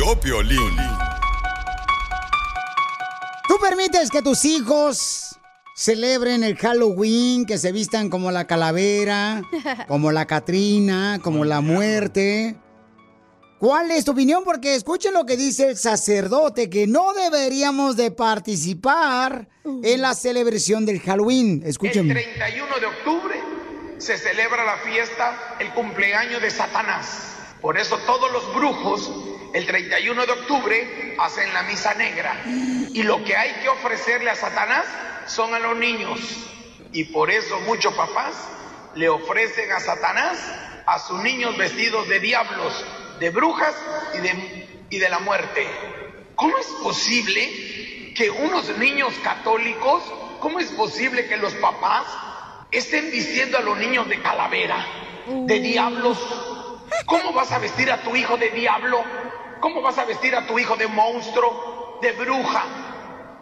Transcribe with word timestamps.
Vio 0.00 0.18
Piolín. 0.18 0.76
¿Tú 3.46 3.58
permites 3.60 4.08
que 4.10 4.22
tus 4.22 4.46
hijos 4.46 5.38
celebren 5.76 6.42
el 6.42 6.56
Halloween, 6.56 7.44
que 7.44 7.58
se 7.58 7.70
vistan 7.70 8.08
como 8.08 8.30
la 8.30 8.46
calavera, 8.46 9.42
como 9.88 10.10
la 10.10 10.26
Catrina, 10.26 11.20
como 11.22 11.44
la 11.44 11.60
muerte? 11.60 12.56
¿Cuál 13.58 13.90
es 13.90 14.06
tu 14.06 14.12
opinión? 14.12 14.42
Porque 14.42 14.74
escuchen 14.74 15.12
lo 15.12 15.26
que 15.26 15.36
dice 15.36 15.68
el 15.68 15.76
sacerdote, 15.76 16.70
que 16.70 16.86
no 16.86 17.12
deberíamos 17.12 17.98
de 17.98 18.10
participar 18.10 19.48
en 19.82 20.00
la 20.00 20.14
celebración 20.14 20.86
del 20.86 21.00
Halloween. 21.00 21.62
Escuchen. 21.66 22.10
El 22.10 22.16
31 22.16 22.78
de 22.78 22.86
octubre 22.86 23.34
se 23.98 24.16
celebra 24.16 24.64
la 24.64 24.78
fiesta, 24.78 25.56
el 25.60 25.70
cumpleaños 25.74 26.40
de 26.40 26.50
Satanás. 26.50 27.34
Por 27.60 27.76
eso 27.76 27.98
todos 28.06 28.32
los 28.32 28.54
brujos 28.54 29.10
el 29.52 29.66
31 29.66 30.26
de 30.26 30.32
octubre 30.32 31.16
hacen 31.18 31.52
la 31.52 31.62
misa 31.62 31.94
negra. 31.94 32.42
Y 32.46 33.02
lo 33.02 33.24
que 33.24 33.36
hay 33.36 33.52
que 33.62 33.68
ofrecerle 33.68 34.30
a 34.30 34.36
Satanás 34.36 34.86
son 35.26 35.54
a 35.54 35.58
los 35.58 35.76
niños. 35.76 36.20
Y 36.92 37.04
por 37.04 37.30
eso 37.30 37.58
muchos 37.60 37.94
papás 37.94 38.34
le 38.94 39.08
ofrecen 39.08 39.70
a 39.72 39.80
Satanás 39.80 40.38
a 40.86 40.98
sus 40.98 41.22
niños 41.22 41.56
vestidos 41.56 42.08
de 42.08 42.20
diablos, 42.20 42.84
de 43.20 43.30
brujas 43.30 43.74
y 44.14 44.18
de, 44.18 44.68
y 44.90 44.98
de 44.98 45.08
la 45.08 45.20
muerte. 45.20 45.66
¿Cómo 46.34 46.56
es 46.58 46.66
posible 46.82 48.12
que 48.16 48.30
unos 48.30 48.76
niños 48.78 49.12
católicos, 49.22 50.02
cómo 50.40 50.58
es 50.58 50.70
posible 50.72 51.26
que 51.26 51.36
los 51.36 51.54
papás 51.54 52.06
estén 52.70 53.10
vistiendo 53.10 53.58
a 53.58 53.60
los 53.60 53.78
niños 53.78 54.08
de 54.08 54.20
calavera, 54.20 54.84
de 55.26 55.60
diablos? 55.60 56.18
¿Cómo 57.06 57.32
vas 57.32 57.52
a 57.52 57.58
vestir 57.58 57.90
a 57.92 58.02
tu 58.02 58.16
hijo 58.16 58.36
de 58.36 58.50
diablo? 58.50 59.04
¿Cómo 59.60 59.82
vas 59.82 59.98
a 59.98 60.04
vestir 60.04 60.34
a 60.34 60.46
tu 60.46 60.58
hijo 60.58 60.76
de 60.76 60.86
monstruo, 60.86 61.98
de 62.00 62.12
bruja, 62.12 62.64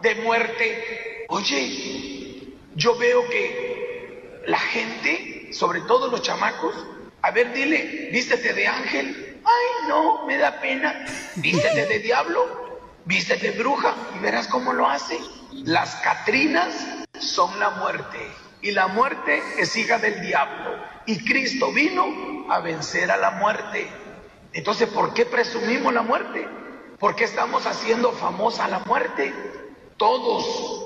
de 0.01 0.15
muerte? 0.15 1.25
Oye, 1.29 2.55
yo 2.75 2.97
veo 2.97 3.27
que 3.29 4.41
la 4.45 4.59
gente, 4.59 5.49
sobre 5.53 5.81
todo 5.81 6.09
los 6.09 6.21
chamacos, 6.21 6.75
a 7.21 7.31
ver, 7.31 7.53
dile, 7.53 8.09
vístete 8.11 8.53
de 8.53 8.67
ángel. 8.67 9.39
Ay, 9.43 9.87
no, 9.87 10.25
me 10.25 10.37
da 10.37 10.59
pena. 10.59 11.05
Vístete 11.35 11.85
de 11.85 11.99
diablo, 11.99 12.79
vístete 13.05 13.51
de 13.51 13.57
bruja 13.57 13.95
y 14.15 14.19
verás 14.19 14.47
cómo 14.47 14.73
lo 14.73 14.89
hace. 14.89 15.17
Las 15.51 15.95
Catrinas 15.97 16.85
son 17.19 17.59
la 17.59 17.69
muerte 17.71 18.19
y 18.61 18.71
la 18.71 18.87
muerte 18.87 19.41
es 19.57 19.75
hija 19.77 19.97
del 19.99 20.21
diablo. 20.21 20.83
Y 21.05 21.23
Cristo 21.23 21.71
vino 21.71 22.51
a 22.51 22.59
vencer 22.59 23.09
a 23.09 23.17
la 23.17 23.31
muerte. 23.31 23.89
Entonces, 24.53 24.89
¿por 24.89 25.13
qué 25.13 25.25
presumimos 25.25 25.93
la 25.93 26.01
muerte? 26.01 26.47
¿Por 26.99 27.15
qué 27.15 27.25
estamos 27.25 27.65
haciendo 27.65 28.11
famosa 28.11 28.67
la 28.67 28.79
muerte? 28.79 29.33
Todos 29.97 30.85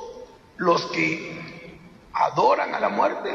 los 0.58 0.86
que 0.88 1.80
adoran 2.14 2.76
a 2.76 2.80
la 2.80 2.90
muerte, 2.90 3.30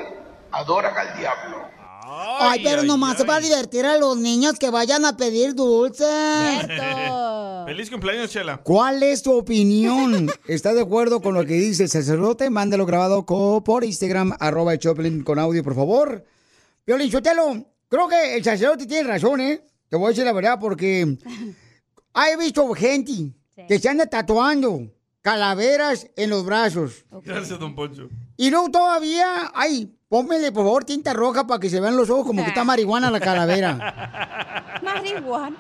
adoran 0.53 0.97
al 0.97 1.19
diablo. 1.19 1.69
Ay, 2.11 2.61
pero 2.62 2.83
nomás 2.84 3.19
es 3.19 3.27
para 3.27 3.41
divertir 3.41 3.84
a 3.84 3.97
los 3.99 4.17
niños 4.17 4.59
que 4.59 4.71
vayan 4.71 5.05
a 5.05 5.17
pedir 5.17 5.55
dulces. 5.55 6.06
Feliz 7.67 7.91
cumpleaños, 7.91 8.31
Chela. 8.31 8.59
¿Cuál 8.59 9.03
es 9.03 9.22
tu 9.22 9.33
opinión? 9.37 10.31
¿Estás 10.47 10.75
de 10.75 10.83
acuerdo 10.83 11.21
con 11.21 11.34
lo 11.34 11.44
que 11.44 11.55
dice 11.55 11.83
el 11.83 11.88
sacerdote? 11.91 12.49
Mándalo 12.49 12.87
grabado 12.87 13.27
por 13.27 13.84
Instagram, 13.84 14.34
arroba 14.41 14.72
el 14.72 14.78
Choplin 14.78 15.22
con 15.22 15.38
audio, 15.38 15.62
por 15.62 15.75
favor. 15.75 16.25
Violín 16.87 17.11
Sotelo, 17.11 17.67
creo 17.88 18.09
que 18.09 18.37
el 18.37 18.44
sacerdote 18.44 18.87
tiene 18.87 19.06
razón, 19.06 19.41
¿eh? 19.41 19.62
Te 19.88 19.97
voy 19.97 20.06
a 20.06 20.09
decir 20.10 20.25
la 20.25 20.32
verdad 20.32 20.59
porque 20.60 21.03
he 22.15 22.37
visto 22.38 22.66
gente 22.75 23.32
que 23.66 23.78
se 23.78 23.88
anda 23.88 24.06
tatuando 24.06 24.91
calaveras 25.22 26.09
en 26.16 26.31
los 26.31 26.44
brazos. 26.44 27.04
Gracias, 27.25 27.59
don 27.59 27.75
Poncho. 27.75 28.09
Y 28.37 28.50
luego 28.50 28.71
todavía, 28.71 29.50
ay, 29.54 29.93
pónmele 30.09 30.53
por 30.53 30.65
favor 30.65 30.84
tinta 30.84 31.12
roja 31.12 31.47
para 31.47 31.60
que 31.60 31.69
se 31.69 31.81
vean 31.81 31.97
los 31.97 32.09
ojos 32.09 32.26
como 32.26 32.43
que 32.43 32.49
está 32.50 32.65
marihuana 32.65 33.10
la 33.10 33.21
calavera. 33.21 34.81
Marihuana. 34.82 35.56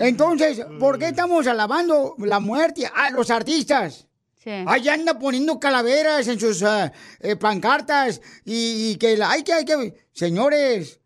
Entonces, 0.00 0.60
¿por 0.78 0.98
qué 0.98 1.08
estamos 1.08 1.46
alabando 1.46 2.14
la 2.18 2.40
muerte 2.40 2.90
a 2.92 3.10
los 3.10 3.30
artistas? 3.30 4.06
Sí. 4.42 4.50
Ahí 4.66 4.88
anda 4.88 5.18
poniendo 5.18 5.58
calaveras 5.58 6.26
en 6.28 6.38
sus 6.38 6.62
ah, 6.62 6.92
eh, 7.20 7.36
pancartas 7.36 8.20
y, 8.44 8.90
y 8.92 8.96
que 8.96 9.16
la- 9.16 9.30
hay 9.30 9.42
que, 9.42 9.52
hay 9.52 9.64
que, 9.64 9.94
señores, 10.12 11.00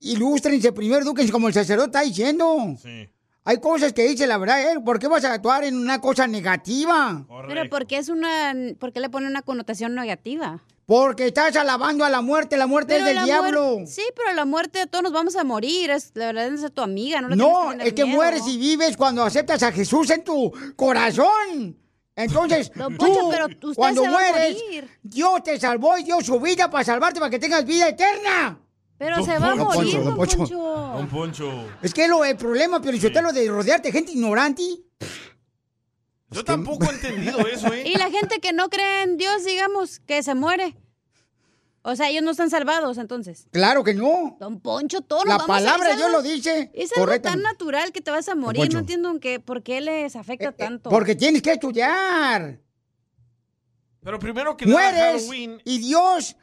ilústrense 0.00 0.72
primero, 0.72 1.02
edúquense 1.02 1.32
como 1.32 1.48
el 1.48 1.54
sacerdote 1.54 1.88
está 1.88 2.02
diciendo. 2.02 2.76
Hay 3.44 3.60
cosas 3.60 3.92
que 3.92 4.08
dice 4.08 4.26
la 4.26 4.38
verdad, 4.38 4.60
¿eh? 4.72 4.80
¿Por 4.84 4.98
qué 4.98 5.06
vas 5.06 5.24
a 5.24 5.32
actuar 5.32 5.62
en 5.64 5.76
una 5.76 6.00
cosa 6.00 6.26
negativa? 6.26 7.24
Pero 7.46 7.70
¿por 7.70 7.86
qué, 7.86 7.98
es 7.98 8.08
una, 8.08 8.52
¿por 8.78 8.92
qué 8.92 9.00
le 9.00 9.08
pone 9.08 9.28
una 9.28 9.42
connotación 9.42 9.94
negativa? 9.94 10.64
Porque 10.84 11.26
estás 11.26 11.54
alabando 11.56 12.04
a 12.04 12.10
la 12.10 12.22
muerte, 12.22 12.56
la 12.56 12.66
muerte 12.66 12.98
es 12.98 13.04
del 13.04 13.24
diablo. 13.24 13.78
Sí, 13.86 14.02
pero 14.16 14.32
la 14.34 14.44
muerte 14.44 14.86
todos 14.86 15.02
nos 15.02 15.12
vamos 15.12 15.34
a 15.36 15.44
morir. 15.44 15.90
Es, 15.90 16.12
la 16.14 16.26
verdad 16.26 16.52
es 16.52 16.72
tu 16.72 16.80
amiga, 16.82 17.20
no 17.20 17.28
No, 17.34 17.70
tener 17.70 17.88
es 17.88 17.92
que 17.92 18.04
miedo. 18.04 18.16
mueres 18.16 18.42
y 18.46 18.56
vives 18.56 18.96
cuando 18.96 19.22
aceptas 19.24 19.62
a 19.62 19.72
Jesús 19.72 20.10
en 20.10 20.22
tu 20.24 20.52
corazón. 20.76 21.76
Entonces, 22.14 22.72
Don 22.74 22.96
tú, 22.96 23.04
Poncho, 23.06 23.28
pero 23.30 23.46
usted 23.46 23.74
cuando 23.76 24.02
se 24.02 24.08
va 24.08 24.14
a 24.14 24.32
mueres, 24.32 24.62
morir. 24.62 24.90
Dios 25.02 25.42
te 25.44 25.60
salvó 25.60 25.98
y 25.98 26.04
dio 26.04 26.20
su 26.20 26.40
vida 26.40 26.70
para 26.70 26.84
salvarte, 26.84 27.20
para 27.20 27.30
que 27.30 27.38
tengas 27.38 27.64
vida 27.64 27.88
eterna. 27.88 28.58
Pero 28.98 29.22
se 29.24 29.38
va 29.38 29.46
a 29.48 29.50
Don 29.50 29.58
morir, 29.58 29.74
Poncho, 29.74 29.96
don 29.98 30.04
don 30.04 30.16
Poncho. 30.16 30.56
Don 30.56 31.08
Poncho. 31.08 31.68
Es 31.82 31.92
que 31.92 32.08
lo, 32.08 32.24
el 32.24 32.36
problema, 32.36 32.80
pero 32.80 32.96
lo 33.22 33.32
de 33.32 33.48
rodearte 33.48 33.88
de 33.88 33.92
gente 33.92 34.12
ignorante. 34.12 34.62
Yo 36.30 36.44
tampoco 36.44 36.86
he 36.86 36.94
entendido 36.94 37.38
eso, 37.46 37.72
¿eh? 37.72 37.82
Y 37.86 37.96
la 37.98 38.10
gente 38.10 38.40
que 38.40 38.52
no 38.52 38.68
cree 38.68 39.02
en 39.02 39.16
Dios, 39.16 39.44
digamos, 39.44 40.00
que 40.00 40.22
se 40.22 40.34
muere. 40.34 40.76
O 41.82 41.94
sea, 41.94 42.08
ellos 42.10 42.24
no 42.24 42.32
están 42.32 42.50
salvados, 42.50 42.98
entonces. 42.98 43.46
Claro 43.52 43.84
que 43.84 43.94
no. 43.94 44.36
Don 44.40 44.58
Poncho, 44.60 45.02
todos 45.02 45.24
La 45.24 45.36
vamos 45.36 45.44
a- 45.44 45.52
palabra 45.60 45.94
Dios 45.94 46.02
algo- 46.06 46.16
lo 46.18 46.22
dice 46.22 46.70
Es 46.74 46.90
algo 46.96 47.20
tan 47.20 47.42
natural 47.42 47.92
que 47.92 48.00
te 48.00 48.10
vas 48.10 48.28
a 48.28 48.34
morir. 48.34 48.72
No 48.72 48.80
entiendo 48.80 49.10
en 49.10 49.20
qué, 49.20 49.38
por 49.38 49.62
qué 49.62 49.80
les 49.80 50.16
afecta 50.16 50.50
tanto. 50.50 50.88
Eh, 50.88 50.92
Porque 50.92 51.14
tienes 51.14 51.42
que 51.42 51.52
estudiar. 51.52 52.58
Pero 54.02 54.18
primero 54.18 54.56
que 54.56 54.66
nada, 54.66 54.80
Mueres 54.80 55.22
Halloween. 55.22 55.60
y 55.64 55.78
Dios, 55.78 56.36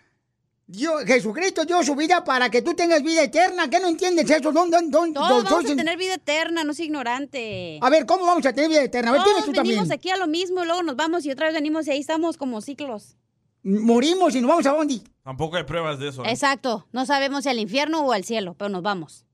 Dios, 0.76 1.04
Jesucristo 1.06 1.66
dio 1.66 1.84
su 1.84 1.96
vida 1.96 2.24
para 2.24 2.50
que 2.50 2.64
tú 2.64 2.74
tengas 2.74 3.04
vida 3.04 3.22
eterna. 3.22 3.70
¿Qué 3.70 3.80
no 3.80 3.88
entiendes 3.88 4.28
eso? 4.28 4.52
¿Dónde, 4.52 4.76
dónde, 4.78 4.90
dónde- 4.92 5.14
Todos 5.14 5.30
dónde- 5.30 5.50
vamos 5.52 5.72
a 5.72 5.76
tener 5.76 5.98
vida 5.98 6.16
eterna, 6.16 6.64
no 6.64 6.72
es 6.72 6.80
ignorante. 6.80 7.78
A 7.80 7.90
ver, 7.92 8.08
¿cómo 8.08 8.26
vamos 8.26 8.44
a 8.48 8.54
tener 8.54 8.72
vida 8.72 8.82
eterna? 8.84 9.12
A 9.12 9.14
ver, 9.14 9.22
Todos 9.24 9.46
tú 9.46 9.52
venimos 9.52 9.76
también. 9.88 9.92
aquí 9.92 10.10
a 10.10 10.18
lo 10.18 10.26
mismo 10.26 10.64
y 10.64 10.66
luego 10.66 10.82
nos 10.82 10.96
vamos 10.96 11.26
y 11.28 11.32
otra 11.32 11.46
vez 11.46 11.54
venimos 11.54 11.86
y 11.86 11.92
ahí 11.92 12.00
estamos 12.00 12.38
como 12.38 12.60
ciclos. 12.62 13.18
Morimos 13.62 14.34
y 14.36 14.42
nos 14.42 14.50
vamos 14.50 14.66
a 14.66 14.72
dónde. 14.72 15.02
Tampoco 15.24 15.58
hay 15.58 15.64
pruebas 15.64 16.00
de 16.00 16.10
eso. 16.10 16.26
¿eh? 16.26 16.32
Exacto. 16.32 16.88
No 16.92 17.06
sabemos 17.06 17.44
si 17.44 17.50
al 17.50 17.60
infierno 17.60 18.02
o 18.08 18.12
al 18.12 18.24
cielo, 18.24 18.56
pero 18.58 18.70
nos 18.70 18.82
vamos. 18.82 19.26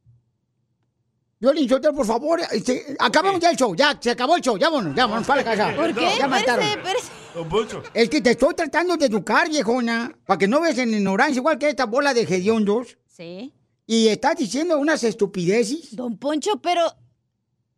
Violín, 1.40 1.70
Sotelo, 1.70 1.94
por 1.96 2.06
favor, 2.06 2.42
este, 2.52 2.98
acabamos 3.00 3.40
ya 3.40 3.50
el 3.52 3.56
show, 3.56 3.74
ya, 3.74 3.98
se 3.98 4.12
acabó 4.12 4.36
el 4.36 4.42
show, 4.42 4.58
ya 4.58 4.70
vámonos, 4.70 4.94
ya 4.94 5.06
vámonos 5.06 5.26
para 5.26 5.42
la 5.42 5.56
casa. 5.56 5.74
¿Por 5.74 5.96
qué? 5.96 6.18
Ya 6.20 6.28
mataron. 6.28 6.66
Espérese, 6.66 6.98
espérese. 6.98 7.19
Don 7.36 7.48
Poncho. 7.48 7.84
Es 7.94 8.10
que 8.10 8.22
te 8.22 8.32
estoy 8.32 8.54
tratando 8.56 8.98
de 8.98 9.06
educar, 9.06 9.50
viejona, 9.50 10.18
para 10.26 10.38
que 10.38 10.48
no 10.48 10.62
veas 10.62 10.78
en 10.78 10.94
ignorancia 10.94 11.40
igual 11.40 11.58
que 11.60 11.70
esta 11.70 11.86
bola 11.86 12.14
de 12.14 12.22
hediondos. 12.22 12.98
Sí. 13.08 13.54
y 13.86 14.08
estás 14.08 14.38
diciendo 14.38 14.78
unas 14.80 15.04
estupideces. 15.04 15.96
Don 15.96 16.18
Poncho, 16.18 16.62
pero 16.62 16.82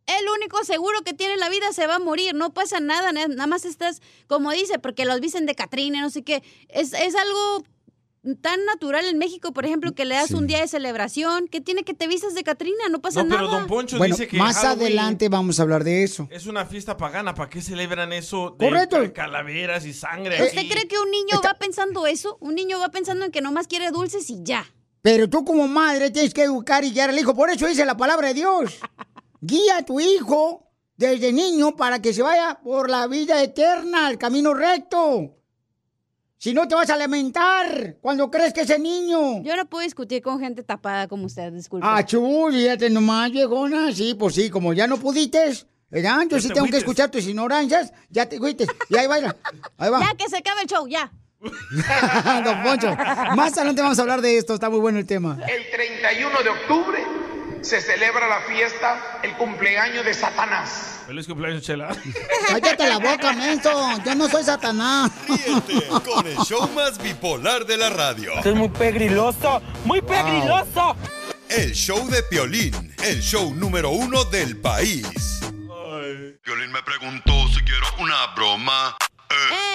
el 0.06 0.28
único 0.36 0.62
seguro 0.64 1.00
que 1.04 1.14
tiene 1.14 1.36
la 1.36 1.48
vida 1.48 1.72
se 1.72 1.86
va 1.86 1.96
a 1.96 1.98
morir, 1.98 2.34
no 2.34 2.52
pasa 2.52 2.80
nada, 2.80 3.12
na- 3.12 3.28
nada 3.28 3.46
más 3.46 3.64
estás, 3.64 4.00
como 4.26 4.50
dice, 4.52 4.78
porque 4.78 5.04
los 5.04 5.20
dicen 5.20 5.46
de 5.46 5.54
Catrina, 5.54 6.00
no 6.02 6.10
sé 6.10 6.22
qué, 6.22 6.42
es, 6.68 6.92
es 6.92 7.14
algo 7.14 7.64
tan 8.40 8.64
natural 8.66 9.04
en 9.06 9.18
México, 9.18 9.52
por 9.52 9.66
ejemplo, 9.66 9.94
que 9.94 10.04
le 10.04 10.14
das 10.14 10.30
un 10.30 10.46
día 10.46 10.60
de 10.60 10.68
celebración, 10.68 11.48
que 11.48 11.60
tiene 11.60 11.82
que 11.82 11.92
te 11.92 12.06
vistas 12.06 12.34
de 12.34 12.44
Catrina, 12.44 12.88
no 12.90 13.00
pasa 13.02 13.22
No, 13.24 13.30
nada. 13.30 13.40
pero 13.42 13.50
Don 13.52 13.66
Poncho 13.66 13.98
Bueno, 13.98 14.14
dice 14.14 14.28
que 14.28 14.36
más 14.36 14.56
Halloween 14.58 14.80
adelante 14.86 15.28
vamos 15.28 15.58
a 15.58 15.62
hablar 15.64 15.82
de 15.82 16.04
eso. 16.04 16.28
Es 16.30 16.46
una 16.46 16.64
fiesta 16.64 16.96
pagana, 16.96 17.34
¿para 17.34 17.50
qué 17.50 17.60
celebran 17.60 18.12
eso 18.12 18.54
de 18.58 18.66
Correcto. 18.68 18.98
ca- 18.98 19.12
calaveras 19.12 19.84
y 19.86 19.92
sangre? 19.92 20.40
¿Usted 20.42 20.68
cree 20.68 20.86
que 20.86 20.98
un 20.98 21.10
niño 21.10 21.40
va 21.44 21.54
pensando 21.54 22.06
eso? 22.06 22.38
Un 22.40 22.54
niño 22.54 22.78
va 22.78 22.90
pensando 22.90 23.24
en 23.24 23.32
que 23.32 23.40
nomás 23.40 23.66
quiere 23.66 23.90
dulces 23.90 24.30
y 24.30 24.38
ya. 24.44 24.64
Pero 25.02 25.28
tú 25.28 25.44
como 25.44 25.66
madre 25.66 26.12
tienes 26.12 26.32
que 26.32 26.44
educar 26.44 26.84
y 26.84 26.92
guiar 26.92 27.10
al 27.10 27.18
hijo. 27.18 27.34
Por 27.34 27.50
eso 27.50 27.66
dice 27.66 27.84
la 27.84 27.96
palabra 27.96 28.28
de 28.28 28.34
Dios. 28.34 28.72
Guía 29.40 29.78
a 29.78 29.84
tu 29.84 29.98
hijo 29.98 30.70
desde 30.96 31.32
niño 31.32 31.74
para 31.74 32.00
que 32.00 32.14
se 32.14 32.22
vaya 32.22 32.60
por 32.62 32.88
la 32.88 33.08
vida 33.08 33.42
eterna, 33.42 34.08
el 34.08 34.16
camino 34.18 34.54
recto. 34.54 35.38
Si 36.42 36.52
no 36.52 36.66
te 36.66 36.74
vas 36.74 36.90
a 36.90 36.96
lamentar 36.96 37.98
cuando 38.00 38.28
crees 38.28 38.52
que 38.52 38.62
ese 38.62 38.76
niño. 38.76 39.44
Yo 39.44 39.54
no 39.54 39.64
puedo 39.66 39.84
discutir 39.84 40.22
con 40.22 40.40
gente 40.40 40.64
tapada 40.64 41.06
como 41.06 41.26
usted, 41.26 41.52
disculpe. 41.52 41.86
Ah, 41.88 42.04
chul, 42.04 42.52
fíjate 42.52 42.90
nomás, 42.90 43.30
viejona. 43.30 43.92
Sí, 43.92 44.14
pues 44.14 44.34
sí, 44.34 44.50
como 44.50 44.72
ya 44.72 44.88
no 44.88 44.96
pudiste, 44.96 45.38
¿verdad? 45.88 46.22
Yo 46.28 46.38
Ya 46.38 46.42
sí 46.42 46.48
te 46.48 46.54
tengo 46.54 46.66
que 46.66 46.78
escuchar 46.78 47.12
tus 47.12 47.28
ignorancias. 47.28 47.92
Ya 48.10 48.28
te 48.28 48.38
fuiste. 48.38 48.66
Y 48.88 48.96
ahí 48.96 49.06
va, 49.06 49.14
ahí 49.78 49.88
va. 49.88 50.00
Ya 50.00 50.16
que 50.16 50.28
se 50.28 50.38
acabe 50.38 50.62
el 50.62 50.66
show, 50.66 50.88
ya. 50.88 51.12
Don 52.44 52.62
Poncho. 52.64 52.92
Más 53.36 53.56
adelante 53.56 53.80
vamos 53.80 54.00
a 54.00 54.02
hablar 54.02 54.20
de 54.20 54.36
esto. 54.36 54.54
Está 54.54 54.68
muy 54.68 54.80
bueno 54.80 54.98
el 54.98 55.06
tema. 55.06 55.38
El 55.46 55.70
31 55.70 56.42
de 56.42 56.50
octubre 56.50 57.21
se 57.62 57.80
celebra 57.80 58.28
la 58.28 58.40
fiesta, 58.40 59.20
el 59.22 59.36
cumpleaños 59.36 60.04
de 60.04 60.12
Satanás. 60.14 61.00
Feliz 61.06 61.26
cumpleaños, 61.26 61.62
Chela. 61.62 61.88
Cállate 62.48 62.88
la 62.88 62.98
boca, 62.98 63.32
menso. 63.32 63.70
Yo 64.04 64.14
no 64.14 64.28
soy 64.28 64.44
Satanás. 64.44 65.10
Con 66.04 66.26
el 66.26 66.36
show 66.38 66.68
más 66.74 66.98
bipolar 66.98 67.64
de 67.64 67.76
la 67.76 67.90
radio. 67.90 68.32
Esto 68.34 68.50
es 68.50 68.56
muy 68.56 68.68
pegriloso, 68.68 69.62
muy 69.84 70.00
pegriloso. 70.00 70.96
El 71.48 71.72
show 71.72 72.08
de 72.08 72.22
Piolín, 72.24 72.94
el 73.04 73.20
show 73.20 73.54
número 73.54 73.90
uno 73.90 74.24
del 74.24 74.56
país. 74.56 75.40
Piolín 76.42 76.72
me 76.72 76.82
preguntó 76.82 77.32
si 77.48 77.60
quiero 77.62 77.86
una 77.98 78.26
broma. 78.34 78.96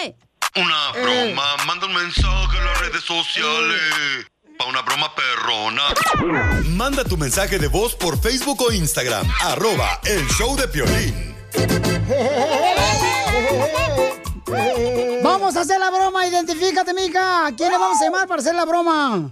Eh. 0.03 0.15
Una 0.55 0.91
broma, 0.91 1.55
manda 1.67 1.85
un 1.85 1.93
mensaje 1.93 2.57
en 2.57 2.65
las 2.65 2.79
redes 2.81 3.03
sociales. 3.03 3.79
Pa' 4.57 4.65
una 4.65 4.81
broma 4.81 5.13
perrona. 5.13 5.83
Manda 6.75 7.03
tu 7.03 7.17
mensaje 7.17 7.59
de 7.59 7.67
voz 7.67 7.95
por 7.95 8.19
Facebook 8.19 8.59
o 8.61 8.71
Instagram. 8.71 9.25
Arroba 9.43 9.99
el 10.05 10.25
show 10.29 10.55
de 10.55 10.67
Piolín. 10.67 11.35
Vamos 15.23 15.55
a 15.55 15.61
hacer 15.61 15.79
la 15.79 15.91
broma. 15.91 16.25
Identifícate, 16.27 16.93
mija. 16.93 17.47
¿A 17.47 17.55
quién 17.55 17.71
le 17.71 17.77
vamos 17.77 18.01
a 18.01 18.05
llamar 18.05 18.27
para 18.27 18.41
hacer 18.41 18.55
la 18.55 18.65
broma? 18.65 19.31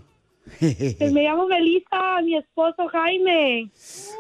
Pues 0.60 1.12
me 1.12 1.24
llamo 1.24 1.48
Melissa, 1.48 2.22
mi 2.24 2.38
esposo 2.38 2.88
Jaime. 2.92 3.72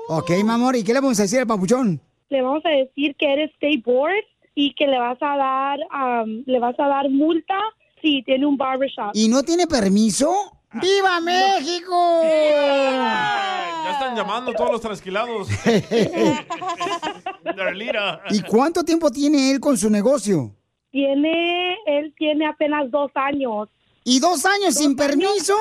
Ok, 0.07 0.31
mi 0.43 0.51
amor. 0.51 0.75
¿Y 0.75 0.83
qué 0.83 0.93
le 0.93 1.01
vamos 1.01 1.19
a 1.19 1.23
decir 1.23 1.39
al 1.39 1.47
papuchón? 1.47 2.01
Le 2.29 2.41
vamos 2.41 2.65
a 2.65 2.69
decir 2.69 3.15
que 3.17 3.31
eres 3.31 3.51
state 3.51 3.83
board 3.85 4.23
y 4.55 4.73
que 4.73 4.87
le 4.87 4.97
vas 4.97 5.17
a 5.21 5.37
dar, 5.37 5.79
um, 6.23 6.43
le 6.47 6.59
vas 6.59 6.79
a 6.79 6.87
dar 6.87 7.09
multa 7.09 7.59
si 8.01 8.23
tiene 8.23 8.45
un 8.45 8.57
barbershop. 8.57 9.11
¿Y 9.13 9.27
no 9.27 9.43
tiene 9.43 9.67
permiso? 9.67 10.54
¡Viva 10.81 11.21
México! 11.25 12.21
Ya 12.23 13.91
están 13.93 14.15
llamando 14.15 14.53
todos 14.53 14.71
los 14.71 14.81
trasquilados. 14.81 15.47
¿Y 18.31 18.41
cuánto 18.41 18.83
tiempo 18.83 19.11
tiene 19.11 19.51
él 19.51 19.59
con 19.59 19.77
su 19.77 19.89
negocio? 19.89 20.55
Tiene, 20.91 21.75
él 21.85 22.13
tiene 22.17 22.47
apenas 22.47 22.89
dos 22.91 23.11
años. 23.15 23.69
¿Y 24.03 24.19
dos 24.19 24.45
años 24.45 24.75
sin 24.75 24.95
permiso? 24.95 25.55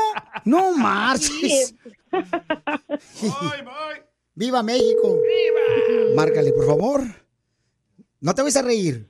No 0.45 0.73
marches. 0.77 1.75
¡Viva 4.35 4.63
México! 4.63 5.21
¡Viva! 5.21 6.15
Márcale, 6.17 6.53
por 6.53 6.67
favor. 6.67 7.03
No 8.21 8.35
te 8.35 8.43
vayas 8.43 8.57
a 8.57 8.63
reír. 8.63 9.09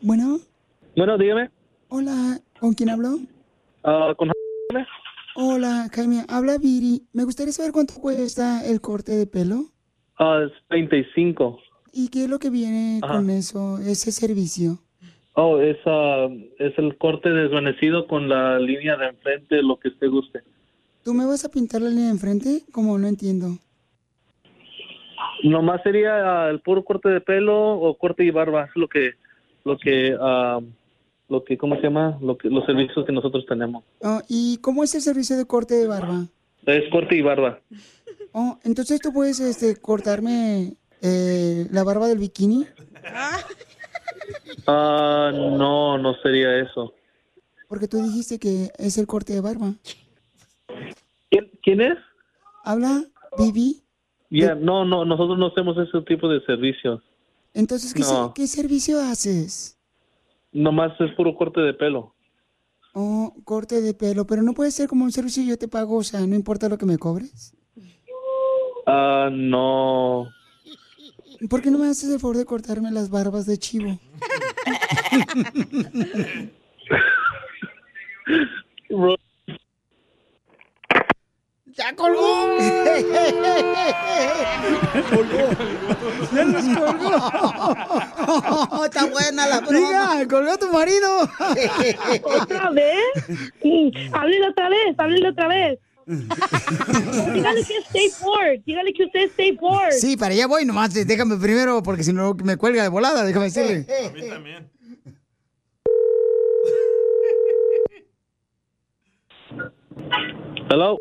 Bueno, 0.00 0.40
Bueno, 0.96 1.16
dígame. 1.18 1.50
hola, 1.88 2.38
¿con 2.60 2.74
quién 2.74 2.90
hablo? 2.90 3.18
Ah, 3.84 4.14
con 4.16 4.30
Hola, 5.34 5.88
Jaime, 5.92 6.24
habla 6.28 6.58
Viri. 6.58 7.02
Me 7.12 7.24
gustaría 7.24 7.52
saber 7.52 7.72
cuánto 7.72 7.94
cuesta 7.94 8.66
el 8.66 8.80
corte 8.80 9.12
de 9.12 9.26
pelo 9.26 9.64
ah, 10.18 10.40
es 10.46 10.52
35. 10.68 11.58
y 11.94 12.08
qué 12.08 12.24
es 12.24 12.30
lo 12.30 12.38
que 12.38 12.50
viene 12.50 13.00
Ajá. 13.02 13.14
con 13.14 13.30
eso, 13.30 13.78
ese 13.78 14.12
servicio. 14.12 14.78
Oh, 15.34 15.58
es, 15.58 15.78
ah, 15.86 16.28
es 16.58 16.76
el 16.78 16.98
corte 16.98 17.30
desvanecido 17.30 18.06
con 18.06 18.28
la 18.28 18.58
línea 18.58 18.96
de 18.98 19.08
enfrente, 19.08 19.62
lo 19.62 19.78
que 19.78 19.88
usted 19.88 20.08
guste. 20.10 20.40
¿Tú 21.02 21.14
me 21.14 21.24
vas 21.24 21.44
a 21.44 21.48
pintar 21.48 21.80
la 21.80 21.88
línea 21.88 22.04
de 22.06 22.10
enfrente? 22.10 22.62
Como 22.70 22.98
no 22.98 23.08
entiendo. 23.08 23.56
Nomás 25.42 25.82
sería 25.82 26.48
el 26.50 26.60
puro 26.60 26.84
corte 26.84 27.08
de 27.08 27.20
pelo 27.20 27.56
o 27.80 27.96
corte 27.96 28.22
y 28.24 28.30
barba, 28.30 28.64
es 28.66 28.70
lo 28.76 28.86
que, 28.86 29.12
lo 29.64 29.78
que, 29.78 30.14
ah, 30.20 30.60
lo 31.32 31.42
que, 31.44 31.56
¿cómo 31.56 31.76
se 31.76 31.82
llama? 31.82 32.18
Lo 32.20 32.36
que, 32.36 32.48
los 32.50 32.64
servicios 32.66 33.06
que 33.06 33.12
nosotros 33.12 33.44
tenemos. 33.48 33.82
Oh, 34.02 34.20
¿Y 34.28 34.58
cómo 34.58 34.84
es 34.84 34.94
el 34.94 35.00
servicio 35.00 35.36
de 35.36 35.46
corte 35.46 35.74
de 35.74 35.86
barba? 35.86 36.26
Es 36.66 36.84
corte 36.92 37.16
y 37.16 37.22
barba. 37.22 37.58
Oh, 38.32 38.58
entonces 38.64 39.00
tú 39.00 39.12
puedes 39.14 39.40
este, 39.40 39.76
cortarme 39.76 40.74
eh, 41.00 41.66
la 41.70 41.82
barba 41.84 42.06
del 42.06 42.18
bikini. 42.18 42.66
Ah, 44.66 45.30
no, 45.34 45.96
no 45.98 46.14
sería 46.22 46.56
eso. 46.58 46.92
Porque 47.66 47.88
tú 47.88 48.02
dijiste 48.02 48.38
que 48.38 48.70
es 48.78 48.98
el 48.98 49.06
corte 49.06 49.32
de 49.32 49.40
barba. 49.40 49.72
¿Quién, 51.30 51.50
quién 51.62 51.80
es? 51.80 51.98
¿Habla 52.64 53.04
Vivi? 53.38 53.82
Ya, 54.30 54.54
no, 54.54 54.84
no, 54.84 55.04
nosotros 55.06 55.38
no 55.38 55.46
hacemos 55.46 55.76
ese 55.78 56.00
tipo 56.02 56.28
de 56.28 56.40
servicios. 56.44 57.02
Entonces, 57.54 57.92
¿qué, 57.94 58.00
No. 58.00 58.28
se- 58.28 58.32
¿qué 58.34 58.46
servicio 58.46 59.00
haces? 59.00 59.78
Nomás 60.52 60.92
es 61.00 61.10
puro 61.12 61.34
corte 61.34 61.60
de 61.60 61.74
pelo. 61.74 62.14
Oh, 62.94 63.34
corte 63.44 63.80
de 63.80 63.94
pelo, 63.94 64.26
pero 64.26 64.42
no 64.42 64.52
puede 64.52 64.70
ser 64.70 64.86
como 64.88 65.04
un 65.04 65.12
servicio 65.12 65.42
y 65.42 65.48
yo 65.48 65.56
te 65.56 65.66
pago, 65.66 65.96
o 65.96 66.02
sea, 66.02 66.20
no 66.20 66.34
importa 66.34 66.68
lo 66.68 66.76
que 66.76 66.84
me 66.86 66.98
cobres. 66.98 67.56
Ah, 68.86 69.30
no. 69.32 70.28
¿Por 71.48 71.62
qué 71.62 71.70
no 71.70 71.78
me 71.78 71.86
haces 71.86 72.10
el 72.10 72.20
favor 72.20 72.36
de 72.36 72.44
cortarme 72.44 72.90
las 72.90 73.08
barbas 73.10 73.46
de 73.46 73.56
chivo? 73.58 73.98
¡Ya 81.74 81.94
colgó! 81.94 82.58
¡Ya 86.34 86.44
nos 86.44 86.64
colgó! 86.78 87.10
¡Está 88.84 89.06
buena 89.06 89.46
la 89.46 89.60
broma! 89.60 90.14
¡Mira, 90.14 90.28
colgó 90.28 90.58
tu 90.58 90.70
marido! 90.70 91.22
¿Otra 92.24 92.70
vez? 92.70 92.98
Háblele 94.12 94.48
otra 94.48 94.68
vez, 94.68 94.94
háblele 94.98 95.28
otra 95.30 95.48
vez. 95.48 95.78
dígale 96.06 97.64
que 97.64 97.76
es 97.78 97.86
state 97.86 98.12
board, 98.20 98.60
dígale 98.66 98.92
que 98.92 99.04
usted 99.04 99.20
es 99.20 99.30
state 99.30 99.56
board. 99.58 99.92
Sí, 99.92 100.16
para 100.16 100.34
allá 100.34 100.46
voy 100.46 100.66
nomás. 100.66 100.92
Déjame 100.92 101.36
primero, 101.38 101.82
porque 101.82 102.04
si 102.04 102.12
no 102.12 102.34
me 102.34 102.58
cuelga 102.58 102.82
de 102.82 102.90
volada, 102.90 103.24
déjame 103.24 103.46
decirle. 103.46 103.86
A 104.06 104.10
mí 104.10 104.28
también. 104.28 104.70
Hello. 110.68 110.98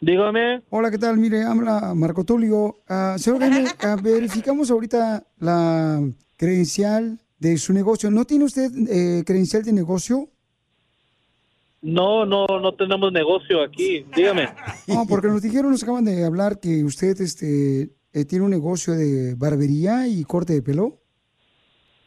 Dígame. 0.00 0.62
Hola, 0.70 0.90
¿qué 0.90 0.96
tal? 0.96 1.18
Mire, 1.18 1.42
habla 1.42 1.92
Marco 1.94 2.24
Tulio. 2.24 2.78
Ah, 2.88 3.16
señor 3.18 3.40
Jaime, 3.40 3.64
ah, 3.80 3.96
verificamos 4.02 4.70
ahorita 4.70 5.26
la 5.38 6.02
credencial 6.38 7.18
de 7.38 7.58
su 7.58 7.74
negocio. 7.74 8.10
¿No 8.10 8.24
tiene 8.24 8.44
usted 8.44 8.70
eh, 8.88 9.24
credencial 9.26 9.62
de 9.62 9.74
negocio? 9.74 10.30
No, 11.82 12.24
no, 12.24 12.46
no 12.46 12.74
tenemos 12.74 13.12
negocio 13.12 13.62
aquí. 13.62 14.06
Dígame. 14.16 14.48
No, 14.86 15.06
porque 15.06 15.28
nos 15.28 15.42
dijeron, 15.42 15.70
nos 15.70 15.82
acaban 15.82 16.04
de 16.04 16.24
hablar 16.24 16.58
que 16.58 16.82
usted 16.82 17.20
este, 17.20 17.90
eh, 18.12 18.24
tiene 18.24 18.46
un 18.46 18.50
negocio 18.50 18.94
de 18.94 19.34
barbería 19.36 20.08
y 20.08 20.24
corte 20.24 20.54
de 20.54 20.62
pelo. 20.62 20.98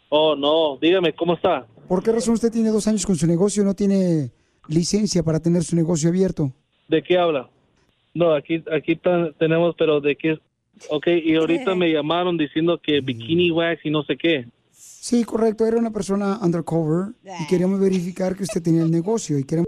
Oh, 0.09 0.35
no. 0.35 0.77
Dígame, 0.81 1.13
¿cómo 1.13 1.35
está? 1.35 1.67
¿Por 1.87 2.03
qué 2.03 2.11
razón 2.11 2.33
usted 2.33 2.51
tiene 2.51 2.69
dos 2.69 2.87
años 2.87 3.05
con 3.05 3.15
su 3.15 3.27
negocio 3.27 3.61
y 3.61 3.65
no 3.65 3.75
tiene 3.75 4.31
licencia 4.67 5.21
para 5.23 5.39
tener 5.39 5.63
su 5.63 5.75
negocio 5.75 6.09
abierto? 6.09 6.51
¿De 6.87 7.01
qué 7.01 7.17
habla? 7.17 7.49
No, 8.13 8.33
aquí, 8.33 8.63
aquí 8.71 8.99
tenemos, 9.39 9.75
pero 9.77 9.99
¿de 9.99 10.15
qué? 10.15 10.39
Ok, 10.89 11.07
y 11.07 11.35
ahorita 11.35 11.75
me 11.75 11.91
llamaron 11.91 12.37
diciendo 12.37 12.79
que 12.81 13.01
bikini 13.01 13.51
wax 13.51 13.85
y 13.85 13.89
no 13.89 14.03
sé 14.03 14.17
qué. 14.17 14.47
Sí, 14.71 15.23
correcto, 15.23 15.65
era 15.65 15.77
una 15.77 15.91
persona 15.91 16.39
undercover 16.41 17.13
y 17.23 17.47
queríamos 17.47 17.79
verificar 17.79 18.35
que 18.35 18.43
usted 18.43 18.61
tenía 18.61 18.83
el 18.83 18.91
negocio 18.91 19.37
y 19.37 19.43
queremos... 19.43 19.67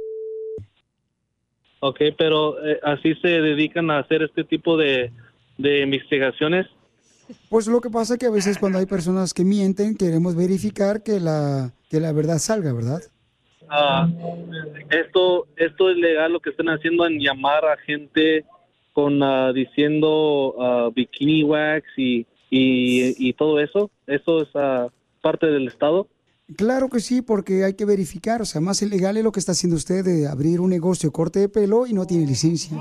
Ok, 1.80 2.00
pero 2.18 2.66
eh, 2.66 2.80
así 2.84 3.14
se 3.16 3.28
dedican 3.28 3.92
a 3.92 4.00
hacer 4.00 4.24
este 4.24 4.44
tipo 4.44 4.78
de, 4.78 5.12
de 5.58 5.82
investigaciones. 5.82 6.68
Pues 7.50 7.68
lo 7.68 7.82
que 7.82 7.90
pasa 7.90 8.14
es 8.14 8.20
que 8.20 8.28
a 8.28 8.32
veces 8.32 8.58
cuando 8.58 8.80
hay 8.80 8.86
personas 8.86 9.34
que 9.34 9.44
mienten, 9.44 9.96
queremos 9.96 10.36
verificar 10.36 11.04
que 11.04 11.20
la, 11.20 11.74
que 11.90 12.00
la 12.00 12.12
verdad 12.12 12.38
salga, 12.38 12.72
¿verdad? 12.74 13.02
Ah, 13.70 14.08
esto, 14.90 15.48
esto 15.56 15.90
es 15.90 15.98
legal 15.98 16.34
lo 16.34 16.40
que 16.40 16.52
están 16.52 16.68
haciendo 16.68 17.06
en 17.06 17.20
llamar 17.20 17.66
a 17.66 17.78
gente 17.78 18.46
con 18.94 19.22
ah, 19.24 19.52
diciendo 19.54 20.56
ah, 20.60 20.90
bikini 20.94 21.44
wax 21.44 21.84
y, 21.98 22.26
y, 22.50 23.30
y 23.30 23.34
todo 23.34 23.60
eso. 23.60 23.92
Eso 24.08 24.42
es 24.42 24.50
parte 25.22 25.48
del 25.48 25.68
Estado. 25.68 26.08
Claro 26.58 26.90
que 26.90 27.00
sí, 27.00 27.24
porque 27.24 27.64
hay 27.64 27.74
que 27.74 27.86
verificar, 27.86 28.42
o 28.42 28.46
sea, 28.46 28.62
más 28.62 28.80
ilegal 28.84 29.18
es 29.18 29.24
lo 29.24 29.32
que 29.32 29.40
está 29.40 29.54
haciendo 29.54 29.76
usted 29.76 30.06
de 30.06 30.28
abrir 30.28 30.62
un 30.62 30.70
negocio 30.70 31.12
corte 31.12 31.40
de 31.40 31.50
pelo 31.50 31.88
y 31.88 31.94
no 31.94 32.06
tiene 32.06 32.28
licencia. 32.28 32.78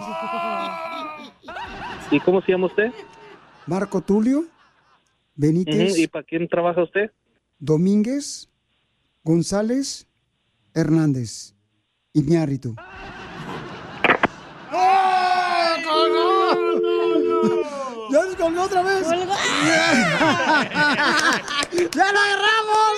¿Y 2.11 2.21
cómo 2.21 2.43
se 2.43 2.53
llama 2.53 2.67
usted? 2.67 2.93
Marco 3.67 4.03
Tulio 4.03 4.45
Benítez 5.35 5.99
¿Y 5.99 6.07
para 6.07 6.25
quién 6.25 6.47
trabaja 6.49 6.83
usted? 6.83 7.11
Domínguez 7.59 8.51
González 9.23 10.07
Hernández 10.75 11.55
Iñárritu. 12.13 12.75
¡Oh, 14.73 15.77
¡Ya 18.11 18.25
nos 18.25 18.37
colgó 18.37 18.63
otra 18.63 18.83
vez! 18.83 19.07
¡Ya 21.95 22.13
lo 22.13 22.19
agarramos! 22.21 22.95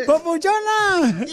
¡Papuchona! 0.06 1.26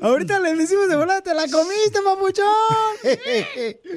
Ahorita 0.00 0.40
le 0.40 0.54
decimos 0.54 0.88
de 0.88 0.96
volada, 0.96 1.20
te 1.20 1.34
la 1.34 1.48
comiste, 1.48 2.00
papuchón. 2.04 2.46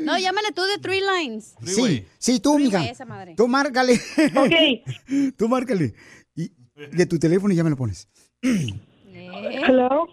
No, 0.03 0.17
llámale 0.17 0.51
tú 0.51 0.63
de 0.63 0.77
Three 0.77 1.01
Lines. 1.01 1.55
Sí, 1.65 2.05
sí, 2.17 2.39
tú, 2.39 2.57
mija. 2.57 2.85
esa 2.85 3.05
madre. 3.05 3.35
Tú 3.35 3.47
márcale. 3.47 3.99
Ok. 4.35 5.35
Tú 5.37 5.47
márcale. 5.47 5.93
Y 6.35 6.51
de 6.75 7.05
tu 7.05 7.19
teléfono 7.19 7.53
y 7.53 7.57
ya 7.57 7.63
me 7.63 7.69
lo 7.69 7.77
pones. 7.77 8.07
Hello? 8.43 10.07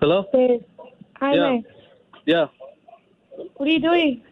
Hello? 0.00 0.24
Yes. 0.32 0.60
Hi, 1.18 1.34
Yeah. 1.34 1.40
man. 1.40 1.64
Yeah, 2.26 2.46
What 3.56 3.68
are 3.68 3.72
you 3.72 3.80
doing? 3.80 4.22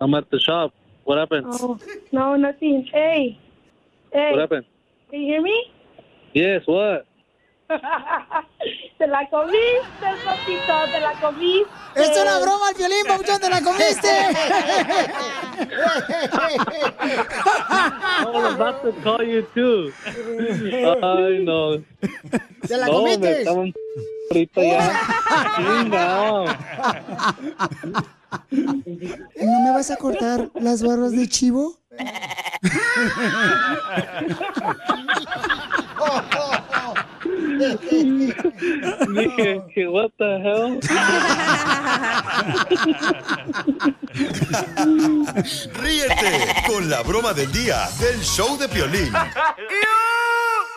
I'm 0.00 0.14
at 0.14 0.30
the 0.30 0.38
shop. 0.38 0.74
What 1.04 1.16
happened? 1.18 1.46
Oh, 1.48 1.78
no, 2.12 2.36
nothing. 2.36 2.84
Hey. 2.92 3.38
Hey. 4.12 4.30
What 4.32 4.40
happened? 4.40 4.66
Can 5.10 5.20
you 5.20 5.26
hear 5.26 5.42
me? 5.42 5.72
Yes, 6.34 6.62
what? 6.66 7.06
te 8.98 9.06
la 9.06 9.28
comiste, 9.30 10.06
papito, 10.24 10.84
te 10.92 11.00
la 11.00 11.12
comiste. 11.20 11.70
¡Es 11.94 12.10
una 12.20 12.38
broma, 12.38 12.70
el 12.70 12.76
violín, 12.76 13.06
papuchón, 13.06 13.40
te 13.40 13.48
la 13.50 13.62
comiste! 13.62 14.08
I 18.18 18.24
was 18.24 18.54
about 18.54 18.82
to 18.82 18.92
call 19.02 19.22
you 19.22 19.42
too. 19.54 19.92
Ay, 20.06 21.44
no. 21.44 21.78
¿Te 22.66 22.76
la 22.76 22.86
no, 22.86 22.92
comiste? 22.92 23.44
me 23.44 23.72
ahorita 24.30 24.62
ya. 24.62 24.90
¿No 28.50 29.60
me 29.60 29.70
vas 29.72 29.90
a 29.90 29.96
cortar 29.96 30.50
las 30.54 30.82
barbas 30.82 31.12
de 31.12 31.28
chivo? 31.28 31.78
Dije, 39.14 39.62
que 39.74 39.88
what 39.88 40.10
the 40.18 40.36
hell? 40.38 40.80
Ríete 45.74 46.54
con 46.66 46.88
la 46.88 47.02
broma 47.02 47.32
del 47.32 47.52
día 47.52 47.88
del 48.00 48.20
show 48.22 48.56
de 48.58 48.68
Piolín. 48.68 49.12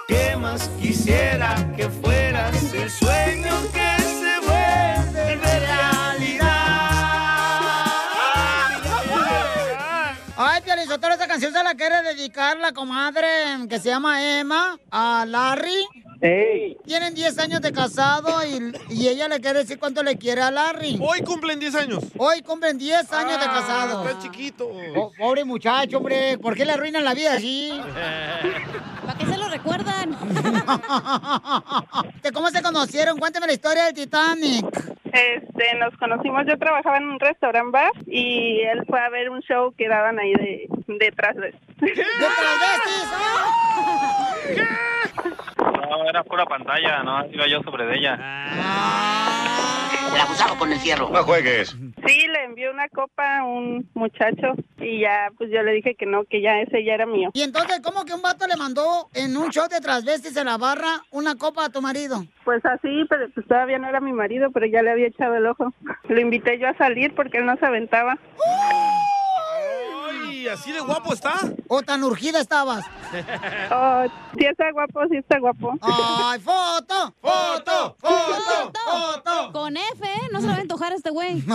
¿Qué 0.07 0.35
más 0.35 0.69
quisiera 0.81 1.55
que 1.75 1.89
fueras 1.89 2.73
el 2.73 2.89
sueño 2.89 3.53
que 3.73 4.03
se 4.03 4.39
vuelve 4.45 5.35
realidad? 5.59 6.51
Ay, 10.37 10.61
Piolín, 10.61 10.91
esta 10.91 11.27
canción 11.27 11.53
se 11.53 11.63
la 11.63 11.75
quiere 11.75 12.01
dedicar 12.03 12.57
la 12.57 12.71
comadre 12.73 13.27
que 13.69 13.79
se 13.79 13.89
llama 13.89 14.39
Emma 14.39 14.77
a 14.91 15.25
Larry. 15.27 15.87
Tienen 16.85 17.13
10 17.13 17.37
años 17.39 17.61
de 17.61 17.71
casado 17.71 18.43
y, 18.45 18.73
y 18.89 19.07
ella 19.07 19.27
le 19.27 19.39
quiere 19.39 19.59
decir 19.59 19.77
cuánto 19.79 20.03
le 20.03 20.17
quiere 20.17 20.41
a 20.41 20.51
Larry. 20.51 20.97
Hoy 21.01 21.21
cumplen 21.21 21.59
10 21.59 21.75
años. 21.75 22.03
Hoy 22.17 22.41
cumplen 22.41 22.77
10 22.77 23.11
años 23.13 23.39
de 23.39 23.45
Ah, 23.45 23.53
casado. 23.53 24.07
Está 24.07 24.21
chiquito. 24.21 24.69
Po- 24.93 25.11
pobre 25.17 25.43
muchacho, 25.45 25.97
hombre. 25.97 26.37
¿Por 26.37 26.55
qué 26.55 26.65
le 26.65 26.71
arruinan 26.73 27.03
la 27.03 27.13
vida 27.13 27.33
así? 27.33 27.79
¿Para 29.05 29.17
qué 29.17 29.25
se 29.25 29.37
lo 29.37 29.49
recuerdan? 29.49 30.11
¿De 32.23 32.31
¿Cómo 32.31 32.49
se 32.49 32.61
conocieron? 32.61 33.19
Cuéntame 33.19 33.47
la 33.47 33.53
historia 33.53 33.85
del 33.85 33.93
Titanic. 33.93 34.95
Este, 35.15 35.75
nos 35.77 35.95
conocimos, 35.97 36.43
yo 36.45 36.57
trabajaba 36.57 36.97
en 36.97 37.05
un 37.05 37.19
restaurant 37.19 37.71
bar 37.71 37.91
y 38.05 38.59
él 38.61 38.83
fue 38.87 38.99
a 38.99 39.09
ver 39.09 39.29
un 39.29 39.39
show 39.41 39.73
que 39.77 39.87
daban 39.87 40.19
ahí 40.19 40.33
de, 40.33 40.67
detrás 40.87 41.35
de... 41.35 41.53
No, 45.89 46.09
era 46.09 46.23
pura 46.23 46.45
pantalla, 46.45 47.03
no 47.03 47.25
iba 47.31 47.47
yo 47.47 47.61
sobre 47.61 47.85
de 47.85 47.97
ella. 47.97 48.19
El 50.13 50.21
abusado 50.21 50.57
con 50.57 50.71
el 50.71 50.79
fierro. 50.79 51.09
No 51.09 51.23
juegues. 51.23 51.69
Sí, 52.05 52.27
le 52.27 52.43
envió 52.43 52.71
una 52.71 52.87
copa 52.89 53.39
a 53.39 53.43
un 53.43 53.89
muchacho 53.93 54.53
y 54.77 55.01
ya, 55.01 55.29
pues 55.37 55.49
yo 55.51 55.63
le 55.63 55.73
dije 55.73 55.95
que 55.95 56.05
no, 56.05 56.23
que 56.25 56.41
ya 56.41 56.59
ese 56.61 56.83
ya 56.83 56.93
era 56.93 57.05
mío. 57.05 57.31
Y 57.33 57.41
entonces, 57.41 57.79
¿cómo 57.83 58.05
que 58.05 58.13
un 58.13 58.21
vato 58.21 58.47
le 58.47 58.55
mandó 58.55 59.09
en 59.13 59.35
un 59.37 59.49
show 59.49 59.67
de 59.67 59.79
transvestis 59.79 60.37
en 60.37 60.45
la 60.45 60.57
barra 60.57 61.03
una 61.11 61.35
copa 61.35 61.65
a 61.65 61.69
tu 61.69 61.81
marido? 61.81 62.25
Pues 62.43 62.63
así, 62.65 63.05
pero 63.09 63.29
pues 63.33 63.47
todavía 63.47 63.79
no 63.79 63.87
era 63.87 63.99
mi 63.99 64.13
marido, 64.13 64.51
pero 64.51 64.65
ya 64.65 64.81
le 64.81 64.91
había 64.91 65.07
echado 65.07 65.35
el 65.35 65.47
ojo. 65.47 65.73
Lo 66.07 66.19
invité 66.19 66.59
yo 66.59 66.67
a 66.67 66.77
salir 66.77 67.13
porque 67.15 67.37
él 67.37 67.45
no 67.45 67.57
se 67.57 67.65
aventaba. 67.65 68.17
Ay, 70.45 70.49
así 70.51 70.71
de 70.71 70.79
guapo 70.79 71.11
está. 71.11 71.33
¿O 71.67 71.81
tan 71.81 72.03
urgida 72.03 72.39
estabas? 72.39 72.85
Oh, 73.71 74.03
sí 74.37 74.45
está 74.45 74.71
guapo, 74.71 75.01
sí 75.09 75.17
está 75.17 75.39
guapo. 75.39 75.73
¡Ay, 75.81 76.39
foto! 76.39 77.13
¡Foto! 77.21 77.95
¡Foto! 77.99 78.71
¡Foto! 78.85 79.51
Con 79.53 79.75
F, 79.77 80.03
¿eh? 80.03 80.29
No 80.31 80.41
se 80.41 80.47
va 80.47 80.53
a 80.53 80.57
antojar 80.57 80.91
a 80.91 80.95
este 80.95 81.09
güey. 81.09 81.41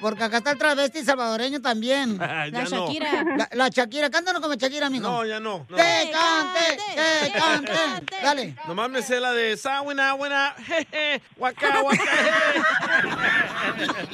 Porque 0.00 0.22
acá 0.24 0.38
está 0.38 0.52
el 0.52 0.58
travesti 0.58 1.04
salvadoreño 1.04 1.60
también. 1.60 2.18
Ya 2.46 2.46
La 2.46 2.62
no. 2.64 2.68
Shakira. 2.68 3.24
La, 3.36 3.48
la 3.52 3.68
Shakira. 3.68 4.10
Cántanos 4.10 4.40
como 4.40 4.54
Shakira, 4.54 4.86
amigo. 4.86 5.08
No, 5.08 5.24
ya 5.24 5.40
no. 5.40 5.66
no. 5.68 5.76
¡Que 5.76 6.12
cante! 6.12 6.78
¡Que 7.24 7.32
cante! 7.32 8.16
Dale. 8.22 8.54
Nomás 8.68 8.88
me 8.90 9.02
sé 9.02 9.18
la 9.20 9.32
de 9.32 9.56
sa 9.56 9.80
buena 9.80 10.12
buena 10.12 10.54
jeje 10.64 11.22
guaca 11.36 11.80
guaca 11.80 12.02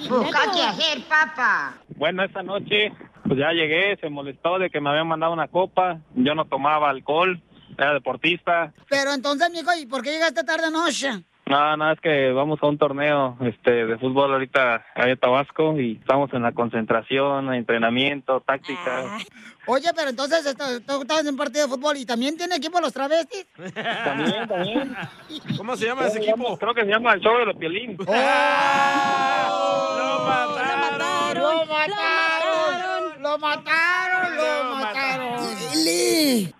Busca 0.08 0.40
qué 0.54 0.62
hacer, 0.62 1.04
papá. 1.08 1.74
Bueno, 1.96 2.22
esta 2.24 2.42
noche, 2.42 2.92
pues 3.26 3.38
ya 3.38 3.52
llegué, 3.52 3.96
se 4.00 4.08
molestó 4.10 4.58
de 4.58 4.70
que 4.70 4.80
me 4.80 4.90
habían 4.90 5.08
mandado 5.08 5.32
una 5.32 5.48
copa. 5.48 5.98
Yo 6.14 6.34
no 6.34 6.44
tomaba 6.46 6.90
alcohol, 6.90 7.40
era 7.78 7.94
deportista. 7.94 8.72
Pero 8.88 9.12
entonces, 9.12 9.50
mijo, 9.50 9.70
¿y 9.80 9.86
por 9.86 10.02
qué 10.02 10.10
llegaste 10.12 10.44
tarde 10.44 10.66
anoche? 10.66 11.10
No, 11.44 11.76
no, 11.76 11.90
es 11.90 12.00
que 12.00 12.30
vamos 12.30 12.60
a 12.62 12.66
un 12.66 12.78
torneo 12.78 13.36
este 13.40 13.84
de 13.84 13.98
fútbol 13.98 14.32
ahorita 14.32 14.86
allá 14.94 15.10
en 15.12 15.18
Tabasco 15.18 15.78
y 15.78 15.98
estamos 16.00 16.32
en 16.32 16.42
la 16.42 16.52
concentración, 16.52 17.52
entrenamiento, 17.52 18.40
táctica. 18.40 19.18
Oye, 19.66 19.88
pero 19.94 20.10
entonces 20.10 20.46
esto- 20.46 20.80
tú 20.86 21.02
estabas 21.02 21.24
en 21.24 21.30
un 21.30 21.36
partido 21.36 21.66
de 21.66 21.74
fútbol 21.74 21.96
y 21.96 22.06
también 22.06 22.36
tiene 22.38 22.54
equipo 22.56 22.80
los 22.80 22.92
travestis. 22.92 23.44
También, 23.74 24.48
también. 24.48 24.94
¿Cómo 25.58 25.76
se 25.76 25.86
llama 25.86 26.06
ese 26.06 26.18
equipo? 26.20 26.56
Creo 26.56 26.74
que 26.74 26.82
se 26.82 26.88
llama 26.90 27.12
el 27.14 27.20
show 27.20 27.36
de 27.36 27.46
los 27.46 27.56
piolín. 27.56 27.96
¡Lo 27.98 28.04
mataron! 28.04 29.98
¡Lo 29.98 30.24
mataron! 30.24 31.21
¡Lo 31.34 31.66
mataron! 31.66 33.22
¡Lo 33.22 33.38
mataron! 33.38 34.32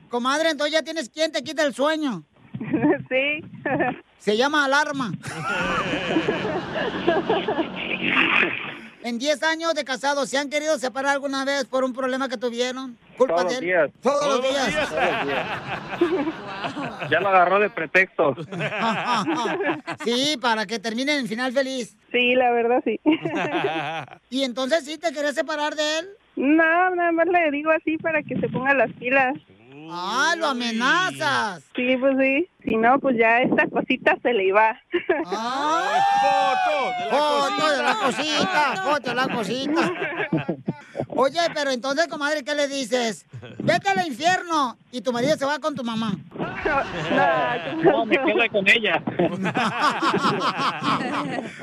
Comadre, 0.09 0.51
entonces 0.51 0.73
ya 0.75 0.83
tienes 0.83 1.09
quien 1.09 1.33
te 1.33 1.43
quita 1.43 1.65
el 1.65 1.75
sueño. 1.75 2.25
Sí. 3.09 3.43
Se 4.19 4.37
llama 4.37 4.65
alarma. 4.65 5.13
En 9.05 9.19
10 9.19 9.43
años 9.43 9.75
de 9.75 9.85
casados, 9.85 10.29
¿se 10.29 10.39
han 10.39 10.49
querido 10.49 10.79
separar 10.79 11.13
alguna 11.13 11.45
vez 11.45 11.65
por 11.65 11.83
un 11.85 11.93
problema 11.93 12.29
que 12.29 12.37
tuvieron? 12.37 12.97
¿Culpa 13.19 13.37
Todos 13.37 13.49
de 13.49 13.55
los 13.55 13.63
él? 13.63 13.67
días. 13.67 13.91
Todos, 14.01 14.27
los 14.27 14.41
Todos 14.41 14.45
los 14.45 14.51
días. 14.53 15.27
días. 15.27 17.11
Ya 17.11 17.21
lo 17.21 17.29
agarró 17.29 17.59
de 17.59 17.69
pretexto. 17.71 18.35
sí, 20.05 20.37
para 20.41 20.67
que 20.67 20.79
terminen 20.79 21.19
en 21.21 21.27
final 21.27 21.53
feliz. 21.53 21.97
Sí, 22.13 22.35
la 22.37 22.53
verdad 22.53 22.81
sí. 22.85 23.01
¿Y 24.31 24.45
entonces 24.45 24.85
sí 24.85 24.99
te 24.99 25.13
querías 25.13 25.35
separar 25.35 25.75
de 25.75 25.99
él? 25.99 26.09
No, 26.37 26.91
nada 26.95 27.13
más 27.13 27.27
le 27.27 27.51
digo 27.51 27.71
así 27.73 27.99
para 27.99 28.23
que 28.23 28.39
se 28.39 28.49
ponga 28.49 28.73
las 28.75 28.93
pilas. 28.95 29.35
¡Ah, 29.95 30.35
lo 30.39 30.47
amenazas! 30.47 31.63
Sí, 31.77 31.99
pues 31.99 32.17
sí. 32.19 32.49
Si 32.65 32.77
no, 32.77 32.99
pues 32.99 33.19
ya 33.19 33.41
esta 33.41 33.69
cosita 33.69 34.17
se 34.23 34.33
le 34.33 34.47
iba. 34.47 34.81
¡Foto 37.11 37.77
de 37.77 37.83
la 37.83 37.95
cosita! 38.01 38.83
¡Foto 38.85 39.11
de 39.11 39.15
la 39.15 39.29
cosita! 39.29 39.93
Oye, 41.09 41.41
pero 41.55 41.71
entonces, 41.71 42.09
comadre, 42.09 42.43
¿qué 42.43 42.55
le 42.55 42.69
dices? 42.69 43.27
Vete 43.59 43.91
al 43.91 44.07
infierno 44.07 44.79
y 44.93 45.03
tu 45.03 45.13
marido 45.13 45.37
se 45.37 45.45
va 45.45 45.59
con 45.59 45.75
tu 45.75 45.85
mamá. 45.85 46.13
No, 47.83 48.07
me 48.07 48.17
quedo 48.17 48.49
con 48.51 48.67
ella. 48.71 49.03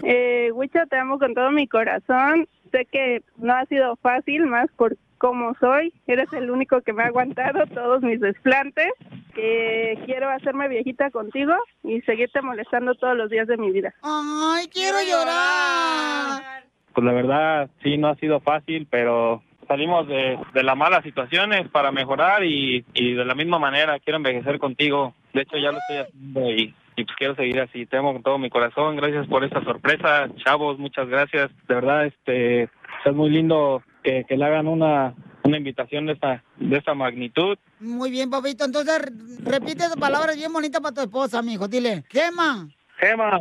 Eh, 0.04 0.52
Huicho, 0.54 0.86
te 0.88 1.00
amo 1.00 1.18
con 1.18 1.34
todo 1.34 1.50
mi 1.50 1.68
corazón. 1.68 2.48
Sé 2.72 2.86
que 2.86 3.24
no 3.38 3.56
ha 3.56 3.66
sido 3.66 3.96
fácil, 3.96 4.46
más 4.46 4.68
por 4.78 4.96
cómo 5.20 5.54
soy. 5.60 5.94
Eres 6.08 6.34
el 6.34 6.50
único 6.50 6.82
que 6.82 6.94
me 6.94 7.04
ha 7.04 7.08
aguantado 7.08 7.68
todos 7.68 8.02
mis 8.02 8.20
desplantes. 8.20 8.92
Que 9.36 10.00
quiero 10.06 10.30
hacerme 10.30 10.68
viejita 10.68 11.12
contigo 11.12 11.54
y 11.84 12.02
seguirte 12.02 12.42
molestando 12.42 12.96
todos 12.96 13.16
los 13.16 13.30
días 13.30 13.48
de 13.48 13.58
mi 13.58 13.72
vida. 13.72 13.94
¡Ay, 14.02 14.68
quiero 14.74 14.98
llorar! 15.08 16.64
Pues 16.94 17.06
la 17.06 17.14
verdad, 17.14 17.70
sí, 17.84 17.98
no 17.98 18.10
ha 18.10 18.16
sido 18.16 18.40
fácil, 18.40 18.88
pero 18.90 19.44
salimos 19.68 20.08
de, 20.08 20.38
de 20.54 20.64
las 20.64 20.76
malas 20.76 21.04
situaciones 21.04 21.70
para 21.70 21.92
mejorar 21.92 22.44
y, 22.44 22.84
y 22.94 23.14
de 23.14 23.24
la 23.24 23.36
misma 23.36 23.60
manera 23.60 24.00
quiero 24.00 24.18
envejecer 24.18 24.58
contigo. 24.58 25.14
De 25.32 25.44
hecho, 25.44 25.58
ya 25.58 25.72
lo 25.72 25.78
estoy 25.78 25.98
haciendo 25.98 26.50
y, 26.50 26.74
y 26.96 27.04
pues 27.06 27.16
quiero 27.18 27.36
seguir 27.36 27.62
así. 27.62 27.86
Te 27.86 27.98
amo 27.98 28.14
con 28.14 28.24
todo 28.24 28.40
mi 28.40 28.50
corazón. 28.50 28.96
Gracias 28.96 29.28
por 29.28 29.44
esta 29.44 29.64
sorpresa, 29.64 30.28
chavos. 30.44 30.80
Muchas 30.80 31.08
gracias. 31.08 31.52
De 31.68 31.76
verdad, 31.76 32.08
este, 32.08 32.64
es 32.64 33.14
muy 33.14 33.30
lindo 33.30 33.84
que, 34.04 34.26
que 34.28 34.38
le 34.38 34.46
hagan 34.46 34.68
una, 34.68 35.14
una 35.44 35.58
invitación 35.58 36.06
de 36.06 36.14
esta, 36.14 36.44
de 36.58 36.78
esta 36.78 36.94
magnitud. 36.94 37.58
Muy 37.80 38.12
bien, 38.12 38.30
papito. 38.30 38.66
Entonces, 38.66 39.00
repite 39.44 39.84
esas 39.86 39.96
palabras 39.98 40.36
bien 40.36 40.52
bonitas 40.54 40.82
para 40.82 40.94
tu 40.96 41.02
esposa, 41.02 41.42
mijo. 41.42 41.68
Dile, 41.68 42.04
Gema, 42.10 42.68
Gema, 42.98 43.40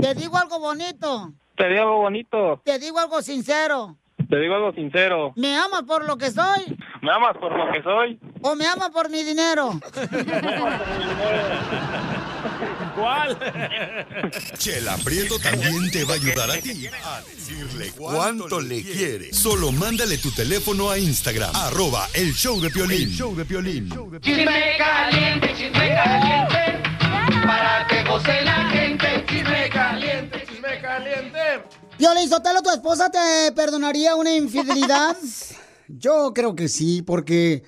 te 0.00 0.14
digo 0.14 0.36
algo 0.36 0.58
bonito. 0.60 1.32
te 1.56 1.68
digo 1.68 1.80
algo 1.82 1.98
bonito. 1.98 2.60
Te 2.64 2.78
digo 2.78 2.98
algo 2.98 3.22
sincero. 3.22 3.96
Te 4.28 4.38
digo 4.40 4.54
algo 4.56 4.72
sincero. 4.72 5.32
¿Me 5.36 5.54
amas 5.56 5.82
por 5.84 6.04
lo 6.04 6.16
que 6.18 6.30
soy 6.32 6.76
¿Me 7.00 7.12
amas 7.12 7.36
por 7.38 7.56
lo 7.56 7.70
que 7.72 7.80
soy? 7.82 8.18
o 8.42 8.56
me 8.56 8.66
amas 8.66 8.90
por 8.90 9.08
mi 9.10 9.22
dinero? 9.22 9.70
¿Cuál? 12.94 13.38
Chela 14.58 14.96
Prieto 14.98 15.38
también 15.38 15.90
te 15.90 16.04
va 16.04 16.14
a 16.14 16.16
ayudar 16.16 16.50
a 16.50 16.56
ti 16.58 16.86
a 16.86 17.20
decirle 17.22 17.92
cuánto 17.96 18.60
le 18.60 18.82
quiere. 18.82 19.32
Solo 19.32 19.72
mándale 19.72 20.18
tu 20.18 20.30
teléfono 20.30 20.90
a 20.90 20.98
Instagram, 20.98 21.54
arroba 21.54 22.08
el 22.14 22.32
show 22.34 22.60
de 22.60 22.70
Piolín. 22.70 23.10
show 23.10 23.34
de 23.34 23.44
Piolín. 23.44 23.90
Chisme 24.20 24.76
caliente, 24.78 25.48
chisme 25.56 25.88
caliente, 25.88 26.82
para 27.44 27.86
que 27.88 28.02
goce 28.04 28.42
la 28.42 28.70
gente. 28.70 29.24
Chisme 29.28 29.68
caliente, 29.70 30.44
chisme 30.48 30.80
caliente. 30.80 31.38
Violín 31.98 32.28
Sotelo, 32.28 32.62
¿tu 32.62 32.70
esposa 32.70 33.10
te 33.10 33.52
perdonaría 33.52 34.14
una 34.16 34.34
infidelidad? 34.34 35.16
Yo 35.88 36.32
creo 36.34 36.54
que 36.54 36.68
sí, 36.68 37.02
porque 37.02 37.62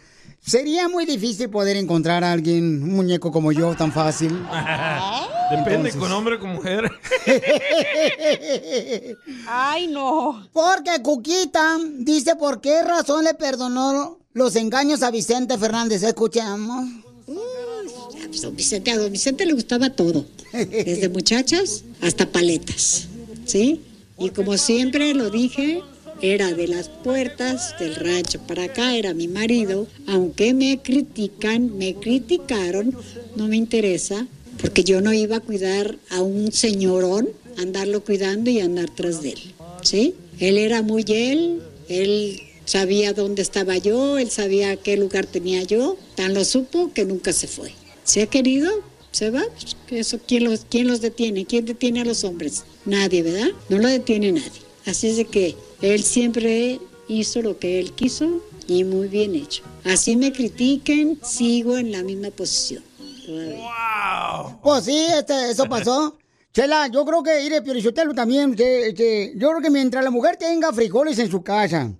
sería 0.48 0.88
muy 0.88 1.04
difícil 1.06 1.48
poder 1.50 1.76
encontrar 1.76 2.24
a 2.24 2.32
alguien, 2.32 2.82
un 2.82 2.94
muñeco 2.96 3.30
como 3.30 3.52
yo, 3.52 3.74
tan 3.76 3.92
fácil. 3.92 4.30
Depende, 5.50 5.88
Entonces- 5.90 5.96
con 5.96 6.12
hombre 6.12 6.34
o 6.36 6.40
con 6.40 6.50
mujer. 6.54 6.90
Ay, 9.46 9.86
no. 9.88 10.46
Porque 10.52 11.00
Cuquita 11.02 11.78
dice 11.98 12.36
por 12.36 12.60
qué 12.60 12.82
razón 12.82 13.24
le 13.24 13.34
perdonó 13.34 14.18
los 14.34 14.56
engaños 14.56 15.02
a 15.02 15.10
Vicente 15.10 15.56
Fernández. 15.58 16.02
Escuchamos. 16.02 16.86
Pues, 17.26 18.42
don 18.42 18.54
Vicente, 18.54 18.90
a 18.90 18.98
don 18.98 19.10
Vicente 19.10 19.46
le 19.46 19.54
gustaba 19.54 19.90
todo, 19.90 20.26
desde 20.52 21.08
muchachas 21.12 21.82
hasta 22.02 22.26
paletas, 22.26 23.08
¿sí? 23.46 23.82
Y 24.18 24.30
como 24.30 24.56
siempre 24.58 25.14
lo 25.14 25.30
dije, 25.30 25.82
era 26.22 26.52
de 26.52 26.68
las 26.68 26.88
puertas 26.88 27.74
del 27.78 27.94
rancho 27.94 28.40
para 28.40 28.64
acá, 28.64 28.96
era 28.96 29.14
mi 29.14 29.28
marido. 29.28 29.86
Aunque 30.06 30.54
me 30.54 30.80
critican, 30.82 31.76
me 31.78 31.94
criticaron, 31.94 32.96
no 33.36 33.48
me 33.48 33.56
interesa, 33.56 34.26
porque 34.60 34.84
yo 34.84 35.00
no 35.00 35.12
iba 35.12 35.36
a 35.36 35.40
cuidar 35.40 35.98
a 36.10 36.22
un 36.22 36.52
señorón, 36.52 37.28
andarlo 37.56 38.04
cuidando 38.04 38.50
y 38.50 38.60
andar 38.60 38.90
tras 38.94 39.22
de 39.22 39.30
él, 39.30 39.54
¿sí? 39.82 40.14
Él 40.38 40.58
era 40.58 40.82
muy 40.82 41.04
él, 41.08 41.60
él 41.88 42.40
sabía 42.64 43.12
dónde 43.12 43.42
estaba 43.42 43.78
yo, 43.78 44.18
él 44.18 44.30
sabía 44.30 44.76
qué 44.76 44.96
lugar 44.96 45.26
tenía 45.26 45.62
yo, 45.62 45.96
tan 46.14 46.34
lo 46.34 46.44
supo 46.44 46.92
que 46.92 47.04
nunca 47.04 47.32
se 47.32 47.46
fue. 47.48 47.72
¿Se 48.04 48.22
ha 48.22 48.26
querido? 48.26 48.70
¿Se 49.10 49.30
va? 49.30 49.42
Pues, 49.88 50.06
Eso, 50.06 50.20
¿quién, 50.26 50.44
los, 50.44 50.66
¿Quién 50.68 50.86
los 50.86 51.00
detiene? 51.00 51.46
¿Quién 51.46 51.64
detiene 51.64 52.02
a 52.02 52.04
los 52.04 52.24
hombres? 52.24 52.64
Nadie, 52.84 53.22
¿verdad? 53.22 53.48
No 53.68 53.78
lo 53.78 53.88
detiene 53.88 54.32
nadie. 54.32 54.62
Así 54.86 55.08
es 55.08 55.16
de 55.16 55.24
que 55.24 55.56
él 55.82 56.02
siempre 56.02 56.80
hizo 57.08 57.42
lo 57.42 57.58
que 57.58 57.78
él 57.80 57.92
quiso 57.92 58.42
y 58.66 58.84
muy 58.84 59.08
bien 59.08 59.34
hecho. 59.34 59.62
Así 59.84 60.16
me 60.16 60.32
critiquen, 60.32 61.18
sigo 61.22 61.76
en 61.78 61.92
la 61.92 62.02
misma 62.02 62.30
posición. 62.30 62.82
todavía. 63.24 64.58
Pues 64.62 64.84
sí, 64.84 64.98
este, 65.16 65.50
eso 65.50 65.66
pasó. 65.66 66.16
Chela, 66.52 66.88
yo 66.88 67.04
creo 67.04 67.22
que 67.22 67.44
ir 67.44 67.52
Piorichotelo 67.62 68.14
también, 68.14 68.54
que, 68.54 68.92
que- 68.96 69.32
yo 69.36 69.50
creo 69.50 69.60
que 69.62 69.70
mientras 69.70 70.02
la 70.02 70.10
mujer 70.10 70.36
tenga 70.36 70.72
frijoles 70.72 71.18
en 71.18 71.30
su 71.30 71.42
casa, 71.42 71.92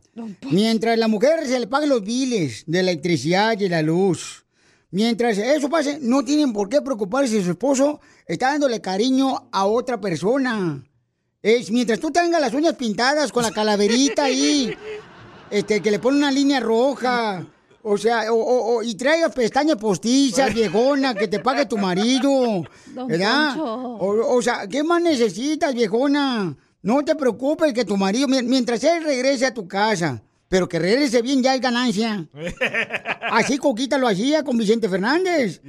mientras 0.51 0.99
la 0.99 1.07
mujer 1.07 1.47
se 1.47 1.61
le 1.61 1.67
pague 1.67 1.87
los 1.87 2.03
biles 2.03 2.65
de 2.67 2.81
electricidad 2.81 3.59
y 3.61 3.69
la 3.69 3.83
luz, 3.83 4.45
mientras 4.91 5.39
eso 5.39 5.69
pase, 5.69 5.99
no 6.01 6.25
tienen 6.25 6.53
por 6.53 6.69
qué 6.69 6.81
preocuparse 6.81 7.39
si 7.39 7.45
su 7.45 7.51
esposo 7.53 8.01
está 8.27 8.51
dándole 8.51 8.81
cariño 8.81 9.49
a 9.53 9.67
otra 9.67 10.01
persona. 10.01 10.83
Es 11.43 11.71
mientras 11.71 12.01
tú 12.01 12.11
tengas 12.11 12.41
las 12.41 12.53
uñas 12.53 12.75
pintadas 12.75 13.31
con 13.31 13.43
la 13.45 13.53
calaverita 13.53 14.25
ahí, 14.25 14.75
este, 15.51 15.81
que 15.81 15.91
le 15.91 15.99
pone 15.99 16.17
una 16.19 16.31
línea 16.33 16.61
roja. 16.61 17.47
O 17.83 17.97
sea, 17.97 18.31
o, 18.33 18.37
o- 18.37 18.77
o- 18.77 18.83
y 18.83 18.97
traigas 18.97 19.33
pestañas 19.33 19.77
postizas, 19.77 20.53
viejona, 20.53 21.15
que 21.15 21.29
te 21.29 21.39
pague 21.39 21.65
tu 21.65 21.79
marido. 21.79 22.65
¿Verdad? 23.07 23.57
O, 23.59 24.35
o 24.37 24.43
sea, 24.43 24.67
¿qué 24.67 24.83
más 24.83 25.01
necesitas, 25.01 25.75
viejona? 25.75 26.57
No 26.83 27.05
te 27.05 27.15
preocupes 27.15 27.73
que 27.73 27.85
tu 27.85 27.97
marido, 27.97 28.27
mi- 28.29 28.43
mientras 28.43 28.83
él 28.85 29.05
regrese 29.05 29.47
a 29.47 29.55
tu 29.55 29.67
casa, 29.69 30.23
pero 30.49 30.69
que 30.69 30.79
regrese 30.81 31.23
bien, 31.23 31.43
ya 31.43 31.55
es 31.55 31.61
ganancia. 31.61 32.27
Así 33.31 33.59
Coquita 33.59 33.97
lo 33.97 34.09
hacía 34.09 34.43
con 34.43 34.59
Vicente 34.59 34.89
Fernández. 34.89 35.61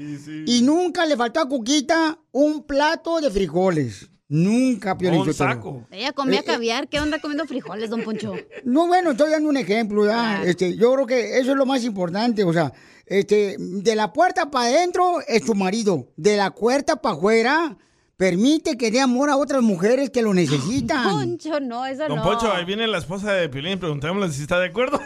Y 0.47 0.61
nunca 0.63 1.05
le 1.05 1.15
faltó 1.15 1.39
a 1.41 1.47
Coquita 1.47 2.17
un 2.31 2.63
plato 2.63 3.21
de 3.21 3.29
frijoles. 3.29 4.09
Nunca, 4.29 4.95
Piolín 4.95 5.21
Un 5.21 5.33
saco. 5.33 5.87
Ella 5.89 6.13
comía 6.13 6.37
Eh, 6.39 6.41
eh, 6.41 6.45
caviar. 6.45 6.87
¿Qué 6.87 6.99
onda 6.99 7.19
comiendo 7.19 7.45
frijoles, 7.47 7.89
don 7.89 8.03
Poncho? 8.03 8.35
no, 8.63 8.85
bueno, 8.87 9.11
estoy 9.11 9.31
dando 9.31 9.49
un 9.49 9.57
ejemplo, 9.57 10.03
¿verdad? 10.03 10.47
Este, 10.47 10.77
yo 10.77 10.93
creo 10.93 11.07
que 11.07 11.39
eso 11.39 11.51
es 11.51 11.57
lo 11.57 11.65
más 11.65 11.83
importante, 11.83 12.43
o 12.43 12.53
sea, 12.53 12.71
este, 13.07 13.55
de 13.57 13.95
la 13.95 14.13
puerta 14.13 14.51
para 14.51 14.67
adentro 14.67 15.15
es 15.27 15.43
tu 15.43 15.55
marido, 15.55 16.09
de 16.15 16.37
la 16.37 16.51
puerta 16.53 16.97
para 16.97 17.15
afuera, 17.15 17.77
permite 18.17 18.77
que 18.77 18.91
dé 18.91 19.01
amor 19.01 19.31
a 19.31 19.37
otras 19.37 19.63
mujeres 19.63 20.11
que 20.11 20.21
lo 20.21 20.31
necesitan. 20.35 21.09
Poncho, 21.09 21.59
no, 21.59 21.87
eso 21.87 22.07
Don 22.07 22.17
no. 22.17 22.23
Poncho, 22.23 22.53
ahí 22.53 22.65
viene 22.65 22.85
la 22.85 22.99
esposa 22.99 23.33
de 23.33 23.49
Pilín, 23.49 23.79
preguntémosle 23.79 24.31
si 24.31 24.43
está 24.43 24.59
de 24.59 24.67
acuerdo. 24.67 24.99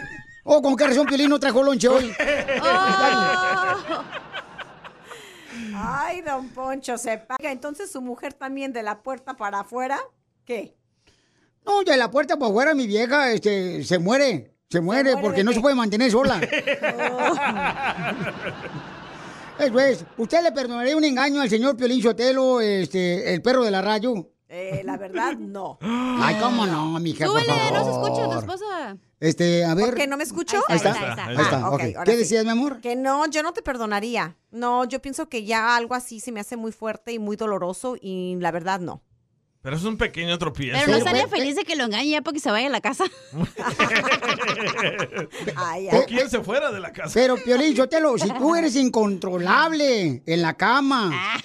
Oh, 0.44 0.62
¿con 0.62 0.76
qué 0.76 0.86
razón 0.86 1.08
Piolín 1.08 1.30
no 1.30 1.40
trajo 1.40 1.64
lonche 1.64 1.88
hoy? 1.88 2.12
Ay, 5.76 6.22
don 6.22 6.50
Poncho, 6.50 6.98
se 6.98 7.18
paga. 7.18 7.52
Entonces 7.52 7.92
su 7.92 8.02
mujer 8.02 8.34
también 8.34 8.74
de 8.74 8.84
la 8.84 9.02
puerta 9.02 9.36
para 9.36 9.62
afuera, 9.62 10.00
¿qué? 10.46 10.76
No, 11.66 11.84
de 11.84 11.98
la 11.98 12.12
puerta 12.12 12.38
para 12.38 12.52
afuera 12.52 12.74
mi 12.74 12.88
vieja, 12.88 13.32
este, 13.32 13.84
se 13.84 14.00
muere, 14.00 14.56
se 14.70 14.82
muere 14.82 15.12
muere 15.12 15.22
porque 15.22 15.44
no 15.44 15.52
qué? 15.52 15.56
se 15.56 15.62
puede 15.62 15.76
mantener 15.76 16.12
sola. 16.12 16.42
Eso 19.60 19.80
es, 19.80 20.06
¿usted 20.18 20.42
le 20.42 20.52
perdonaría 20.52 20.98
un 20.98 21.04
engaño 21.04 21.42
al 21.42 21.50
señor 21.50 21.78
Piolín 21.78 22.02
Sotelo, 22.02 22.60
este, 22.60 23.34
el 23.34 23.42
perro 23.42 23.64
de 23.64 23.72
la 23.72 23.82
rayo? 23.82 24.33
Eh, 24.56 24.84
la 24.86 24.98
verdad, 24.98 25.36
no. 25.36 25.80
Ay, 25.82 26.36
cómo 26.40 26.68
no, 26.68 27.00
mija, 27.00 27.26
por 27.26 27.42
Súbele, 27.42 27.72
no 27.72 27.84
se 27.84 27.90
escucha 27.90 28.30
tu 28.30 28.38
esposa. 28.38 28.98
Este, 29.20 29.66
a 29.66 29.74
ver. 29.74 29.86
¿Por 29.86 29.96
qué 29.96 30.06
no 30.06 30.16
me 30.16 30.24
escuchó? 30.24 30.62
Ahí 30.68 30.76
está, 30.76 30.92
ahí 31.26 31.36
está, 31.36 31.72
ok. 31.72 31.82
ahora 31.82 32.04
¿Qué 32.04 32.12
sí. 32.12 32.18
decías, 32.18 32.46
mi 32.46 32.52
amor? 32.52 32.80
Que 32.80 32.96
no, 32.96 33.26
yo 33.26 33.42
no 33.42 33.54
te 33.54 33.64
perdonaría. 33.64 34.38
No, 34.52 34.86
yo 34.86 35.02
pienso 35.02 35.28
que 35.28 35.44
ya 35.44 35.76
algo 35.76 35.96
así 35.96 36.20
se 36.20 36.32
me 36.32 36.40
hace 36.40 36.56
muy 36.56 36.72
fuerte 36.72 37.14
y 37.14 37.18
muy 37.18 37.36
doloroso 37.36 37.96
y 38.00 38.38
la 38.40 38.52
verdad 38.52 38.80
no. 38.80 39.02
Pero 39.64 39.78
es 39.78 39.84
un 39.86 39.98
pequeño 39.98 40.38
tropiezo. 40.38 40.78
Pero 40.78 40.92
no 40.92 40.98
estaría 40.98 41.28
feliz 41.28 41.56
de 41.56 41.64
que 41.64 41.76
lo 41.76 41.86
engañe 41.86 42.10
ya 42.10 42.22
para 42.22 42.36
que 42.36 42.42
se 42.42 42.52
vaya 42.52 42.68
a 42.68 42.70
la 42.70 42.82
casa. 42.82 43.06
o 45.94 46.06
quién 46.06 46.30
se 46.30 46.42
fuera 46.42 46.70
de 46.70 46.80
la 46.80 46.92
casa. 46.92 47.12
Pero, 47.16 47.38
Piolín 47.38 47.76
Sotelo, 47.76 48.16
si 48.20 48.30
tú 48.34 48.56
eres 48.56 48.76
incontrolable 48.76 50.22
en 50.26 50.42
la 50.42 50.56
cama, 50.56 51.40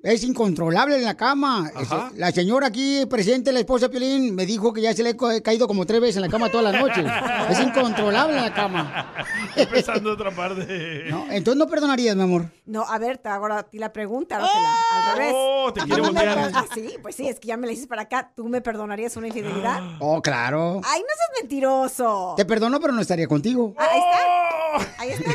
Es 0.00 0.22
incontrolable 0.22 0.94
en 0.96 1.04
la 1.04 1.16
cama. 1.16 1.72
Ajá. 1.74 2.06
Este, 2.06 2.20
La 2.20 2.30
señora 2.30 2.68
aquí, 2.68 3.04
presente, 3.06 3.50
la 3.50 3.58
esposa 3.58 3.88
Piolín, 3.88 4.32
me 4.32 4.46
dijo 4.46 4.72
que 4.72 4.80
ya 4.80 4.94
se 4.94 5.02
le 5.02 5.10
ha 5.10 5.16
ca- 5.16 5.40
caído 5.42 5.66
como 5.66 5.86
tres 5.86 6.00
veces 6.00 6.16
en 6.16 6.22
la 6.22 6.28
cama 6.28 6.48
todas 6.50 6.72
las 6.72 6.80
noches. 6.80 7.04
es 7.50 7.58
incontrolable 7.60 8.36
en 8.38 8.44
la 8.44 8.54
cama. 8.54 9.12
Empezando 9.56 10.12
otra 10.12 10.30
parte. 10.30 10.66
No, 11.08 11.24
entonces 11.30 11.56
no 11.58 11.66
perdonarías, 11.66 12.14
mi 12.14 12.22
amor. 12.22 12.50
No, 12.66 12.82
a 12.82 12.98
ver, 12.98 13.18
te 13.18 13.28
hago 13.28 13.44
ahora 13.46 13.58
a 13.58 13.62
ti 13.64 13.78
la 13.78 13.92
pregunta, 13.92 14.38
la- 14.38 14.46
al 14.46 15.16
revés. 15.18 15.32
Oh, 15.34 15.72
te 15.72 15.80
¿Tú 15.80 15.86
quiere 15.86 16.02
me 16.02 16.08
voltear. 16.10 16.50
Ah, 16.54 16.64
sí, 16.72 16.94
pues 17.02 17.16
sí, 17.16 17.26
es 17.28 17.40
que 17.40 17.48
ya 17.48 17.56
me 17.56 17.66
la 17.66 17.70
dices 17.72 17.86
para 17.88 18.02
acá. 18.02 18.30
¿Tú 18.36 18.46
me 18.48 18.60
perdonarías 18.60 19.16
una 19.16 19.26
infidelidad? 19.28 19.80
Oh, 20.00 20.22
claro. 20.22 20.80
Ay, 20.84 21.00
no 21.00 21.06
seas 21.08 21.42
mentiroso. 21.42 22.34
Te 22.36 22.44
perdono, 22.44 22.78
pero 22.80 22.92
no 22.92 23.00
estaría 23.00 23.26
contigo. 23.26 23.74
Ah, 23.76 23.88
Ahí 25.00 25.10
está. 25.10 25.10
Ahí 25.10 25.10
está. 25.10 25.30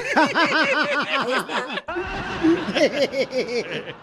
Ahí 2.76 2.86
está. 3.60 3.96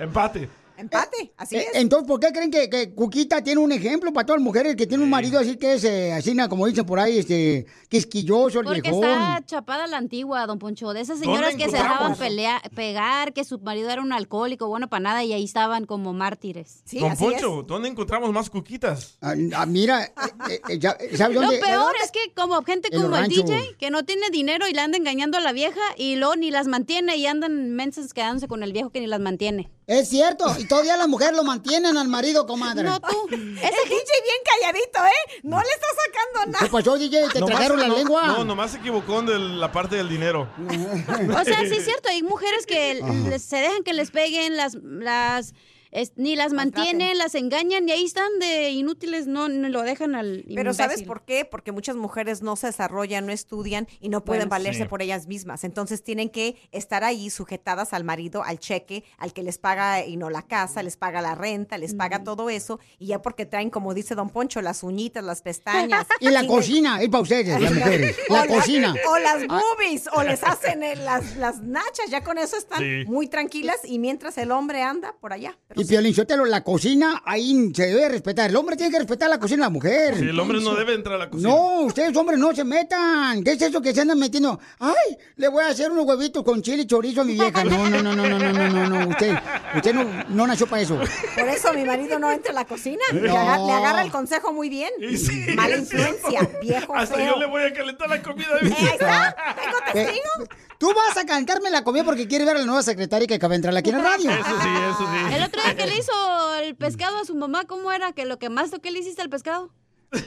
Empate. 0.00 0.48
Empate, 0.76 1.30
así 1.36 1.56
Eh, 1.56 1.60
es. 1.60 1.68
Entonces, 1.74 2.08
¿por 2.08 2.18
qué 2.20 2.32
creen 2.32 2.50
que, 2.50 2.70
que 2.70 2.94
Cuquita 2.94 3.44
tiene 3.44 3.60
un 3.60 3.70
ejemplo 3.70 4.14
para 4.14 4.24
todas 4.24 4.40
las 4.40 4.44
mujeres 4.46 4.76
que 4.76 4.86
tiene 4.86 5.04
un 5.04 5.10
marido 5.10 5.38
así 5.38 5.58
que 5.58 5.74
es, 5.74 5.84
eh, 5.84 6.14
así 6.14 6.34
como 6.48 6.66
dicen 6.66 6.86
por 6.86 6.98
ahí, 6.98 7.18
este, 7.18 7.66
quisquilloso, 7.90 8.62
Porque 8.62 8.80
viejón? 8.80 9.04
está 9.04 9.42
chapada 9.44 9.86
la 9.86 9.98
antigua, 9.98 10.46
don 10.46 10.58
Poncho. 10.58 10.94
De 10.94 11.02
esas 11.02 11.18
señoras 11.18 11.54
que 11.54 11.66
se 11.66 11.72
dejaban 11.76 12.16
pelea- 12.16 12.62
pegar, 12.74 13.34
que 13.34 13.44
su 13.44 13.58
marido 13.58 13.90
era 13.90 14.00
un 14.00 14.14
alcohólico, 14.14 14.68
bueno 14.68 14.88
para 14.88 15.00
nada, 15.00 15.22
y 15.22 15.34
ahí 15.34 15.44
estaban 15.44 15.84
como 15.84 16.14
mártires. 16.14 16.82
Don 16.92 17.14
Poncho, 17.14 17.62
¿dónde 17.62 17.90
encontramos 17.90 18.32
más 18.32 18.48
cuquitas? 18.48 19.18
Ah, 19.20 19.34
ah, 19.56 19.66
mira, 19.66 20.04
eh, 20.48 20.60
eh, 20.70 20.78
ya- 20.78 20.96
¿sabes 21.14 21.34
Lo 21.34 21.42
dónde? 21.42 21.58
peor 21.58 21.92
es 22.02 22.10
que 22.10 22.32
como 22.34 22.62
gente 22.62 22.88
como 22.90 23.16
el. 23.18 23.28
DJ, 23.28 23.76
que 23.78 23.90
no 23.90 24.06
tiene 24.06 24.30
dinero 24.30 24.66
y 24.66 24.72
le 24.72 24.80
anda 24.80 24.96
engañando 24.96 25.36
a 25.36 25.42
la 25.42 25.52
vieja 25.52 25.80
y 25.98 26.16
luego 26.16 26.36
ni 26.36 26.50
las 26.50 26.68
mantiene 26.68 27.18
y 27.18 27.26
andan 27.26 27.72
mensas 27.72 28.14
quedándose 28.14 28.48
con 28.48 28.62
el 28.62 28.72
viejo 28.72 28.88
que 28.88 29.00
ni 29.00 29.06
las 29.08 29.20
mantiene. 29.20 29.68
Es 29.90 30.08
cierto, 30.08 30.44
y 30.56 30.66
todavía 30.66 30.96
las 30.96 31.08
mujeres 31.08 31.34
lo 31.36 31.42
mantienen 31.42 31.96
al 31.96 32.06
marido, 32.06 32.46
comadre. 32.46 32.84
No, 32.84 33.00
tú. 33.00 33.26
Ese 33.28 33.36
DJ 33.36 34.04
bien 34.22 34.36
calladito, 34.44 35.04
¿eh? 35.04 35.40
No 35.42 35.58
le 35.58 35.66
está 35.68 35.86
sacando 36.06 36.44
¿Qué 36.44 36.50
nada. 36.64 36.70
pasó, 36.70 36.96
DJ? 36.96 37.28
¿Te 37.32 37.40
Nomás- 37.40 37.56
tragaron 37.56 37.80
la 37.80 37.88
no- 37.88 37.96
lengua? 37.96 38.26
No, 38.28 38.44
nomás 38.44 38.70
se 38.70 38.76
equivocó 38.76 39.20
de 39.22 39.36
la 39.36 39.72
parte 39.72 39.96
del 39.96 40.08
dinero. 40.08 40.48
O 41.40 41.44
sea, 41.44 41.58
sí 41.68 41.74
es 41.74 41.84
cierto, 41.84 42.08
hay 42.08 42.22
mujeres 42.22 42.66
que 42.66 43.00
Ajá. 43.02 43.38
se 43.40 43.56
dejan 43.56 43.82
que 43.82 43.92
les 43.92 44.12
peguen, 44.12 44.56
las, 44.56 44.74
las 44.80 45.54
es- 45.90 46.12
ni 46.16 46.36
las 46.36 46.52
mantienen, 46.52 47.18
las 47.18 47.34
engañan 47.34 47.88
y 47.88 47.92
ahí 47.92 48.04
están 48.04 48.38
de 48.38 48.70
inútiles, 48.70 49.26
no, 49.26 49.48
no 49.48 49.68
lo 49.68 49.82
dejan 49.82 50.14
al 50.14 50.44
Pero 50.54 50.72
¿sabes 50.74 51.02
por 51.02 51.24
qué? 51.24 51.44
Porque 51.44 51.72
muchas 51.72 51.96
mujeres 51.96 52.42
no 52.42 52.56
se 52.56 52.68
desarrollan, 52.68 53.26
no 53.26 53.32
estudian 53.32 53.88
y 54.00 54.08
no 54.08 54.24
pueden 54.24 54.48
Bueno, 54.48 54.50
valerse 54.50 54.82
sí. 54.84 54.88
por 54.88 55.02
ellas 55.02 55.26
mismas. 55.26 55.64
Entonces 55.64 56.02
tienen 56.02 56.28
que 56.30 56.56
estar 56.72 57.04
ahí 57.04 57.30
sujetadas 57.30 57.92
al 57.92 58.04
marido, 58.04 58.42
al 58.44 58.58
cheque, 58.58 59.04
al 59.18 59.32
que 59.32 59.42
les 59.42 59.58
paga 59.58 60.04
y 60.04 60.16
no 60.16 60.30
la 60.30 60.42
casa, 60.42 60.82
les 60.82 60.96
paga 60.96 61.20
la 61.22 61.34
renta, 61.34 61.78
les 61.78 61.94
paga 61.94 62.22
todo 62.24 62.50
eso. 62.50 62.78
Y 62.98 63.06
ya 63.06 63.22
porque 63.22 63.46
traen, 63.46 63.70
como 63.70 63.94
dice 63.94 64.14
Don 64.14 64.30
Poncho, 64.30 64.60
las 64.62 64.82
uñitas, 64.82 65.24
las 65.24 65.42
pestañas. 65.42 66.06
Y 66.20 66.28
la 66.30 66.46
cocina, 66.46 67.00
es 67.00 67.08
para 67.08 67.22
ustedes, 67.22 67.48
las 67.60 67.72
mujeres. 67.74 68.16
La 68.28 68.42
o 68.42 68.46
cocina. 68.48 68.94
o 69.08 69.18
las 69.18 69.42
Ah. 69.48 69.60
boobies, 69.60 70.08
o 70.12 70.22
les 70.22 70.42
hacen 70.44 70.82
el- 70.82 71.04
las, 71.04 71.36
las 71.36 71.60
nachas, 71.62 72.10
ya 72.10 72.22
con 72.22 72.38
eso 72.38 72.56
están 72.56 72.78
Sí. 72.80 73.04
muy 73.06 73.26
tranquilas 73.26 73.76
y 73.84 73.98
mientras 73.98 74.36
el 74.38 74.50
hombre 74.50 74.82
anda 74.82 75.14
por 75.20 75.32
allá. 75.32 75.56
Y 75.80 75.84
Piolín 75.86 76.14
la 76.46 76.62
cocina 76.62 77.22
ahí 77.24 77.72
se 77.74 77.86
debe 77.86 78.08
respetar. 78.10 78.50
El 78.50 78.56
hombre 78.56 78.76
tiene 78.76 78.92
que 78.92 78.98
respetar 78.98 79.30
la 79.30 79.38
cocina 79.38 79.58
de 79.58 79.62
la 79.62 79.70
mujer. 79.70 80.14
Sí, 80.18 80.28
el 80.28 80.38
hombre 80.38 80.60
no 80.60 80.74
debe 80.74 80.94
entrar 80.94 81.14
a 81.14 81.18
la 81.18 81.30
cocina. 81.30 81.48
No, 81.48 81.80
ustedes 81.82 82.14
hombres 82.16 82.38
no 82.38 82.54
se 82.54 82.64
metan. 82.64 83.42
¿Qué 83.42 83.52
es 83.52 83.62
eso 83.62 83.80
que 83.80 83.94
se 83.94 84.02
andan 84.02 84.18
metiendo? 84.18 84.60
Ay, 84.78 85.16
le 85.36 85.48
voy 85.48 85.64
a 85.64 85.68
hacer 85.68 85.90
unos 85.90 86.04
huevitos 86.04 86.44
con 86.44 86.60
chile 86.60 86.82
y 86.82 86.86
chorizo 86.86 87.22
a 87.22 87.24
mi 87.24 87.32
vieja. 87.32 87.64
No, 87.64 87.88
no, 87.88 88.02
no, 88.02 88.14
no, 88.14 88.26
no, 88.26 88.38
no, 88.38 88.68
no, 88.68 88.88
no. 88.88 89.08
Usted, 89.08 89.34
usted 89.74 89.94
no, 89.94 90.04
no 90.28 90.46
nació 90.46 90.66
para 90.66 90.82
eso. 90.82 90.98
Por 90.98 91.48
eso 91.48 91.72
mi 91.72 91.84
marido 91.84 92.18
no 92.18 92.30
entra 92.30 92.52
a 92.52 92.54
la 92.54 92.66
cocina. 92.66 93.02
Le, 93.12 93.30
agarra, 93.30 94.02
el 94.02 94.10
consejo 94.10 94.52
muy 94.52 94.68
bien. 94.68 94.90
Sí, 95.16 95.46
Mala 95.54 95.78
influencia, 95.78 96.48
viejo 96.60 96.94
Hasta 96.94 97.24
yo 97.24 97.38
le 97.38 97.46
voy 97.46 97.62
a 97.62 97.72
calentar 97.72 98.08
la 98.08 98.20
comida. 98.20 98.56
De 98.60 98.68
mi 98.68 98.70
¿Eh, 98.70 98.76
ahí 98.78 98.86
está, 98.92 99.34
tengo 99.56 99.78
eh, 99.78 99.92
testigo. 99.92 100.48
Tú 100.80 100.86
vas 100.94 101.14
a 101.18 101.26
cantarme 101.26 101.68
la 101.68 101.84
comida 101.84 102.04
porque 102.04 102.26
quieres 102.26 102.46
ver 102.46 102.56
a 102.56 102.60
la 102.60 102.64
nueva 102.64 102.82
secretaria 102.82 103.26
que 103.26 103.34
acaba 103.34 103.50
de 103.50 103.56
entrar 103.56 103.76
aquí 103.76 103.90
en 103.90 103.98
la 103.98 104.02
radio. 104.02 104.30
Eso 104.30 104.40
sí, 104.62 104.68
eso 104.88 104.98
sí. 104.98 105.34
El 105.34 105.42
otro 105.42 105.62
día 105.62 105.76
que 105.76 105.86
le 105.86 105.98
hizo 105.98 106.54
el 106.62 106.74
pescado 106.74 107.18
a 107.18 107.26
su 107.26 107.34
mamá, 107.34 107.66
¿cómo 107.66 107.92
era? 107.92 108.12
Que 108.12 108.24
lo 108.24 108.38
que 108.38 108.48
más 108.48 108.70
toqué 108.70 108.90
le 108.90 109.00
hiciste 109.00 109.20
al 109.20 109.28
pescado. 109.28 109.74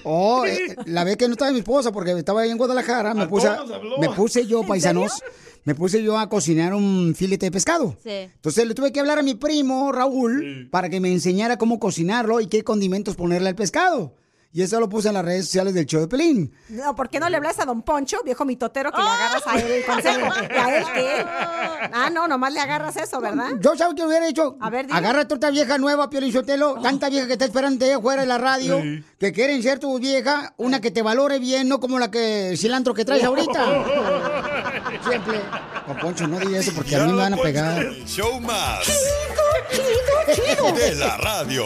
Oh, 0.04 0.46
eh, 0.46 0.76
la 0.86 1.04
vez 1.04 1.18
que 1.18 1.28
no 1.28 1.32
estaba 1.32 1.52
mi 1.52 1.58
esposa 1.58 1.92
porque 1.92 2.12
estaba 2.12 2.42
ahí 2.42 2.52
en 2.52 2.60
Guadalajara, 2.60 3.16
me 3.16 3.24
A 3.24 3.28
puse, 3.28 3.50
me 4.00 4.10
puse 4.10 4.46
yo, 4.46 4.62
¿En 4.62 4.68
paisanos, 4.68 5.24
me 5.64 5.74
puse 5.74 6.04
yo 6.04 6.20
a 6.20 6.30
cocinar 6.30 6.76
un 6.76 7.16
filete 7.18 7.48
de 7.48 7.52
pescado. 7.52 7.98
Sí. 8.04 8.12
Entonces 8.12 8.68
le 8.68 8.76
tuve 8.76 8.92
que 8.92 9.00
hablar 9.00 9.18
a 9.18 9.24
mi 9.24 9.34
primo 9.34 9.92
Raúl 9.92 10.70
para 10.70 10.88
que 10.90 11.00
me 11.00 11.12
enseñara 11.12 11.58
cómo 11.58 11.80
cocinarlo 11.80 12.40
y 12.42 12.46
qué 12.46 12.64
condimentos 12.64 13.16
ponerle 13.16 13.50
al 13.50 13.56
pescado. 13.56 14.14
Y 14.56 14.62
eso 14.62 14.80
lo 14.80 14.88
puse 14.88 15.08
en 15.08 15.16
las 15.16 15.26
redes 15.26 15.46
sociales 15.46 15.74
del 15.74 15.88
show 15.88 16.00
de 16.02 16.08
Pelín. 16.08 16.54
No, 16.70 16.96
¿por 16.96 17.10
qué 17.10 17.20
no 17.20 17.28
le 17.28 17.38
hablas 17.38 17.60
a 17.60 17.66
Don 17.66 17.82
Poncho, 17.82 18.18
viejo 18.24 18.46
mitotero, 18.46 18.92
que 18.92 19.02
le 19.02 19.10
agarras 19.10 19.48
a 19.48 19.60
él 19.60 19.72
el 19.72 19.84
consejo? 19.84 20.28
¿Y 20.50 20.54
a 20.56 20.78
él 20.78 20.86
qué? 20.94 21.26
Ah, 21.92 22.12
no, 22.14 22.28
nomás 22.28 22.54
le 22.54 22.60
agarras 22.60 22.96
eso, 22.98 23.20
¿verdad? 23.20 23.48
Yo 23.60 23.76
sabes 23.76 23.96
qué 23.96 24.06
hubiera 24.06 24.28
hecho. 24.28 24.56
A 24.60 24.70
ver, 24.70 24.86
dime. 24.86 24.96
Agarra 24.96 25.22
a 25.22 25.24
otra 25.24 25.50
vieja 25.50 25.80
nueva, 25.80 26.08
Pio 26.08 26.32
Sotelo, 26.32 26.76
tanta 26.84 27.10
vieja 27.10 27.26
que 27.26 27.34
está 27.34 27.46
esperando 27.46 27.84
allá 27.84 27.98
afuera 27.98 28.22
de 28.22 28.28
la 28.28 28.38
radio, 28.38 28.80
que 29.18 29.32
quieren 29.32 29.64
ser 29.64 29.80
tu 29.80 29.98
vieja, 29.98 30.54
una 30.58 30.80
que 30.82 30.92
te 30.92 31.02
valore 31.02 31.40
bien, 31.40 31.68
no 31.68 31.80
como 31.80 31.98
la 31.98 32.12
que 32.12 32.54
cilantro 32.56 32.94
que 32.94 33.06
traes 33.06 33.24
ahorita. 33.24 33.66
Siempre. 35.10 35.42
Don 35.88 35.98
Poncho, 35.98 36.28
no 36.28 36.40
diga 36.40 36.60
eso 36.60 36.72
porque 36.76 36.96
a 36.96 37.06
mí 37.06 37.12
me 37.12 37.18
van 37.18 37.34
a 37.34 37.38
pegar. 37.38 37.82
El 37.82 38.06
show 38.06 38.40
más. 38.40 38.88
De 40.76 40.96
la 40.96 41.18
radio. 41.18 41.66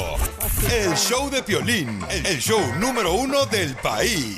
El 0.72 0.94
show 0.96 1.30
de 1.30 1.44
Piolín. 1.44 2.00
El 2.10 2.40
show 2.40 2.60
número 2.80 3.14
uno 3.14 3.46
del 3.46 3.76
país. 3.76 4.38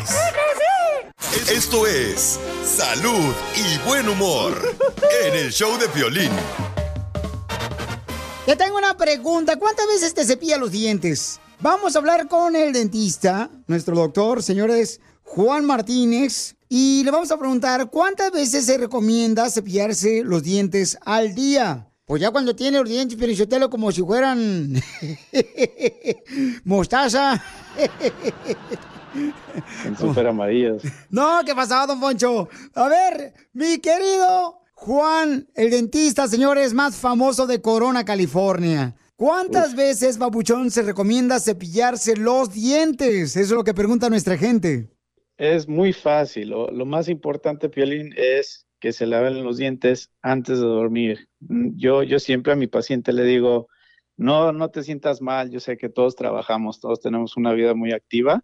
Esto 1.49 1.87
es 1.87 2.39
salud 2.65 3.33
y 3.55 3.87
buen 3.87 4.07
humor. 4.09 4.75
En 5.25 5.33
el 5.35 5.51
show 5.51 5.77
de 5.77 5.87
Piolín. 5.89 6.31
Te 8.45 8.55
tengo 8.55 8.77
una 8.77 8.97
pregunta. 8.97 9.57
¿Cuántas 9.57 9.87
veces 9.87 10.13
te 10.13 10.25
cepillas 10.25 10.59
los 10.59 10.71
dientes? 10.71 11.39
Vamos 11.59 11.95
a 11.95 11.99
hablar 11.99 12.27
con 12.27 12.55
el 12.55 12.71
dentista, 12.71 13.49
nuestro 13.67 13.95
doctor, 13.95 14.41
señores, 14.41 15.01
Juan 15.23 15.65
Martínez, 15.65 16.55
y 16.69 17.03
le 17.03 17.11
vamos 17.11 17.31
a 17.31 17.37
preguntar 17.37 17.89
cuántas 17.89 18.31
veces 18.31 18.65
se 18.65 18.77
recomienda 18.77 19.49
cepillarse 19.49 20.23
los 20.23 20.41
dientes 20.41 20.97
al 21.05 21.35
día. 21.35 21.88
Pues 22.09 22.23
ya 22.23 22.31
cuando 22.31 22.55
tiene 22.55 22.79
los 22.79 22.89
dientes, 22.89 23.15
Pielichotelo, 23.15 23.69
como 23.69 23.91
si 23.91 24.01
fueran 24.01 24.73
mostaza. 26.63 27.39
Son 29.83 29.95
súper 29.95 30.25
amarillos. 30.25 30.81
No, 31.11 31.41
¿qué 31.45 31.53
pasaba, 31.53 31.85
don 31.85 31.99
Poncho? 31.99 32.49
A 32.73 32.87
ver, 32.87 33.35
mi 33.53 33.77
querido 33.77 34.59
Juan, 34.73 35.47
el 35.53 35.69
dentista, 35.69 36.27
señores, 36.27 36.73
más 36.73 36.95
famoso 36.95 37.45
de 37.45 37.61
Corona, 37.61 38.03
California. 38.03 38.95
¿Cuántas 39.15 39.75
veces, 39.75 40.17
babuchón, 40.17 40.71
se 40.71 40.81
recomienda 40.81 41.39
cepillarse 41.39 42.17
los 42.17 42.51
dientes? 42.51 43.35
Eso 43.35 43.39
es 43.39 43.51
lo 43.51 43.63
que 43.63 43.75
pregunta 43.75 44.09
nuestra 44.09 44.35
gente. 44.35 44.89
Es 45.37 45.67
muy 45.67 45.93
fácil. 45.93 46.49
Lo, 46.49 46.71
lo 46.71 46.87
más 46.87 47.07
importante, 47.07 47.69
Piolín, 47.69 48.15
es 48.17 48.65
que 48.79 48.93
se 48.93 49.05
laven 49.05 49.43
los 49.43 49.57
dientes 49.57 50.11
antes 50.21 50.59
de 50.59 50.65
dormir. 50.65 51.29
Mm, 51.41 51.77
Yo, 51.77 52.03
yo 52.03 52.19
siempre 52.19 52.53
a 52.53 52.55
mi 52.55 52.67
paciente 52.67 53.13
le 53.13 53.23
digo, 53.23 53.67
no, 54.19 54.51
no 54.51 54.69
te 54.69 54.83
sientas 54.83 55.21
mal. 55.21 55.49
Yo 55.49 55.59
sé 55.61 55.77
que 55.77 55.89
todos 55.89 56.15
trabajamos, 56.15 56.79
todos 56.81 56.99
tenemos 57.01 57.37
una 57.37 57.53
vida 57.53 57.73
muy 57.73 57.93
activa, 57.93 58.43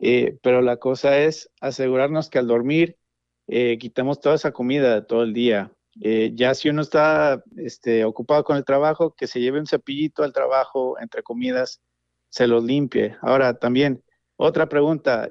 eh, 0.00 0.38
pero 0.42 0.62
la 0.62 0.78
cosa 0.78 1.18
es 1.20 1.50
asegurarnos 1.60 2.28
que 2.28 2.38
al 2.40 2.48
dormir 2.48 2.98
eh, 3.46 3.78
quitemos 3.78 4.20
toda 4.20 4.34
esa 4.34 4.52
comida 4.52 4.94
de 4.94 5.02
todo 5.02 5.22
el 5.22 5.32
día. 5.32 5.72
Eh, 6.00 6.32
ya 6.34 6.54
si 6.54 6.70
uno 6.70 6.82
está 6.82 7.42
este, 7.56 8.04
ocupado 8.04 8.42
con 8.44 8.56
el 8.56 8.64
trabajo, 8.64 9.14
que 9.14 9.28
se 9.28 9.40
lleve 9.40 9.60
un 9.60 9.66
cepillito 9.66 10.24
al 10.24 10.32
trabajo 10.32 10.98
entre 11.00 11.22
comidas, 11.22 11.80
se 12.28 12.48
los 12.48 12.64
limpie. 12.64 13.16
Ahora 13.22 13.58
también, 13.58 14.02
otra 14.36 14.68
pregunta, 14.68 15.30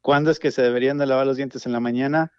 ¿cuándo 0.00 0.30
es 0.30 0.38
que 0.38 0.50
se 0.50 0.62
deberían 0.62 0.98
de 0.98 1.06
lavar 1.06 1.26
los 1.26 1.38
dientes 1.38 1.66
en 1.66 1.72
la 1.72 1.80
mañana? 1.80 2.30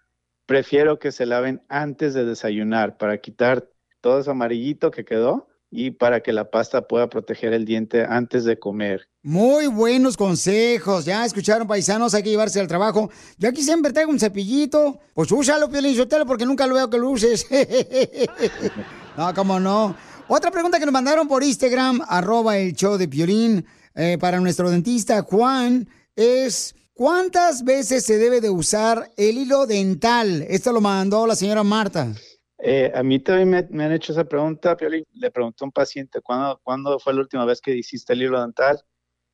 Prefiero 0.46 0.98
que 0.98 1.12
se 1.12 1.26
laven 1.26 1.62
antes 1.68 2.12
de 2.14 2.24
desayunar 2.24 2.98
para 2.98 3.18
quitar 3.18 3.68
todo 4.00 4.20
ese 4.20 4.30
amarillito 4.30 4.90
que 4.90 5.04
quedó 5.04 5.48
y 5.70 5.90
para 5.90 6.20
que 6.20 6.32
la 6.32 6.50
pasta 6.50 6.86
pueda 6.86 7.08
proteger 7.08 7.52
el 7.52 7.64
diente 7.64 8.04
antes 8.04 8.44
de 8.44 8.58
comer. 8.58 9.08
Muy 9.22 9.66
buenos 9.66 10.16
consejos. 10.16 11.04
Ya 11.04 11.24
escucharon, 11.24 11.66
paisanos, 11.66 12.14
hay 12.14 12.22
que 12.22 12.30
llevarse 12.30 12.60
al 12.60 12.68
trabajo. 12.68 13.10
Yo 13.38 13.48
aquí 13.48 13.62
siempre 13.62 13.92
traigo 13.92 14.10
un 14.10 14.20
cepillito. 14.20 15.00
Pues 15.14 15.32
úsalo, 15.32 15.68
Piolín 15.68 15.96
Sotelo, 15.96 16.26
porque 16.26 16.46
nunca 16.46 16.66
lo 16.66 16.74
veo 16.74 16.90
que 16.90 16.98
lo 16.98 17.10
uses. 17.10 17.46
no, 19.16 19.34
cómo 19.34 19.58
no. 19.58 19.96
Otra 20.28 20.50
pregunta 20.50 20.78
que 20.78 20.86
nos 20.86 20.92
mandaron 20.92 21.26
por 21.26 21.42
Instagram, 21.42 22.02
arroba 22.06 22.56
el 22.56 22.74
show 22.74 22.96
de 22.96 23.08
Piolín, 23.08 23.66
eh, 23.94 24.16
para 24.20 24.38
nuestro 24.40 24.70
dentista 24.70 25.22
Juan, 25.22 25.88
es 26.14 26.74
¿cuántas 26.94 27.64
veces 27.64 28.04
se 28.04 28.16
debe 28.16 28.40
de 28.40 28.50
usar 28.50 29.10
el 29.16 29.38
hilo 29.38 29.66
dental? 29.66 30.46
Esto 30.48 30.72
lo 30.72 30.80
mandó 30.80 31.26
la 31.26 31.36
señora 31.36 31.62
Marta. 31.62 32.12
Eh, 32.58 32.90
a 32.94 33.02
mí 33.02 33.18
también 33.18 33.50
me, 33.50 33.66
me 33.70 33.84
han 33.84 33.92
hecho 33.92 34.12
esa 34.12 34.24
pregunta, 34.24 34.76
Piolín. 34.76 35.04
Le 35.12 35.30
preguntó 35.30 35.64
a 35.64 35.66
un 35.66 35.72
paciente, 35.72 36.20
¿cuándo, 36.22 36.58
¿cuándo 36.62 36.98
fue 36.98 37.12
la 37.12 37.20
última 37.20 37.44
vez 37.44 37.60
que 37.60 37.76
hiciste 37.76 38.14
el 38.14 38.22
hilo 38.22 38.40
dental? 38.40 38.80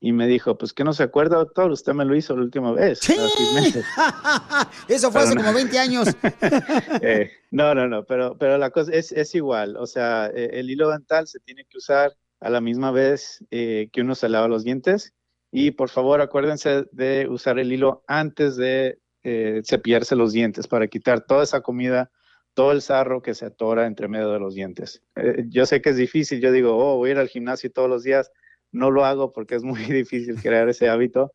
Y 0.03 0.13
me 0.13 0.25
dijo, 0.25 0.57
pues 0.57 0.73
que 0.73 0.83
no 0.83 0.93
se 0.93 1.03
acuerda, 1.03 1.37
doctor, 1.37 1.69
usted 1.69 1.93
me 1.93 2.03
lo 2.05 2.15
hizo 2.15 2.35
la 2.35 2.41
última 2.41 2.71
vez. 2.71 3.07
meses. 3.53 3.85
Eso 4.87 5.11
fue 5.11 5.21
Pero 5.21 5.25
hace 5.25 5.35
no. 5.35 5.41
como 5.41 5.53
20 5.53 5.79
años. 5.79 6.07
Eh, 7.03 7.31
no, 7.51 7.73
no, 7.75 7.87
no, 7.87 8.03
pero, 8.05 8.37
pero 8.37 8.57
la 8.57 8.71
cosa 8.71 8.91
es, 8.93 9.11
es 9.11 9.33
igual. 9.35 9.77
O 9.77 9.85
sea, 9.85 10.27
eh, 10.33 10.49
el 10.53 10.69
hilo 10.71 10.89
dental 10.89 11.27
se 11.27 11.39
tiene 11.39 11.65
que 11.65 11.77
usar 11.77 12.15
a 12.39 12.49
la 12.49 12.61
misma 12.61 12.91
vez 12.91 13.45
eh, 13.51 13.89
que 13.93 14.01
uno 14.01 14.15
se 14.15 14.27
lava 14.27 14.47
los 14.47 14.63
dientes. 14.63 15.13
Y 15.51 15.71
por 15.71 15.89
favor, 15.89 16.21
acuérdense 16.21 16.85
de 16.91 17.27
usar 17.29 17.59
el 17.59 17.71
hilo 17.71 18.03
antes 18.07 18.55
de 18.55 18.99
eh, 19.23 19.61
cepillarse 19.65 20.15
los 20.15 20.31
dientes 20.31 20.67
para 20.67 20.87
quitar 20.87 21.25
toda 21.25 21.43
esa 21.43 21.61
comida, 21.61 22.09
todo 22.53 22.71
el 22.71 22.81
sarro 22.81 23.21
que 23.21 23.35
se 23.35 23.45
atora 23.45 23.85
entre 23.85 24.07
medio 24.07 24.31
de 24.31 24.39
los 24.39 24.55
dientes. 24.55 25.03
Eh, 25.15 25.45
yo 25.49 25.65
sé 25.65 25.81
que 25.81 25.89
es 25.89 25.97
difícil, 25.97 26.39
yo 26.39 26.51
digo, 26.51 26.77
oh, 26.77 26.97
voy 26.97 27.09
a 27.09 27.13
ir 27.13 27.19
al 27.19 27.27
gimnasio 27.27 27.71
todos 27.71 27.89
los 27.89 28.03
días. 28.03 28.31
No 28.71 28.89
lo 28.89 29.05
hago 29.05 29.33
porque 29.33 29.55
es 29.55 29.63
muy 29.63 29.81
difícil 29.91 30.41
crear 30.41 30.69
ese 30.69 30.89
hábito, 30.89 31.33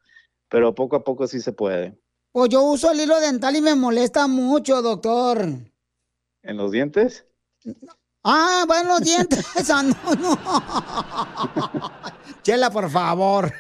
pero 0.48 0.74
poco 0.74 0.96
a 0.96 1.05
poco 1.05 1.26
sí 1.26 1.40
se 1.40 1.52
puede. 1.52 1.98
Pues 2.33 2.48
yo 2.50 2.62
uso 2.62 2.90
el 2.90 3.00
hilo 3.00 3.20
dental 3.20 3.55
y 3.57 3.62
me 3.62 3.74
molesta 3.74 4.26
mucho, 4.26 4.83
doctor. 4.83 5.46
¿En 6.42 6.57
los 6.57 6.70
dientes? 6.70 7.26
Ah, 8.28 8.64
bueno, 8.66 8.88
los 8.90 9.02
dientes. 9.02 9.46
Ah, 9.72 9.82
no, 9.84 10.14
no. 10.16 10.38
Chela, 12.42 12.70
por 12.70 12.90
favor. 12.90 13.52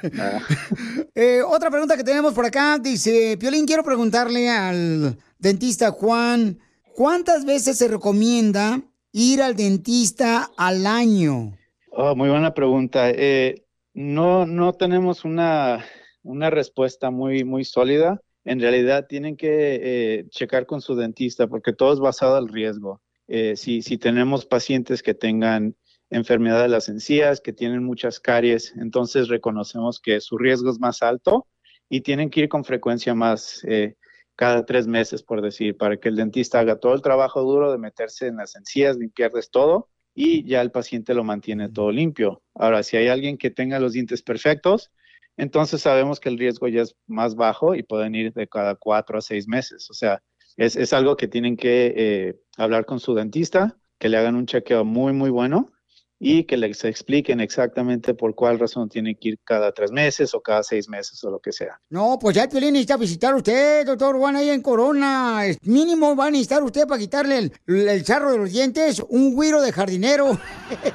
Eh, 1.14 1.40
otra 1.42 1.70
pregunta 1.70 1.96
que 1.96 2.02
tenemos 2.02 2.34
por 2.34 2.46
acá 2.46 2.78
dice, 2.78 3.36
Piolín, 3.38 3.64
quiero 3.64 3.84
preguntarle 3.84 4.48
al 4.50 5.16
dentista 5.38 5.92
Juan, 5.92 6.58
¿cuántas 6.94 7.44
veces 7.44 7.78
se 7.78 7.86
recomienda 7.86 8.82
ir 9.12 9.40
al 9.40 9.54
dentista 9.54 10.50
al 10.56 10.86
año? 10.86 11.56
Oh, 11.92 12.16
muy 12.16 12.28
buena 12.28 12.52
pregunta. 12.52 13.10
Eh, 13.10 13.64
no, 13.94 14.46
no 14.46 14.72
tenemos 14.72 15.24
una, 15.24 15.84
una 16.24 16.50
respuesta 16.50 17.10
muy, 17.10 17.44
muy 17.44 17.64
sólida. 17.64 18.20
En 18.44 18.60
realidad 18.60 19.06
tienen 19.08 19.36
que 19.36 19.80
eh, 19.80 20.26
checar 20.30 20.66
con 20.66 20.80
su 20.80 20.96
dentista 20.96 21.46
porque 21.46 21.72
todo 21.72 21.92
es 21.92 22.00
basado 22.00 22.34
al 22.36 22.48
riesgo. 22.48 23.00
Eh, 23.28 23.56
si, 23.56 23.82
si 23.82 23.98
tenemos 23.98 24.46
pacientes 24.46 25.02
que 25.02 25.14
tengan 25.14 25.76
enfermedad 26.10 26.62
de 26.62 26.68
las 26.68 26.88
encías, 26.88 27.40
que 27.40 27.52
tienen 27.52 27.82
muchas 27.84 28.20
caries, 28.20 28.74
entonces 28.76 29.28
reconocemos 29.28 30.00
que 30.00 30.20
su 30.20 30.38
riesgo 30.38 30.70
es 30.70 30.78
más 30.78 31.02
alto 31.02 31.46
y 31.88 32.02
tienen 32.02 32.30
que 32.30 32.40
ir 32.40 32.48
con 32.48 32.64
frecuencia 32.64 33.14
más 33.14 33.62
eh, 33.64 33.96
cada 34.36 34.64
tres 34.64 34.86
meses, 34.86 35.22
por 35.22 35.42
decir, 35.42 35.76
para 35.76 35.96
que 35.96 36.08
el 36.08 36.16
dentista 36.16 36.60
haga 36.60 36.78
todo 36.78 36.94
el 36.94 37.02
trabajo 37.02 37.42
duro 37.42 37.72
de 37.72 37.78
meterse 37.78 38.26
en 38.28 38.36
las 38.36 38.54
encías, 38.54 38.96
limpiarles 38.96 39.50
todo 39.50 39.88
y 40.14 40.44
ya 40.46 40.60
el 40.62 40.70
paciente 40.70 41.14
lo 41.14 41.24
mantiene 41.24 41.68
todo 41.70 41.90
limpio. 41.90 42.42
Ahora, 42.54 42.82
si 42.82 42.96
hay 42.96 43.08
alguien 43.08 43.38
que 43.38 43.50
tenga 43.50 43.80
los 43.80 43.92
dientes 43.92 44.22
perfectos, 44.22 44.90
entonces 45.36 45.82
sabemos 45.82 46.20
que 46.20 46.28
el 46.28 46.38
riesgo 46.38 46.68
ya 46.68 46.82
es 46.82 46.96
más 47.06 47.34
bajo 47.34 47.74
y 47.74 47.82
pueden 47.82 48.14
ir 48.14 48.32
de 48.32 48.48
cada 48.48 48.74
cuatro 48.74 49.18
a 49.18 49.20
seis 49.20 49.46
meses. 49.48 49.90
O 49.90 49.94
sea, 49.94 50.22
es, 50.56 50.76
es 50.76 50.92
algo 50.92 51.16
que 51.16 51.28
tienen 51.28 51.56
que 51.56 51.94
eh, 51.96 52.40
hablar 52.56 52.86
con 52.86 53.00
su 53.00 53.14
dentista, 53.14 53.76
que 53.98 54.08
le 54.08 54.16
hagan 54.16 54.36
un 54.36 54.46
chequeo 54.46 54.84
muy, 54.84 55.12
muy 55.12 55.30
bueno 55.30 55.72
y 56.18 56.44
que 56.44 56.56
les 56.56 56.82
expliquen 56.84 57.40
exactamente 57.40 58.14
por 58.14 58.34
cuál 58.34 58.58
razón 58.58 58.88
tienen 58.88 59.16
que 59.20 59.30
ir 59.30 59.38
cada 59.44 59.72
tres 59.72 59.92
meses 59.92 60.32
o 60.34 60.40
cada 60.40 60.62
seis 60.62 60.88
meses 60.88 61.22
o 61.24 61.30
lo 61.30 61.40
que 61.40 61.52
sea. 61.52 61.78
No, 61.90 62.18
pues 62.18 62.36
ya 62.36 62.44
el 62.44 62.48
Piolín 62.48 62.72
necesita 62.72 62.96
visitar 62.96 63.34
a 63.34 63.36
usted, 63.36 63.84
doctor 63.84 64.16
Juan, 64.16 64.36
ahí 64.36 64.48
en 64.48 64.62
Corona. 64.62 65.42
Mínimo 65.62 66.16
va 66.16 66.26
a 66.26 66.30
necesitar 66.30 66.62
usted 66.62 66.86
para 66.86 66.98
quitarle 66.98 67.38
el, 67.38 67.52
el 67.66 68.04
charro 68.04 68.32
de 68.32 68.38
los 68.38 68.50
dientes, 68.50 69.02
un 69.10 69.34
güiro 69.34 69.60
de 69.60 69.72
jardinero. 69.72 70.38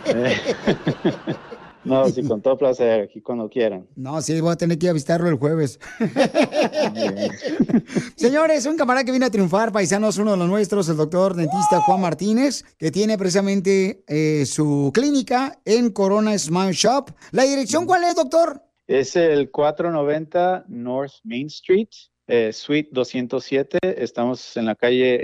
No, 1.83 2.07
sí, 2.09 2.23
con 2.23 2.41
todo 2.41 2.57
placer, 2.57 3.01
aquí 3.01 3.21
cuando 3.21 3.49
quieran. 3.49 3.87
No, 3.95 4.21
sí, 4.21 4.39
voy 4.39 4.53
a 4.53 4.55
tener 4.55 4.77
que 4.77 4.85
ir 4.85 4.89
a 4.91 4.93
visitarlo 4.93 5.27
el 5.29 5.35
jueves. 5.37 5.79
Señores, 8.15 8.65
un 8.65 8.77
camarada 8.77 9.03
que 9.03 9.11
viene 9.11 9.25
a 9.25 9.29
triunfar, 9.31 9.71
paisanos, 9.71 10.17
uno 10.17 10.31
de 10.31 10.37
los 10.37 10.47
nuestros, 10.49 10.87
el 10.89 10.97
doctor 10.97 11.35
dentista 11.35 11.81
Juan 11.81 12.01
Martínez, 12.01 12.63
que 12.77 12.91
tiene 12.91 13.17
precisamente 13.17 14.03
eh, 14.07 14.45
su 14.45 14.91
clínica 14.93 15.59
en 15.65 15.91
Corona 15.91 16.37
Smile 16.37 16.73
Shop. 16.73 17.09
¿La 17.31 17.43
dirección 17.43 17.85
cuál 17.85 18.03
es, 18.03 18.15
doctor? 18.15 18.61
Es 18.87 19.15
el 19.15 19.51
490 19.51 20.65
North 20.67 21.13
Main 21.23 21.47
Street, 21.47 21.87
eh, 22.27 22.51
Suite 22.53 22.89
207. 22.91 23.79
Estamos 24.03 24.55
en 24.57 24.65
la 24.65 24.75
calle 24.75 25.19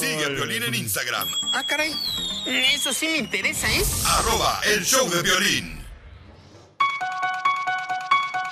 Sigue 0.00 0.24
a 0.24 0.28
Violín 0.28 0.62
en 0.62 0.74
Instagram, 0.74 1.26
Ah, 1.54 1.62
caray. 1.68 1.92
Eso 2.74 2.92
sí 2.92 3.06
me 3.08 3.18
interesa, 3.18 3.66
¿eh? 3.68 3.82
arroba 4.18 4.60
el 4.72 4.84
show 4.84 5.08
de 5.10 5.22
violín. 5.22 5.76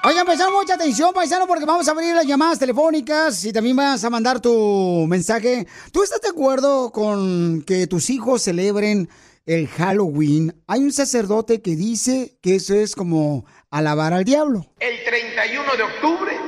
Oigan, 0.07 0.27
prestad 0.27 0.51
mucha 0.51 0.75
atención, 0.75 1.15
paisano, 1.15 1.47
porque 1.47 1.65
vamos 1.65 1.89
a 1.89 1.93
abrir 1.93 2.15
las 2.15 2.27
llamadas 2.27 2.59
telefónicas 2.59 3.43
y 3.45 3.53
también 3.53 3.75
vas 3.77 4.05
a 4.05 4.11
mandar 4.11 4.39
tu 4.41 5.07
mensaje. 5.09 5.67
¿Tú 5.93 6.03
estás 6.03 6.21
de 6.21 6.29
acuerdo 6.29 6.93
con 6.93 7.63
que 7.63 7.87
tus 7.87 8.11
hijos 8.11 8.43
celebren 8.43 9.09
el 9.47 9.67
Halloween? 9.69 10.61
Hay 10.67 10.81
un 10.81 10.93
sacerdote 10.93 11.63
que 11.63 11.75
dice 11.75 12.37
que 12.43 12.57
eso 12.57 12.75
es 12.75 12.95
como 12.95 13.47
alabar 13.75 14.13
al 14.13 14.25
diablo. 14.25 14.65
El 14.79 15.03
31 15.03 15.77
de 15.77 15.83
octubre 15.83 16.39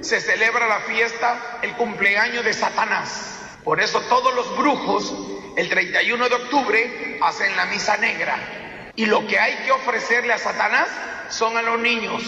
se 0.00 0.18
celebra 0.18 0.66
la 0.66 0.80
fiesta, 0.80 1.58
el 1.60 1.76
cumpleaños 1.76 2.42
de 2.42 2.54
Satanás. 2.54 3.38
Por 3.62 3.82
eso 3.82 4.00
todos 4.08 4.34
los 4.34 4.56
brujos 4.56 5.14
el 5.58 5.68
31 5.68 6.28
de 6.30 6.34
octubre 6.34 7.18
hacen 7.20 7.54
la 7.54 7.66
misa 7.66 7.98
negra. 7.98 8.92
Y 8.96 9.04
lo 9.04 9.26
que 9.26 9.38
hay 9.38 9.56
que 9.66 9.72
ofrecerle 9.72 10.32
a 10.32 10.38
Satanás 10.38 10.88
son 11.28 11.54
a 11.58 11.62
los 11.62 11.78
niños. 11.80 12.22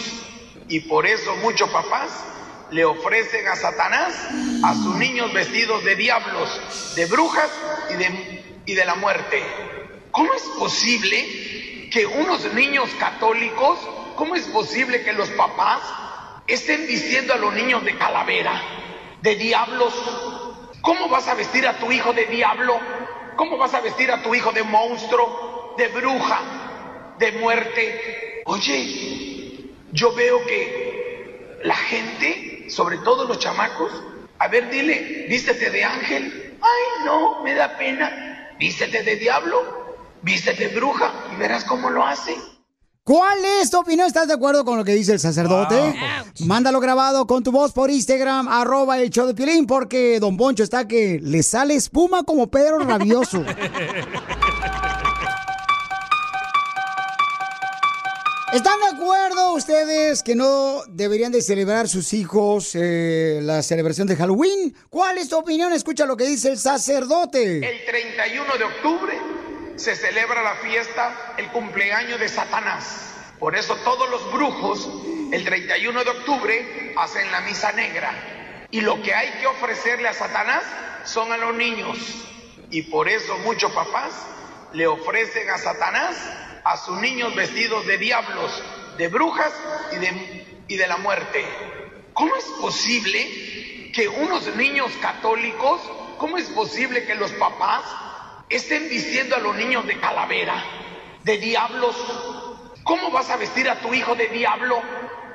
Y 0.69 0.81
por 0.81 1.07
eso 1.07 1.35
muchos 1.37 1.71
papás 1.71 2.11
le 2.69 2.85
ofrecen 2.85 3.47
a 3.47 3.55
Satanás 3.55 4.13
a 4.63 4.75
sus 4.75 4.95
niños 4.97 5.33
vestidos 5.33 5.83
de 5.83 5.95
diablos, 5.95 6.93
de 6.95 7.07
brujas 7.07 7.49
y 7.89 7.95
de, 7.95 8.43
y 8.67 8.75
de 8.75 8.85
la 8.85 8.93
muerte. 8.95 9.43
¿Cómo 10.11 10.31
es 10.35 10.43
posible 10.59 11.89
que 11.91 12.05
unos 12.05 12.53
niños 12.53 12.89
católicos, 12.99 13.79
cómo 14.15 14.35
es 14.35 14.47
posible 14.47 15.03
que 15.03 15.13
los 15.13 15.29
papás 15.31 15.81
estén 16.47 16.87
vistiendo 16.87 17.33
a 17.33 17.37
los 17.37 17.53
niños 17.53 17.83
de 17.83 17.97
calavera, 17.97 18.61
de 19.21 19.35
diablos? 19.35 19.93
¿Cómo 20.81 21.07
vas 21.07 21.27
a 21.27 21.35
vestir 21.35 21.67
a 21.67 21.77
tu 21.77 21.91
hijo 21.91 22.13
de 22.13 22.25
diablo? 22.25 22.79
¿Cómo 23.35 23.57
vas 23.57 23.73
a 23.73 23.81
vestir 23.81 24.11
a 24.11 24.21
tu 24.21 24.35
hijo 24.35 24.51
de 24.51 24.63
monstruo, 24.63 25.75
de 25.77 25.87
bruja, 25.87 26.39
de 27.17 27.31
muerte? 27.33 28.43
Oye, 28.45 29.71
yo 29.91 30.13
veo 30.13 30.45
que 30.45 31.59
la 31.63 31.75
gente, 31.75 32.65
sobre 32.69 32.97
todo 32.97 33.25
los 33.25 33.39
chamacos, 33.39 33.91
a 34.39 34.47
ver, 34.49 34.69
dile, 34.69 35.25
vístete 35.29 35.69
de 35.69 35.83
ángel. 35.83 36.57
Ay, 36.61 37.05
no, 37.05 37.41
me 37.43 37.53
da 37.53 37.77
pena. 37.77 38.49
Vístete 38.59 39.03
de 39.03 39.15
diablo, 39.15 39.95
vístete 40.21 40.67
de 40.67 40.75
bruja 40.75 41.11
y 41.33 41.35
verás 41.37 41.63
cómo 41.63 41.89
lo 41.89 42.05
hace. 42.05 42.35
¿Cuál 43.05 43.37
es 43.59 43.69
tu 43.69 43.79
opinión? 43.79 44.07
¿Estás 44.07 44.29
de 44.29 44.33
acuerdo 44.33 44.63
con 44.63 44.77
lo 44.77 44.85
que 44.85 44.93
dice 44.93 45.11
el 45.11 45.19
sacerdote? 45.19 45.93
Mándalo 46.45 46.79
grabado 46.79 47.27
con 47.27 47.43
tu 47.43 47.51
voz 47.51 47.73
por 47.73 47.91
Instagram, 47.91 48.47
arroba 48.47 48.97
el 48.97 49.09
show 49.09 49.27
de 49.27 49.33
Piolín, 49.33 49.67
porque 49.67 50.21
Don 50.21 50.37
Poncho 50.37 50.63
está 50.63 50.87
que 50.87 51.19
le 51.21 51.43
sale 51.43 51.75
espuma 51.75 52.23
como 52.23 52.47
Pedro 52.47 52.79
rabioso. 52.79 53.43
¿Están 58.53 58.79
de 58.79 58.95
acuerdo 58.95 59.53
ustedes 59.53 60.23
que 60.23 60.35
no 60.35 60.83
deberían 60.87 61.33
de 61.33 61.41
celebrar 61.41 61.89
sus 61.89 62.13
hijos 62.13 62.71
eh, 62.73 63.41
la 63.43 63.63
celebración 63.63 64.07
de 64.07 64.15
Halloween? 64.15 64.73
¿Cuál 64.89 65.17
es 65.17 65.27
tu 65.27 65.37
opinión? 65.37 65.73
Escucha 65.73 66.05
lo 66.05 66.15
que 66.15 66.23
dice 66.23 66.51
el 66.51 66.57
sacerdote. 66.57 67.57
El 67.57 67.85
31 67.85 68.57
de 68.57 68.63
octubre 68.63 69.42
se 69.75 69.95
celebra 69.95 70.43
la 70.43 70.55
fiesta, 70.55 71.33
el 71.37 71.47
cumpleaños 71.47 72.19
de 72.19 72.29
Satanás. 72.29 73.13
Por 73.39 73.55
eso 73.55 73.75
todos 73.77 74.09
los 74.09 74.31
brujos 74.31 74.89
el 75.31 75.43
31 75.43 76.03
de 76.03 76.09
octubre 76.09 76.93
hacen 76.97 77.31
la 77.31 77.41
misa 77.41 77.71
negra. 77.71 78.67
Y 78.71 78.81
lo 78.81 79.01
que 79.01 79.13
hay 79.13 79.29
que 79.39 79.47
ofrecerle 79.47 80.07
a 80.07 80.13
Satanás 80.13 80.63
son 81.05 81.31
a 81.31 81.37
los 81.37 81.55
niños. 81.55 81.97
Y 82.69 82.83
por 82.83 83.09
eso 83.09 83.37
muchos 83.39 83.71
papás 83.71 84.13
le 84.73 84.87
ofrecen 84.87 85.49
a 85.49 85.57
Satanás 85.57 86.15
a 86.63 86.77
sus 86.77 86.99
niños 86.99 87.35
vestidos 87.35 87.85
de 87.85 87.97
diablos, 87.97 88.63
de 88.97 89.07
brujas 89.09 89.53
y 89.91 89.95
de, 89.97 90.63
y 90.67 90.77
de 90.77 90.87
la 90.87 90.97
muerte. 90.97 91.45
¿Cómo 92.13 92.35
es 92.35 92.45
posible 92.61 93.91
que 93.93 94.07
unos 94.07 94.55
niños 94.55 94.91
católicos, 95.01 95.81
cómo 96.17 96.37
es 96.37 96.47
posible 96.49 97.05
que 97.05 97.15
los 97.15 97.31
papás 97.33 97.83
estén 98.49 98.89
vistiendo 98.89 99.35
a 99.35 99.39
los 99.39 99.55
niños 99.55 99.85
de 99.85 99.99
calavera, 99.99 100.63
de 101.23 101.37
diablos? 101.37 101.95
¿Cómo 102.83 103.11
vas 103.11 103.29
a 103.29 103.37
vestir 103.37 103.69
a 103.69 103.79
tu 103.79 103.93
hijo 103.93 104.15
de 104.15 104.27
diablo? 104.27 104.81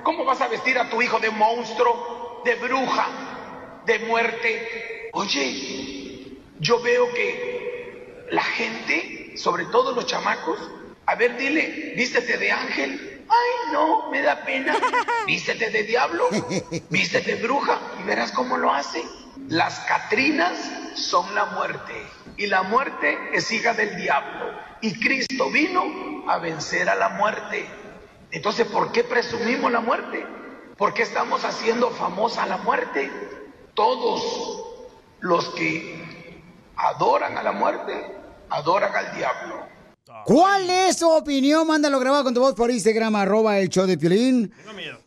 ¿Cómo 0.03 0.25
vas 0.25 0.41
a 0.41 0.49
vestir 0.49 0.79
a 0.79 0.89
tu 0.89 1.01
hijo 1.03 1.19
de 1.19 1.31
monstruo, 1.31 2.43
de 2.45 2.55
bruja, 2.57 3.07
de 3.85 3.99
muerte? 4.01 5.11
Oye, 5.13 6.39
yo 6.61 6.81
veo 6.83 7.13
que 7.15 8.27
la 8.31 8.45
gente, 8.45 9.33
sobre 9.37 9.65
todo 9.67 9.93
los 9.93 10.07
chamacos, 10.07 10.59
a 11.07 11.15
ver, 11.15 11.37
dile, 11.37 11.95
vístete 11.97 12.37
de 12.37 12.53
ángel. 12.53 13.25
Ay, 13.29 13.73
no, 13.73 14.11
me 14.11 14.23
da 14.23 14.43
pena. 14.45 14.75
Vístete 15.27 15.69
de 15.71 15.83
diablo, 15.83 16.29
vístete 16.89 17.37
de 17.37 17.43
bruja 17.43 17.79
y 18.01 18.05
verás 18.05 18.33
cómo 18.33 18.57
lo 18.57 18.73
hace. 18.73 19.03
Las 19.49 19.81
Catrinas 19.81 20.59
son 20.95 21.35
la 21.35 21.45
muerte 21.47 22.07
y 22.39 22.47
la 22.47 22.63
muerte 22.63 23.19
es 23.33 23.51
hija 23.51 23.75
del 23.75 23.97
diablo. 23.97 24.53
Y 24.81 24.99
Cristo 25.01 25.51
vino 25.51 25.83
a 26.31 26.39
vencer 26.39 26.89
a 26.89 26.95
la 26.95 27.11
muerte. 27.11 27.69
Entonces, 28.31 28.67
¿por 28.69 28.93
qué 28.93 29.03
presumimos 29.03 29.71
la 29.73 29.81
muerte? 29.81 30.25
¿Por 30.77 30.95
qué 30.95 31.03
estamos 31.03 31.45
haciendo 31.45 31.91
famosa 31.91 32.47
la 32.47 32.59
muerte? 32.59 33.11
Todos 33.75 34.65
los 35.19 35.49
que 35.51 36.41
adoran 36.77 37.37
a 37.37 37.43
la 37.43 37.51
muerte, 37.51 38.17
adoran 38.51 38.95
al 38.95 39.17
diablo. 39.17 39.67
¿Cuál 40.25 40.69
es 40.69 40.99
tu 40.99 41.11
opinión? 41.11 41.67
Mándalo 41.67 41.99
grabado 41.99 42.25
con 42.25 42.35
tu 42.35 42.41
voz 42.41 42.55
por 42.55 42.71
Instagram, 42.71 43.17
arroba 43.17 43.59
el 43.59 43.69
show 43.69 43.87
de 43.87 43.97
Piolín. 43.99 44.53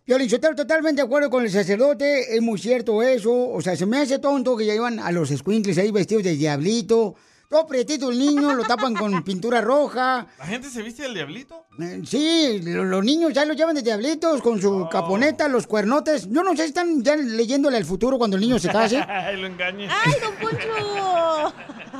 Piolín, 0.06 0.28
yo 0.28 0.38
estoy 0.38 0.56
totalmente 0.56 1.02
de 1.02 1.06
acuerdo 1.06 1.30
con 1.30 1.43
el 1.43 1.52
sacerdote, 1.52 2.36
es 2.36 2.41
muy 2.41 2.60
cierto 2.60 3.02
eso. 3.04 3.50
O 3.50 3.62
sea, 3.62 3.76
se 3.76 3.86
me 3.86 3.97
hace 3.97 4.19
tonto 4.19 4.58
que 4.58 4.65
ya 4.65 4.74
llevan 4.74 5.00
a 5.00 5.12
los 5.12 5.30
squinkles 5.30 5.78
ahí 5.78 5.91
vestidos 5.91 6.24
de 6.24 6.36
diablito. 6.36 7.15
Todo 7.51 7.67
prietito 7.67 8.09
el 8.09 8.17
niño, 8.17 8.55
lo 8.55 8.63
tapan 8.63 8.95
con 8.95 9.21
pintura 9.25 9.59
roja. 9.61 10.25
¿La 10.39 10.45
gente 10.45 10.69
se 10.69 10.81
viste 10.81 11.03
del 11.03 11.13
diablito? 11.13 11.65
Eh, 11.79 12.01
Sí, 12.05 12.61
lo- 12.63 12.85
los 12.85 13.03
niños 13.03 13.33
ya 13.33 13.43
los 13.45 13.57
llevan 13.57 13.75
de 13.75 13.81
diablitos 13.81 14.41
con 14.41 14.61
su 14.61 14.87
caponeta, 14.89 15.49
los 15.49 15.67
cuernotes. 15.67 16.29
Yo 16.31 16.43
no 16.43 16.51
sé 16.51 16.63
si 16.63 16.69
están 16.69 17.03
ya 17.03 17.15
leyéndole 17.17 17.75
al 17.77 17.83
futuro 17.85 18.17
cuando 18.17 18.37
el 18.37 18.41
niño 18.41 18.57
se 18.57 18.69
case. 18.69 18.97
lo 19.37 19.45
engañé. 19.47 19.87
¡Ay, 19.89 20.13
don 20.23 20.33
Poncho! 20.35 21.53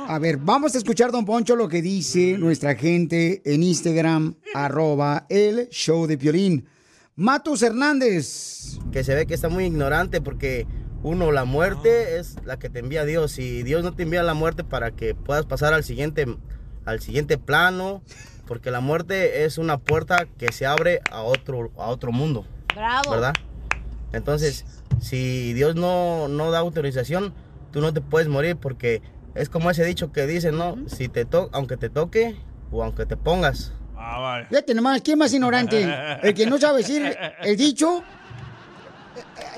A 0.08 0.18
ver, 0.18 0.38
vamos 0.38 0.74
a 0.74 0.78
escuchar, 0.78 1.12
don 1.12 1.24
Poncho, 1.26 1.54
lo 1.54 1.68
que 1.68 1.82
dice 1.82 2.36
nuestra 2.38 2.74
gente 2.74 3.42
en 3.44 3.62
Instagram, 3.62 4.34
arroba 4.54 5.26
el 5.28 5.68
show 5.68 6.06
de 6.06 6.16
Piolín. 6.18 6.66
Matus 7.14 7.60
Hernández. 7.62 8.78
que 8.90 9.04
se 9.04 9.14
ve 9.14 9.26
que 9.26 9.34
está 9.34 9.50
muy 9.50 9.66
ignorante 9.66 10.22
porque 10.22 10.66
uno, 11.02 11.32
la 11.32 11.44
muerte 11.44 12.18
es 12.18 12.36
la 12.44 12.58
que 12.58 12.70
te 12.70 12.78
envía 12.78 13.04
Dios 13.04 13.38
y 13.38 13.62
Dios 13.62 13.82
no 13.82 13.92
te 13.92 14.04
envía 14.04 14.22
la 14.22 14.34
muerte 14.34 14.64
para 14.64 14.92
que 14.92 15.14
puedas 15.14 15.46
pasar 15.46 15.74
al 15.74 15.84
siguiente, 15.84 16.26
al 16.84 17.00
siguiente 17.00 17.38
plano, 17.38 18.02
porque 18.46 18.70
la 18.70 18.80
muerte 18.80 19.44
es 19.44 19.58
una 19.58 19.78
puerta 19.78 20.26
que 20.38 20.52
se 20.52 20.66
abre 20.66 21.00
a 21.10 21.22
otro, 21.22 21.72
a 21.76 21.86
otro 21.88 22.12
mundo, 22.12 22.44
Bravo. 22.74 23.10
¿verdad? 23.10 23.34
Entonces, 24.12 24.64
si 25.00 25.52
Dios 25.54 25.74
no, 25.74 26.28
no 26.28 26.50
da 26.50 26.60
autorización, 26.60 27.34
tú 27.72 27.80
no 27.80 27.92
te 27.92 28.00
puedes 28.00 28.28
morir 28.28 28.56
porque 28.56 29.02
es 29.34 29.48
como 29.48 29.70
ese 29.70 29.84
dicho 29.84 30.12
que 30.12 30.26
dice, 30.26 30.52
¿no? 30.52 30.76
Si 30.86 31.08
te 31.08 31.24
to 31.24 31.48
aunque 31.52 31.76
te 31.76 31.88
toque 31.88 32.36
o 32.70 32.84
aunque 32.84 33.06
te 33.06 33.16
pongas. 33.16 33.72
Ah, 33.96 34.18
vaya. 34.18 34.46
Fíjate 34.48 34.74
nomás, 34.74 35.00
¿quién 35.00 35.18
más 35.18 35.32
ignorante? 35.32 35.88
El 36.22 36.34
que 36.34 36.46
no 36.46 36.58
sabe 36.58 36.78
decir 36.78 37.16
el 37.42 37.56
dicho. 37.56 38.04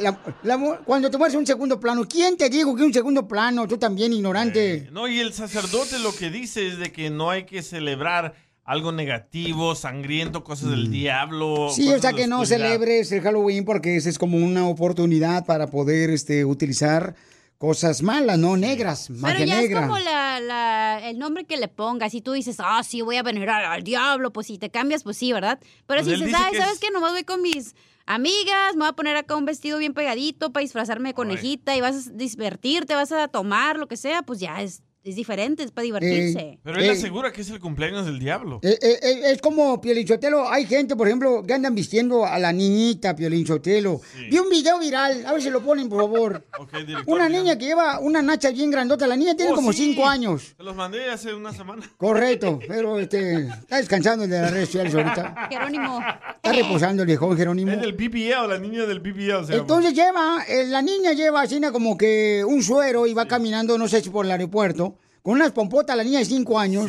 La- 0.01 0.19
la 0.43 0.57
mu- 0.57 0.77
cuando 0.85 1.11
te 1.11 1.19
mueres 1.19 1.37
un 1.37 1.47
segundo 1.47 1.79
plano, 1.81 2.05
¿quién 2.09 2.37
te 2.37 2.49
dijo 2.51 2.75
que 2.75 2.83
un 2.83 2.93
segundo 2.93 3.27
plano? 3.29 3.67
Tú 3.69 3.79
también, 3.79 4.13
ignorante. 4.13 4.89
No, 4.93 5.09
y 5.09 5.21
el 5.21 5.33
sacerdote 5.33 5.99
lo 5.99 6.15
que 6.15 6.31
dice 6.31 6.67
es 6.69 6.79
de 6.79 6.93
que 6.93 7.11
no 7.11 7.31
hay 7.31 7.45
que 7.45 7.63
celebrar 7.63 8.35
algo 8.65 8.93
negativo, 8.93 9.75
sangriento, 9.75 10.43
cosas 10.43 10.71
del 10.71 10.91
diablo. 10.91 11.69
Sí, 11.71 11.93
o 11.93 12.01
sea 12.01 12.13
que 12.15 12.27
no 12.27 12.47
celebres 12.47 13.13
el 13.13 13.21
Halloween 13.21 13.65
porque 13.65 13.97
esa 13.97 14.09
es 14.09 14.19
como 14.19 14.39
una 14.39 14.67
oportunidad 14.69 15.45
para 15.45 15.67
poder 15.67 16.09
este, 16.11 16.45
utilizar 16.47 17.15
cosas 17.59 18.03
malas, 18.03 18.39
no 18.39 18.57
negras, 18.57 19.07
Pero 19.09 19.21
magia 19.21 19.47
ya 19.47 19.61
negra. 19.61 19.81
es 19.81 19.87
como 19.87 19.99
la, 19.99 20.41
la- 20.41 21.01
el 21.09 21.19
nombre 21.19 21.45
que 21.45 21.57
le 21.57 21.69
pongas. 21.69 22.13
Si 22.13 22.21
tú 22.21 22.33
dices, 22.33 22.57
ah, 22.59 22.83
sí, 22.83 23.01
voy 23.01 23.17
a 23.17 23.23
venerar 23.23 23.65
al 23.65 23.83
diablo, 23.83 24.33
pues 24.33 24.49
si 24.49 24.59
te 24.59 24.71
cambias, 24.71 25.03
pues 25.03 25.17
sí, 25.17 25.33
¿verdad? 25.33 25.59
Pero 25.87 26.03
Pues 26.03 26.07
si 26.07 26.13
dices, 26.13 26.27
dice 26.29 26.39
ay, 26.45 26.53
que 26.53 26.59
¿sabes 26.59 26.75
es- 26.75 26.81
qué? 26.81 26.91
Nomás 26.91 27.13
voy 27.13 27.25
con 27.25 27.41
mis 27.43 27.75
amigas, 28.07 28.75
me 28.75 28.81
voy 28.81 28.89
a 28.89 28.93
poner 28.93 29.17
acá 29.17 29.35
un 29.37 29.47
vestido 29.47 29.79
bien 29.79 29.95
pegadito 29.95 30.53
para 30.53 30.63
disfrazarme 30.63 31.11
de 31.11 31.15
conejita 31.15 31.75
y 31.77 31.81
vas 31.81 32.09
a 32.09 32.11
divertirte, 32.13 32.95
vas 32.95 33.13
a 33.13 33.29
tomar, 33.29 33.79
lo 33.79 33.89
que 33.89 33.97
sea, 33.97 34.23
pues 34.23 34.41
ya 34.41 34.61
es, 34.61 34.83
es 35.05 35.17
diferente, 35.17 35.63
es 35.63 35.71
para 35.71 35.85
divertirse. 35.85 36.59
Pero 36.63 36.79
él 36.79 36.85
Eh. 36.87 36.91
asegura 36.91 37.31
que 37.33 37.43
es 37.43 37.51
el 37.51 37.61
cumpleaños 37.61 38.07
del 38.07 38.19
diablo. 38.19 38.61
Eh, 38.63 38.79
eh, 38.81 38.99
eh, 39.03 39.21
es 39.33 39.41
como 39.43 39.81
Piolinchotelo, 39.81 40.49
hay 40.49 40.65
gente, 40.67 40.97
por 40.97 41.07
ejemplo, 41.07 41.43
que 41.47 41.53
andan 41.53 41.75
vistiendo 41.75 42.25
a 42.25 42.39
la 42.39 42.53
niñita 42.53 43.15
Piolinchotelo. 43.15 44.01
Vi 44.31 44.39
un 44.39 44.49
video 44.49 44.79
viral, 44.79 45.27
a 45.27 45.33
ver 45.33 45.43
si 45.43 45.51
lo 45.51 45.61
ponen, 45.63 45.89
por 45.89 46.01
favor. 46.01 46.45
Ok, 46.59 46.73
director, 46.87 47.15
Una 47.15 47.29
niña 47.29 47.59
que 47.59 47.67
lleva 47.67 47.99
una 48.01 48.23
nacha 48.23 48.51
bien 48.51 48.71
grandota, 48.71 49.07
la 49.07 49.17
niña 49.17 49.35
tiene 49.37 49.53
Oh, 49.53 49.57
como 49.57 49.73
sí. 49.73 49.85
cinco 49.93 50.07
años. 50.07 50.55
Se 50.57 50.63
los 50.63 50.75
mandé 50.75 51.11
hace 51.11 51.35
una 51.35 51.53
semana. 51.53 51.83
Correcto, 51.99 52.59
pero 52.69 52.99
este, 52.99 53.47
está 53.49 53.77
descansando 53.77 54.27
de 54.27 54.41
las 54.41 54.51
redes 54.51 54.69
sociales 54.69 54.95
ahorita. 54.95 55.49
Jerónimo. 55.51 56.01
Está 56.37 56.53
reposando 56.53 57.03
el 57.03 57.07
viejón 57.09 57.37
Jerónimo. 57.37 57.73
Es 57.73 57.81
del 57.81 57.93
BBL, 57.93 58.49
la 58.49 58.59
niña 58.59 58.87
del 58.87 59.01
BBL. 59.01 59.45
se 59.47 59.53
llama. 59.53 59.61
Entonces 59.61 59.93
lleva, 59.95 60.45
eh, 60.49 60.65
la 60.67 60.81
niña 60.81 61.13
lleva 61.13 61.43
así 61.43 61.61
como 61.73 61.97
que 61.99 62.43
un 62.47 62.63
suero 62.63 63.07
y 63.07 63.15
va 63.15 63.27
caminando, 63.27 63.77
no 63.79 63.87
sé 63.89 64.01
si 64.01 64.11
por 64.11 64.25
el 64.27 64.33
aeropuerto, 64.33 64.94
con 65.25 65.37
unas 65.37 65.53
pompotas, 65.53 65.97
la 65.97 66.05
niña 66.05 66.19
de 66.19 66.27
cinco 66.27 66.59
años. 66.59 66.87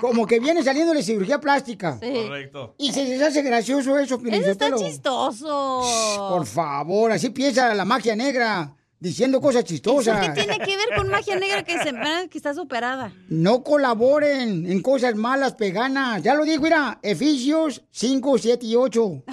Como 0.00 0.26
que 0.26 0.40
viene 0.40 0.64
saliendo 0.64 0.94
de 0.94 1.02
cirugía 1.02 1.38
plástica. 1.38 2.00
Correcto. 2.00 2.74
Y 2.78 2.90
se 2.92 3.04
les 3.04 3.20
hace 3.20 3.42
gracioso 3.42 3.98
eso, 3.98 4.18
Eso 4.24 4.50
está 4.50 4.74
chistoso. 4.74 5.82
Por 6.30 6.46
favor, 6.46 7.12
así 7.12 7.28
piensa 7.28 7.74
la 7.74 7.84
magia 7.84 8.16
negra, 8.16 8.74
diciendo 8.98 9.38
cosas 9.38 9.64
¿Eso 9.64 9.68
chistosas. 9.68 10.28
qué 10.28 10.32
tiene 10.32 10.58
que 10.60 10.76
ver 10.78 10.86
con 10.96 11.10
magia 11.10 11.36
negra 11.36 11.62
que, 11.62 11.76
se, 11.76 11.92
que 12.30 12.38
está 12.38 12.54
superada? 12.54 13.12
No 13.28 13.62
colaboren 13.62 14.64
en 14.64 14.80
cosas 14.80 15.14
malas, 15.14 15.52
peganas. 15.52 16.22
Ya 16.22 16.34
lo 16.34 16.42
dijo, 16.44 16.62
mira, 16.62 16.98
Efesios 17.02 17.82
5, 17.90 18.38
7 18.38 18.64
y 18.64 18.76
8. 18.76 19.24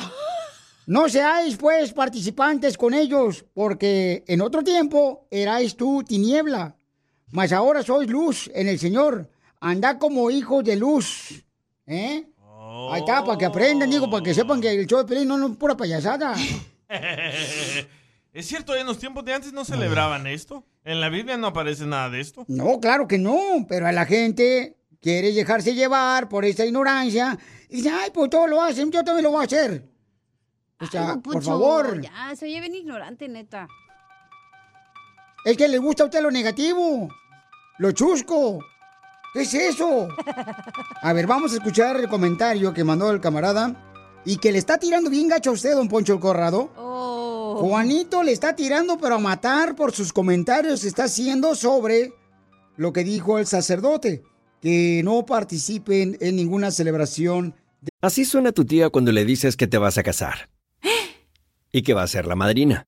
No 0.88 1.08
seáis, 1.08 1.56
pues, 1.56 1.94
participantes 1.94 2.76
con 2.76 2.96
ellos, 2.96 3.46
porque 3.54 4.24
en 4.26 4.42
otro 4.42 4.64
tiempo 4.64 5.28
erais 5.30 5.76
tú 5.76 6.04
tiniebla, 6.04 6.79
mas 7.32 7.52
ahora 7.52 7.84
sois 7.84 8.10
luz 8.10 8.50
en 8.54 8.68
el 8.68 8.80
Señor. 8.80 9.30
Andad 9.60 9.98
como 9.98 10.32
hijos 10.32 10.64
de 10.64 10.76
luz. 10.76 11.44
¿Eh? 11.86 12.26
Ahí 12.92 13.02
está, 13.02 13.24
para 13.24 13.38
que 13.38 13.46
aprendan, 13.46 13.90
digo, 13.90 14.10
para 14.10 14.24
que 14.24 14.34
sepan 14.34 14.62
que 14.62 14.72
el 14.72 14.88
show 14.88 15.00
de 15.00 15.06
Pelín 15.06 15.28
no 15.28 15.38
no 15.38 15.48
es 15.48 15.58
pura 15.58 15.76
payasada. 15.76 16.36
es 18.34 18.46
cierto, 18.46 18.76
en 18.76 18.86
los 18.86 18.98
tiempos 19.00 19.26
de 19.26 19.34
antes 19.34 19.54
no 19.54 19.66
celebraban 19.66 20.28
esto. 20.28 20.64
En 20.84 21.02
la 21.02 21.10
Biblia 21.10 21.38
no 21.38 21.48
aparece 21.48 21.86
nada 21.86 22.10
de 22.10 22.22
esto. 22.22 22.46
No, 22.48 22.80
claro 22.80 23.08
que 23.08 23.18
no, 23.18 23.66
pero 23.68 23.88
a 23.88 23.92
la 23.92 24.06
gente 24.06 24.78
quiere 25.02 25.34
dejarse 25.34 25.74
llevar 25.74 26.30
por 26.30 26.46
esta 26.46 26.66
ignorancia 26.66 27.38
y 27.70 27.78
dice, 27.78 27.90
ay, 27.90 28.12
pues 28.14 28.30
todos 28.30 28.50
lo 28.50 28.62
hacen, 28.62 28.92
yo 28.92 29.04
también 29.04 29.24
lo 29.24 29.32
voy 29.32 29.42
a 29.42 29.46
hacer. 29.46 29.86
O 30.80 30.86
sea, 30.86 31.18
por 31.18 31.44
favor, 31.44 32.02
Ya, 32.02 32.34
se 32.36 32.46
oye 32.46 32.60
bien 32.62 32.76
ignorante, 32.76 33.28
neta. 33.28 33.68
Es 35.46 35.58
que 35.58 35.68
le 35.68 35.78
gusta 35.78 36.04
a 36.04 36.06
usted 36.08 36.22
lo 36.22 36.32
negativo, 36.32 37.10
lo 37.78 37.92
chusco. 37.92 38.60
¿Qué 39.34 39.42
es 39.42 39.54
eso? 39.54 40.10
A 41.02 41.14
ver, 41.14 41.28
vamos 41.28 41.54
a 41.54 41.56
escuchar 41.56 41.98
el 41.98 42.10
comentario 42.10 42.74
que 42.74 42.84
mandó 42.84 43.12
el 43.12 43.22
camarada 43.22 43.90
y 44.26 44.38
que 44.38 44.52
le 44.52 44.58
está 44.58 44.78
tirando 44.78 45.10
bien 45.10 45.28
gacho 45.28 45.52
a 45.52 45.54
usted, 45.54 45.76
don 45.76 45.88
Poncho 45.88 46.14
el 46.14 46.20
Corrado. 46.20 46.72
Oh. 46.76 47.58
Juanito 47.60 48.24
le 48.24 48.32
está 48.32 48.56
tirando, 48.56 48.98
pero 48.98 49.16
a 49.16 49.20
matar 49.20 49.76
por 49.76 49.94
sus 49.94 50.12
comentarios 50.12 50.84
está 50.84 51.06
haciendo 51.06 51.56
sobre 51.56 52.14
lo 52.76 52.92
que 52.92 53.04
dijo 53.04 53.38
el 53.38 53.46
sacerdote, 53.46 54.24
que 54.62 55.02
no 55.04 55.26
participen 55.26 56.18
en 56.22 56.36
ninguna 56.36 56.72
celebración. 56.72 57.56
Así 58.02 58.26
suena 58.26 58.52
tu 58.52 58.66
tía 58.66 58.90
cuando 58.90 59.12
le 59.12 59.26
dices 59.26 59.56
que 59.56 59.68
te 59.68 59.78
vas 59.78 59.98
a 59.98 60.04
casar. 60.04 60.50
Y 61.72 61.84
que 61.84 61.94
va 61.94 62.02
a 62.02 62.08
ser 62.08 62.26
la 62.26 62.36
madrina. 62.36 62.88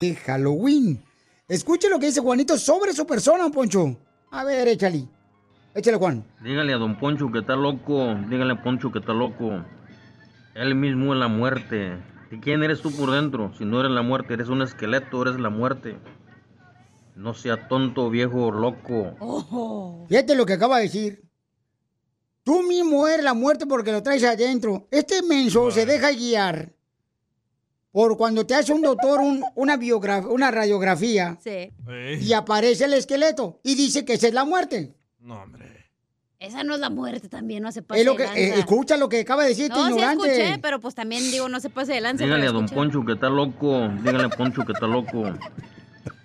De 0.00 0.14
Halloween. 0.14 1.02
Escuche 1.48 1.88
lo 1.88 1.98
que 1.98 2.06
dice 2.06 2.20
Juanito 2.20 2.56
sobre 2.56 2.92
su 2.92 3.06
persona, 3.06 3.50
Poncho. 3.50 3.96
A 4.30 4.44
ver, 4.44 4.68
échale. 4.68 5.08
Échale, 5.74 5.96
Juan. 5.96 6.24
Dígale 6.42 6.72
a 6.72 6.76
don 6.76 6.98
Poncho 6.98 7.30
que 7.32 7.40
está 7.40 7.56
loco. 7.56 8.14
Dígale 8.28 8.52
a 8.52 8.62
Poncho 8.62 8.92
que 8.92 9.00
está 9.00 9.12
loco. 9.12 9.64
Él 10.54 10.74
mismo 10.74 11.14
es 11.14 11.18
la 11.18 11.28
muerte. 11.28 11.98
¿Y 12.30 12.38
quién 12.38 12.62
eres 12.62 12.80
tú 12.80 12.92
por 12.92 13.10
dentro? 13.10 13.52
Si 13.56 13.64
no 13.64 13.80
eres 13.80 13.92
la 13.92 14.02
muerte, 14.02 14.34
eres 14.34 14.48
un 14.48 14.62
esqueleto, 14.62 15.22
eres 15.22 15.40
la 15.40 15.50
muerte. 15.50 15.96
No 17.16 17.34
sea 17.34 17.68
tonto, 17.68 18.10
viejo, 18.10 18.50
loco. 18.52 20.06
Fíjate 20.08 20.34
lo 20.36 20.46
que 20.46 20.52
acaba 20.52 20.76
de 20.76 20.84
decir. 20.84 21.24
Tú 22.44 22.62
mismo 22.62 23.08
eres 23.08 23.24
la 23.24 23.34
muerte 23.34 23.66
porque 23.66 23.92
lo 23.92 24.02
traes 24.02 24.22
adentro. 24.24 24.86
Este 24.90 25.22
menso 25.22 25.70
se 25.70 25.86
deja 25.86 26.12
guiar 26.12 26.77
por 27.92 28.16
cuando 28.16 28.44
te 28.46 28.54
hace 28.54 28.72
un 28.72 28.82
doctor 28.82 29.20
un- 29.20 29.42
una, 29.54 29.76
biogra- 29.78 30.26
una 30.26 30.50
radiografía 30.50 31.38
Sí. 31.42 31.70
y 32.20 32.32
aparece 32.32 32.84
el 32.84 32.94
esqueleto 32.94 33.60
y 33.64 33.74
dice 33.74 34.04
que 34.04 34.14
esa 34.14 34.28
es 34.28 34.34
la 34.34 34.44
muerte. 34.44 34.94
Esa 36.40 36.62
no 36.62 36.74
es 36.74 36.80
la 36.80 36.88
muerte 36.90 37.28
también, 37.28 37.64
no 37.64 37.72
se 37.72 37.82
pase 37.82 38.00
Es 38.02 38.06
lo 38.06 38.12
de 38.12 38.18
que, 38.18 38.24
lanza. 38.24 38.38
eh, 38.38 38.58
escucha 38.60 38.96
lo 38.96 39.08
que 39.08 39.20
acaba 39.20 39.42
de 39.42 39.48
decir 39.48 39.64
este 39.64 39.76
no, 39.76 39.86
sí 39.86 39.90
ignorante. 39.94 40.30
escuché, 40.40 40.58
pero 40.62 40.78
pues 40.80 40.94
también 40.94 41.22
digo, 41.32 41.48
no 41.48 41.58
se 41.58 41.68
pase 41.68 41.94
de 41.94 42.00
lanza. 42.00 42.22
Dígale 42.24 42.46
a 42.46 42.52
don. 42.52 42.66
Poncho 42.66 43.04
que 43.04 43.14
está 43.14 43.28
loco. 43.28 43.88
Dígale 44.04 44.24
a 44.24 44.28
Poncho 44.28 44.64
que 44.64 44.72
está 44.72 44.86
loco. 44.86 45.24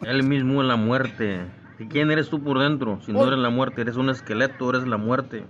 Él 0.01 0.21
mismo 0.23 0.61
es 0.61 0.67
la 0.67 0.75
muerte. 0.75 1.41
¿Y 1.79 1.87
quién 1.87 2.11
eres 2.11 2.29
tú 2.29 2.43
por 2.43 2.59
dentro? 2.59 3.01
Si 3.03 3.11
no 3.11 3.25
eres 3.25 3.39
la 3.39 3.49
muerte, 3.49 3.81
eres 3.81 3.95
un 3.95 4.11
esqueleto, 4.11 4.69
eres 4.69 4.85
la 4.87 4.97
muerte. 4.97 5.45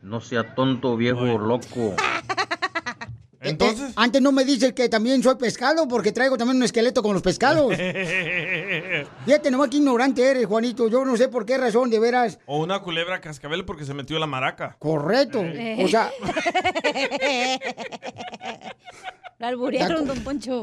No 0.00 0.22
sea 0.22 0.54
tonto, 0.54 0.96
viejo, 0.96 1.38
loco. 1.38 1.94
Entonces. 3.42 3.90
Eh, 3.90 3.94
antes 3.96 4.22
no 4.22 4.32
me 4.32 4.44
dices 4.44 4.72
que 4.72 4.88
también 4.88 5.22
soy 5.22 5.34
pescado 5.36 5.88
porque 5.88 6.12
traigo 6.12 6.36
también 6.36 6.56
un 6.58 6.62
esqueleto 6.62 7.02
con 7.02 7.14
los 7.14 7.22
pescados. 7.22 7.74
Fíjate, 9.24 9.50
nomás 9.50 9.68
que 9.68 9.78
ignorante 9.78 10.22
eres, 10.22 10.46
Juanito. 10.46 10.88
Yo 10.88 11.04
no 11.04 11.16
sé 11.16 11.28
por 11.28 11.44
qué 11.44 11.58
razón, 11.58 11.90
de 11.90 11.98
veras. 11.98 12.38
O 12.46 12.62
una 12.62 12.80
culebra 12.80 13.20
cascabel 13.20 13.64
porque 13.64 13.84
se 13.84 13.94
metió 13.94 14.18
la 14.18 14.26
maraca. 14.26 14.76
Correcto. 14.78 15.40
O 15.40 15.88
sea, 15.88 16.10
Lo 19.38 19.46
alburearon, 19.48 20.06
don 20.06 20.22
Poncho. 20.22 20.62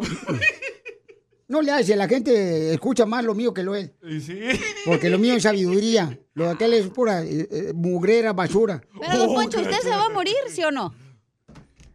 no 1.50 1.62
le 1.62 1.72
hace, 1.74 1.98
la 1.98 2.08
gente 2.08 2.74
escucha 2.74 3.06
más 3.06 3.26
lo 3.26 3.36
mío 3.36 3.54
que 3.54 3.62
lo 3.62 3.76
él. 3.76 3.94
Y 4.02 4.22
sí. 4.22 4.40
Porque 4.86 5.10
lo 5.10 5.20
mío 5.20 5.34
es 5.36 5.44
sabiduría. 5.44 6.18
Lo 6.34 6.46
de 6.46 6.52
aquel 6.52 6.74
es 6.74 6.88
pura 6.88 7.24
eh, 7.24 7.46
eh, 7.52 7.74
mugrera, 7.76 8.32
basura. 8.32 8.82
Pero, 9.02 9.18
don 9.18 9.34
Poncho, 9.34 9.60
¿usted 9.60 9.80
se 9.82 9.90
va 9.90 10.06
a 10.06 10.10
morir, 10.10 10.38
sí 10.48 10.64
o 10.64 10.72
no? 10.72 10.94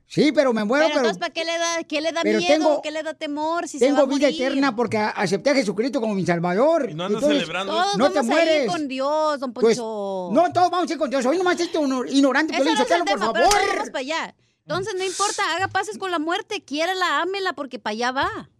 Sí, 0.07 0.32
pero 0.32 0.52
me 0.52 0.64
muero, 0.64 0.84
pero, 0.86 0.94
pero, 1.00 1.09
entonces, 1.09 1.18
¿para 1.18 1.32
qué 1.32 1.44
le 1.44 1.59
da, 1.59 1.82
qué 1.84 2.00
le 2.00 2.12
da 2.12 2.22
miedo? 2.22 2.40
tengo- 2.46 2.82
¿Qué 2.82 2.90
le 2.90 3.02
da 3.02 3.14
temor 3.14 3.66
si 3.66 3.78
se 3.78 3.86
va 3.86 3.88
tengo 3.96 4.02
a 4.02 4.07
vida 4.16 4.26
morir? 4.28 4.42
eterna 4.42 4.76
porque 4.76 4.98
acepté 4.98 5.50
a 5.50 5.55
Jesucristo 5.55 6.00
como 6.00 6.14
mi 6.14 6.24
salvador. 6.26 6.88
Y 6.90 6.94
no 6.94 7.05
andas 7.07 7.22
Entonces, 7.22 7.40
celebrando 7.40 7.72
Todos 7.72 7.96
no 7.96 8.11
te 8.11 8.18
vamos 8.18 8.30
a 8.36 8.42
ir 8.42 8.48
mueres. 8.48 8.70
con 8.70 8.88
Dios, 8.88 9.40
don 9.40 9.52
Pues, 9.55 9.78
Poncho. 9.78 10.28
no, 10.32 10.52
todos 10.52 10.70
vamos 10.70 10.88
a 10.90 10.92
ir 10.92 10.98
con 10.98 11.11
Dios. 11.11 11.24
Hoy 11.26 11.38
nomás 11.38 11.59
este 11.59 11.78
ignorante, 11.78 12.55
Piolín 12.55 12.74
no 12.74 12.74
es 12.74 12.80
el 12.80 12.86
Sotelo, 12.86 13.05
por 13.07 13.14
tema, 13.20 13.32
pero 13.32 13.50
favor. 13.50 13.62
no 13.66 13.72
vamos 13.72 13.90
para 13.90 13.98
allá. 14.00 14.34
Entonces, 14.66 14.94
no 14.96 15.05
importa, 15.05 15.42
haga 15.57 15.68
pases 15.68 15.98
con 15.98 16.11
la 16.11 16.18
muerte, 16.18 16.62
quiérela, 16.64 17.20
ámela, 17.22 17.52
porque 17.55 17.78
para 17.78 17.92
allá 17.92 18.12
va. 18.12 18.50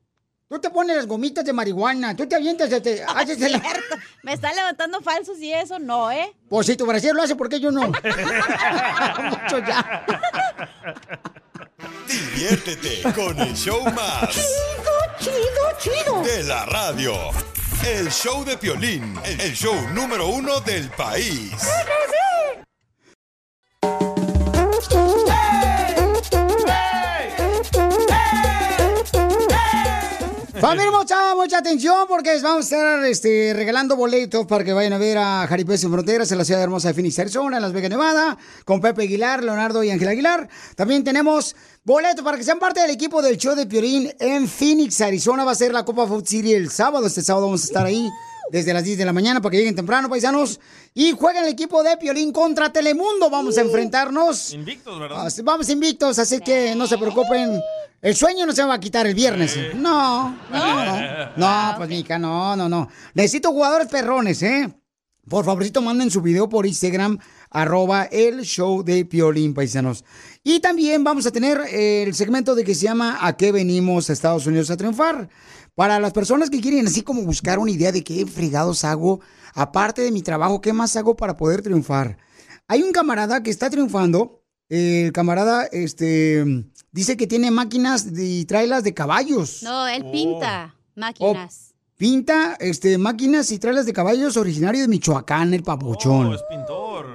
Tú 0.55 0.61
te 0.61 0.71
pones 0.71 0.95
las 0.97 1.09
gomitas 1.09 1.45
de 1.45 1.53
marihuana, 1.53 2.15
tú 2.15 2.29
te 2.29 2.37
avientas, 2.37 2.71
este, 2.71 3.03
haces 3.09 3.43
el... 3.43 3.61
Cierto. 3.61 3.97
Me 4.23 4.35
está 4.35 4.53
levantando 4.53 5.01
falsos 5.01 5.37
y 5.41 5.53
eso 5.53 5.81
no, 5.81 6.13
¿eh? 6.13 6.33
Pues 6.49 6.69
si 6.69 6.77
tu 6.77 6.87
brasier 6.87 7.13
lo 7.13 7.23
hace, 7.23 7.35
¿por 7.35 7.49
qué 7.49 7.59
yo 7.59 7.73
no? 7.73 7.81
Mucho 7.89 9.59
ya. 9.59 10.07
Diviértete 12.07 13.03
con 13.13 13.37
el 13.41 13.53
show 13.57 13.83
más. 13.91 14.33
Chido, 15.19 15.35
chido, 15.81 16.23
De 16.23 16.45
la 16.45 16.65
radio. 16.67 17.15
El 17.85 18.09
show 18.13 18.45
de 18.45 18.57
Piolín, 18.57 19.19
el 19.25 19.55
show 19.55 19.75
número 19.93 20.29
uno 20.29 20.61
del 20.61 20.89
país. 20.91 21.51
Familia 30.65 30.87
hermosa, 30.87 31.35
mucha 31.35 31.59
atención 31.59 32.07
porque 32.09 32.33
les 32.33 32.43
vamos 32.43 32.61
a 32.61 32.77
estar 32.77 33.05
este, 33.05 33.53
regalando 33.55 33.97
boletos 33.97 34.47
para 34.47 34.65
que 34.65 34.73
vayan 34.73 34.95
a 34.95 34.99
ver 34.99 35.19
a 35.19 35.47
Jaripeo 35.47 35.77
Sin 35.77 35.93
Fronteras 35.93 36.33
en 36.33 36.39
la 36.39 36.45
ciudad 36.47 36.63
hermosa 36.63 36.89
de 36.89 36.95
Phoenix, 36.95 37.19
Arizona, 37.19 37.59
en 37.59 37.63
Las 37.63 37.75
Vegas, 37.75 37.91
Nevada, 37.91 38.39
con 38.65 38.81
Pepe 38.81 39.03
Aguilar, 39.03 39.45
Leonardo 39.45 39.85
y 39.85 39.91
Ángel 39.91 40.09
Aguilar. 40.09 40.49
También 40.75 41.05
tenemos 41.05 41.55
boletos 41.85 42.25
para 42.25 42.39
que 42.39 42.45
sean 42.45 42.59
parte 42.59 42.81
del 42.81 42.93
equipo 42.93 43.21
del 43.21 43.37
show 43.37 43.55
de 43.55 43.67
Piorín 43.67 44.11
en 44.19 44.49
Phoenix, 44.49 45.03
Arizona. 45.03 45.45
Va 45.45 45.53
a 45.53 45.55
ser 45.55 45.71
la 45.71 45.85
Copa 45.85 46.07
Food 46.07 46.25
City 46.25 46.55
el 46.55 46.71
sábado. 46.71 47.07
Este 47.07 47.21
sábado 47.21 47.45
vamos 47.45 47.61
a 47.61 47.67
estar 47.67 47.85
ahí 47.85 48.09
desde 48.51 48.73
las 48.73 48.85
10 48.85 48.99
de 48.99 49.05
la 49.05 49.13
mañana 49.13 49.41
para 49.41 49.51
que 49.53 49.59
lleguen 49.59 49.75
temprano, 49.75 50.09
paisanos. 50.09 50.61
Y 50.95 51.13
jueguen 51.13 51.45
el 51.45 51.51
equipo 51.51 51.83
de 51.83 51.97
Piolín 51.97 52.33
contra 52.33 52.73
Telemundo. 52.73 53.31
Vamos 53.31 53.59
a 53.59 53.63
enfrentarnos. 53.63 54.53
Invictos, 54.53 54.99
¿verdad? 54.99 55.33
Vamos 55.43 55.69
invictos, 55.69 56.19
así 56.19 56.41
que 56.41 56.75
no 56.75 56.87
se 56.87 56.99
preocupen. 56.99 57.61
El 58.01 58.15
sueño 58.15 58.45
no 58.45 58.53
se 58.53 58.63
va 58.63 58.75
a 58.75 58.81
quitar 58.81 59.07
el 59.07 59.15
viernes. 59.15 59.57
No, 59.75 60.37
no, 60.51 60.85
no. 60.85 61.31
No, 61.37 61.75
pues 61.77 61.89
Mica, 61.89 62.19
no, 62.19 62.55
no, 62.55 62.69
no. 62.69 62.89
Necesito 63.15 63.51
jugadores 63.51 63.89
perrones, 63.89 64.43
¿eh? 64.43 64.69
Por 65.29 65.47
favorcito, 65.47 65.81
manden 65.81 66.11
su 66.11 66.21
video 66.21 66.51
por 66.51 66.67
Instagram, 66.67 67.19
arroba 67.49 68.05
el 68.05 68.43
show 68.43 68.83
de 68.83 69.07
Piolín, 69.07 69.55
paisanos. 69.55 70.05
Y 70.43 70.61
también 70.61 71.03
vamos 71.03 71.25
a 71.25 71.31
tener 71.31 71.63
eh, 71.71 72.03
el 72.03 72.15
segmento 72.15 72.55
de 72.55 72.63
que 72.63 72.75
se 72.75 72.85
llama 72.85 73.19
¿A 73.23 73.35
qué 73.35 73.51
venimos 73.51 74.11
a 74.11 74.13
Estados 74.13 74.47
Unidos 74.47 74.71
a 74.71 74.77
triunfar? 74.77 75.31
Para 75.75 75.99
las 75.99 76.13
personas 76.13 76.51
que 76.51 76.61
quieren 76.61 76.87
así 76.87 77.03
como 77.03 77.23
buscar 77.23 77.59
una 77.59 77.73
idea 77.73 77.91
de 77.91 78.05
qué 78.05 78.27
fregados 78.27 78.85
hago, 78.85 79.21
aparte 79.55 80.03
de 80.03 80.13
mi 80.13 80.23
trabajo, 80.23 80.61
¿qué 80.61 80.73
más 80.73 80.95
hago 80.95 81.17
para 81.17 81.37
poder 81.37 81.63
triunfar? 81.63 82.17
Hay 82.69 82.83
un 82.83 82.93
camarada 82.93 83.43
que 83.43 83.51
está 83.51 83.71
triunfando. 83.71 84.41
El 84.69 85.13
camarada 85.13 85.65
este, 85.65 86.45
dice 86.93 87.17
que 87.17 87.27
tiene 87.27 87.51
máquinas 87.51 88.07
y 88.17 88.45
trailas 88.45 88.85
de 88.85 88.95
caballos. 88.95 89.63
No, 89.63 89.87
él 89.89 90.11
pinta 90.11 90.77
máquinas. 90.95 91.74
Pinta 91.97 92.57
este, 92.59 92.99
máquinas 92.99 93.53
y 93.53 93.59
trailas 93.61 93.87
de 93.87 93.93
caballos 93.93 94.37
originario 94.37 94.83
de 94.83 94.89
Michoacán, 94.89 95.55
el 95.55 95.63
papuchón. 95.63 96.37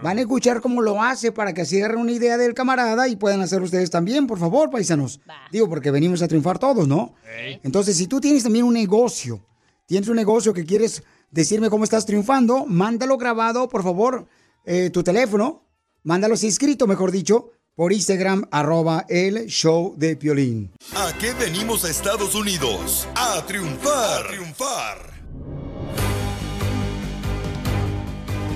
Van 0.02 0.18
a 0.18 0.22
escuchar 0.22 0.62
cómo 0.62 0.82
lo 0.82 1.02
hace 1.04 1.34
para 1.34 1.54
que 1.54 1.62
así 1.62 1.78
agarren 1.78 2.00
una 2.00 2.14
idea 2.14 2.38
del 2.38 2.54
camarada 2.54 3.10
y 3.10 3.18
puedan 3.18 3.42
hacer 3.42 3.62
ustedes 3.62 3.90
también, 3.90 4.26
por 4.26 4.40
favor, 4.40 4.70
paisanos. 4.70 5.20
Digo, 5.52 5.68
porque 5.68 5.92
venimos 5.92 6.22
a 6.22 6.30
triunfar 6.30 6.60
todos, 6.60 6.88
¿no? 6.88 7.14
Entonces, 7.62 7.98
si 7.98 8.08
tú 8.08 8.22
tienes 8.22 8.44
también 8.44 8.64
un 8.64 8.74
negocio, 8.74 9.42
tienes 9.86 10.08
un 10.08 10.16
negocio 10.16 10.54
que 10.54 10.66
quieres 10.66 11.04
decirme 11.30 11.70
cómo 11.70 11.84
estás 11.84 12.06
triunfando, 12.06 12.66
mándalo 12.66 13.18
grabado, 13.18 13.68
por 13.68 13.84
favor, 13.84 14.28
eh, 14.66 14.90
tu 14.92 15.04
teléfono. 15.04 15.66
mándalos 16.04 16.46
inscrito, 16.46 16.88
mejor 16.88 17.12
dicho, 17.12 17.52
por 17.76 17.94
Instagram, 17.94 18.46
arroba 18.52 19.06
el 19.08 19.46
show 19.48 19.94
de 19.96 20.18
Piolín. 20.18 20.72
¿A 20.96 21.14
qué 21.18 21.34
venimos 21.34 21.86
a 21.86 21.90
Estados 21.90 22.36
Unidos? 22.36 23.08
A 23.16 23.42
triunfar. 23.46 24.26
A 24.26 24.28
triunfar. 24.28 25.20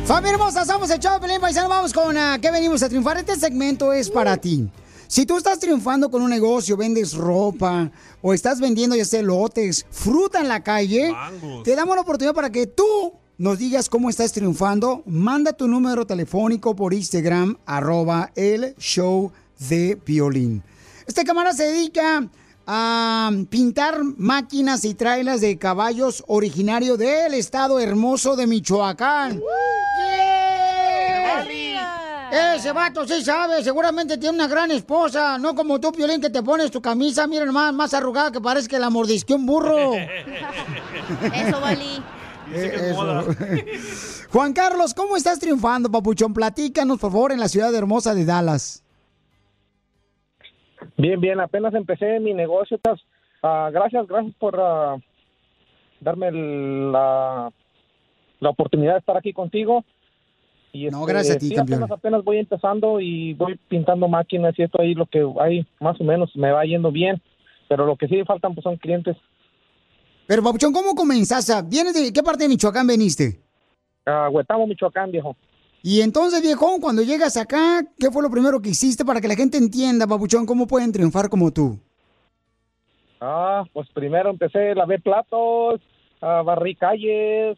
Familia 0.05 0.34
hermosa, 0.34 0.66
somos 0.66 0.89
el 0.89 0.99
show 0.99 1.14
de 1.14 1.20
Piolín, 1.20 1.39
paisano. 1.39 1.70
Vamos 1.70 1.93
con 1.93 2.18
¿a 2.18 2.38
qué 2.39 2.51
venimos 2.51 2.84
a 2.84 2.89
triunfar? 2.89 3.18
Este 3.18 3.38
segmento 3.38 3.93
es 3.93 4.09
para 4.09 4.36
ti. 4.36 4.70
Si 5.07 5.26
tú 5.26 5.38
estás 5.38 5.59
triunfando 5.59 6.09
con 6.09 6.22
un 6.22 6.30
negocio, 6.30 6.76
vendes 6.76 7.14
ropa 7.14 7.91
o 8.22 8.34
estás 8.34 8.59
vendiendo 8.59 8.95
ya 8.95 9.05
sea 9.05 9.22
lotes, 9.22 9.86
fruta 9.91 10.41
en 10.41 10.47
la 10.47 10.64
calle, 10.64 11.14
te 11.64 11.76
damos 11.76 11.95
la 11.95 12.01
oportunidad 12.01 12.34
para 12.34 12.49
que 12.49 12.66
tú 12.68 13.14
nos 13.38 13.57
digas 13.57 13.89
cómo 13.89 14.09
estás 14.09 14.31
triunfando. 14.31 15.03
Manda 15.05 15.53
tu 15.53 15.67
número 15.67 16.05
telefónico 16.05 16.75
por 16.75 16.93
Instagram, 16.93 17.57
arroba 17.65 18.31
el 18.36 18.75
show 18.77 19.31
de 19.69 19.97
Piolín. 20.03 20.63
Este 21.07 21.23
camarada 21.23 21.55
se 21.55 21.63
dedica 21.63 22.27
a 22.65 23.31
pintar 23.49 24.03
máquinas 24.17 24.86
y 24.86 24.93
trailers 24.93 25.41
de 25.41 25.57
caballos 25.57 26.23
originario 26.27 26.95
del 26.95 27.34
estado 27.34 27.79
hermoso 27.79 28.36
de 28.36 28.47
Michoacán. 28.47 29.41
Ese 32.55 32.71
vato 32.71 33.07
sí 33.07 33.23
sabe, 33.23 33.63
seguramente 33.63 34.17
tiene 34.17 34.36
una 34.36 34.47
gran 34.47 34.71
esposa, 34.71 35.38
no 35.38 35.53
como 35.53 35.79
tú, 35.79 35.91
Piolín, 35.91 36.19
que 36.19 36.31
te 36.31 36.41
pones 36.41 36.71
tu 36.71 36.81
camisa, 36.81 37.27
miren 37.27 37.51
más, 37.51 37.73
más 37.73 37.93
arrugada 37.93 38.31
que 38.31 38.41
parece 38.41 38.67
que 38.67 38.79
la 38.79 38.89
mordisqueó 38.89 39.36
un 39.36 39.45
burro. 39.45 39.93
Eso, 41.34 41.61
Juan 44.32 44.54
Carlos, 44.54 44.93
¿cómo 44.93 45.16
estás 45.18 45.39
triunfando, 45.39 45.89
papuchón? 45.91 46.34
Platícanos, 46.34 46.99
por 46.99 47.12
favor, 47.12 47.32
en 47.32 47.39
la 47.39 47.47
ciudad 47.47 47.74
hermosa 47.76 48.14
de 48.14 48.26
Dallas. 48.26 48.84
Bien, 50.97 51.20
bien, 51.20 51.39
apenas 51.39 51.74
empecé 51.74 52.20
mi 52.20 52.34
negocio. 52.34 52.80
ah, 53.41 53.70
gracias, 53.72 54.08
gracias 54.08 54.34
por 54.39 54.56
ah, 54.60 54.97
darme 55.99 56.28
el- 56.30 56.91
la, 56.91 57.51
la 58.39 58.49
oportunidad 58.49 58.93
de 58.93 58.99
estar 58.99 59.18
aquí 59.18 59.34
contigo. 59.34 59.84
Y 60.72 60.88
No, 60.89 61.01
este, 61.01 61.14
gracias 61.14 61.36
a 61.36 61.39
ti, 61.39 61.47
sí, 61.49 61.56
campeón. 61.56 61.84
Apenas, 61.84 61.97
apenas 61.99 62.24
voy 62.24 62.38
empezando 62.38 62.99
y 62.99 63.34
voy 63.36 63.60
pintando 63.68 64.08
máquinas 64.08 64.58
y 64.58 64.64
esto 64.64 64.82
ahí 64.82 64.93
lo 64.95 65.06
que 65.06 65.24
hay 65.39 65.66
más 65.80 65.99
o 66.01 66.04
menos 66.04 66.36
me 66.36 66.51
va 66.51 66.66
yendo 66.66 66.91
bien. 66.91 67.22
Pero 67.70 67.86
lo 67.86 67.95
que 67.95 68.08
sí 68.08 68.24
faltan 68.26 68.54
pues 68.56 68.64
son 68.64 68.78
clientes. 68.78 69.16
Pero, 70.26 70.41
papuchón, 70.41 70.74
¿cómo 70.74 70.95
comenzaste? 70.95 71.53
¿Vienes 71.65 71.93
de 71.93 72.13
qué 72.13 72.24
parte 72.24 72.43
de 72.43 72.49
Michoacán 72.49 72.88
veniste? 72.88 73.39
A 74.05 74.30
Huetamo, 74.30 74.67
Michoacán, 74.67 75.11
viejo. 75.11 75.36
Y 75.82 75.99
entonces, 75.99 76.41
viejón, 76.41 76.80
cuando 76.80 77.01
llegas 77.01 77.36
acá, 77.36 77.84
¿qué 77.99 78.09
fue 78.09 78.24
lo 78.24 78.30
primero 78.30 78.61
que 78.61 78.69
hiciste 78.69 79.03
para 79.03 79.19
que 79.19 79.28
la 79.28 79.36
gente 79.36 79.57
entienda, 79.57 80.07
papuchón, 80.07 80.45
cómo 80.45 80.65
pueden 80.65 80.93
triunfar 80.93 81.30
como 81.30 81.51
tú? 81.51 81.78
Ah, 83.19 83.63
pues 83.74 83.89
primero 83.93 84.30
empecé, 84.30 84.76
lavé 84.76 84.99
platos, 84.99 85.82
ah, 86.21 86.41
barrí 86.41 86.76
calles, 86.76 87.57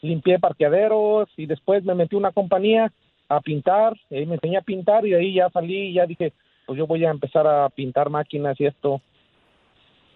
limpié 0.00 0.38
parqueaderos 0.38 1.28
y 1.36 1.46
después 1.46 1.84
me 1.84 1.94
metí 1.94 2.16
a 2.16 2.18
una 2.18 2.32
compañía 2.32 2.92
a 3.28 3.40
pintar, 3.40 3.94
y 4.08 4.16
ahí 4.16 4.26
me 4.26 4.36
enseñé 4.36 4.58
a 4.58 4.62
pintar 4.62 5.04
y 5.04 5.10
de 5.10 5.16
ahí 5.16 5.34
ya 5.34 5.50
salí 5.50 5.88
y 5.88 5.94
ya 5.94 6.06
dije, 6.06 6.32
pues 6.66 6.78
yo 6.78 6.86
voy 6.86 7.04
a 7.04 7.10
empezar 7.10 7.46
a 7.46 7.68
pintar 7.68 8.08
máquinas 8.08 8.58
y 8.60 8.66
esto. 8.66 9.00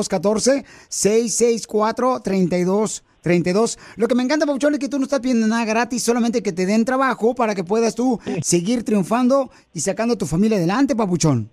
214-664-3232. 3.24 3.98
Lo 3.98 4.08
que 4.08 4.16
me 4.16 4.24
encanta, 4.24 4.46
Papuchón, 4.46 4.74
es 4.74 4.80
que 4.80 4.90
tú 4.90 4.98
no 4.98 5.04
estás 5.04 5.20
pidiendo 5.20 5.48
nada 5.48 5.66
gratis, 5.66 6.04
solamente 6.04 6.44
que 6.44 6.52
te 6.52 6.66
den 6.66 6.86
trabajo 6.86 7.36
para 7.36 7.56
que 7.56 7.64
puedas 7.64 7.96
tú 7.96 8.20
seguir 8.42 8.84
triunfando 8.84 9.50
y 9.74 9.80
sacando 9.80 10.14
a 10.14 10.18
tu 10.18 10.26
familia 10.26 10.58
adelante, 10.58 10.96
Papuchón. 10.96 11.50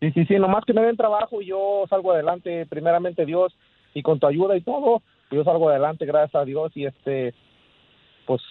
Sí, 0.00 0.10
sí, 0.12 0.24
sí, 0.26 0.34
nomás 0.34 0.64
que 0.66 0.74
me 0.74 0.82
den 0.82 0.96
trabajo 0.96 1.40
y 1.40 1.46
yo 1.46 1.84
salgo 1.88 2.12
adelante, 2.12 2.66
primeramente 2.66 3.24
Dios, 3.24 3.56
y 3.94 4.02
con 4.02 4.18
tu 4.18 4.26
ayuda 4.26 4.56
y 4.56 4.60
todo, 4.60 5.02
yo 5.30 5.44
salgo 5.44 5.70
adelante, 5.70 6.04
gracias 6.04 6.34
a 6.34 6.44
Dios, 6.44 6.72
y 6.74 6.84
este, 6.84 7.34
pues, 8.26 8.42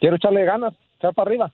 quiero 0.00 0.16
echarle 0.16 0.44
ganas, 0.44 0.74
echar 0.98 1.14
para 1.14 1.30
arriba. 1.30 1.52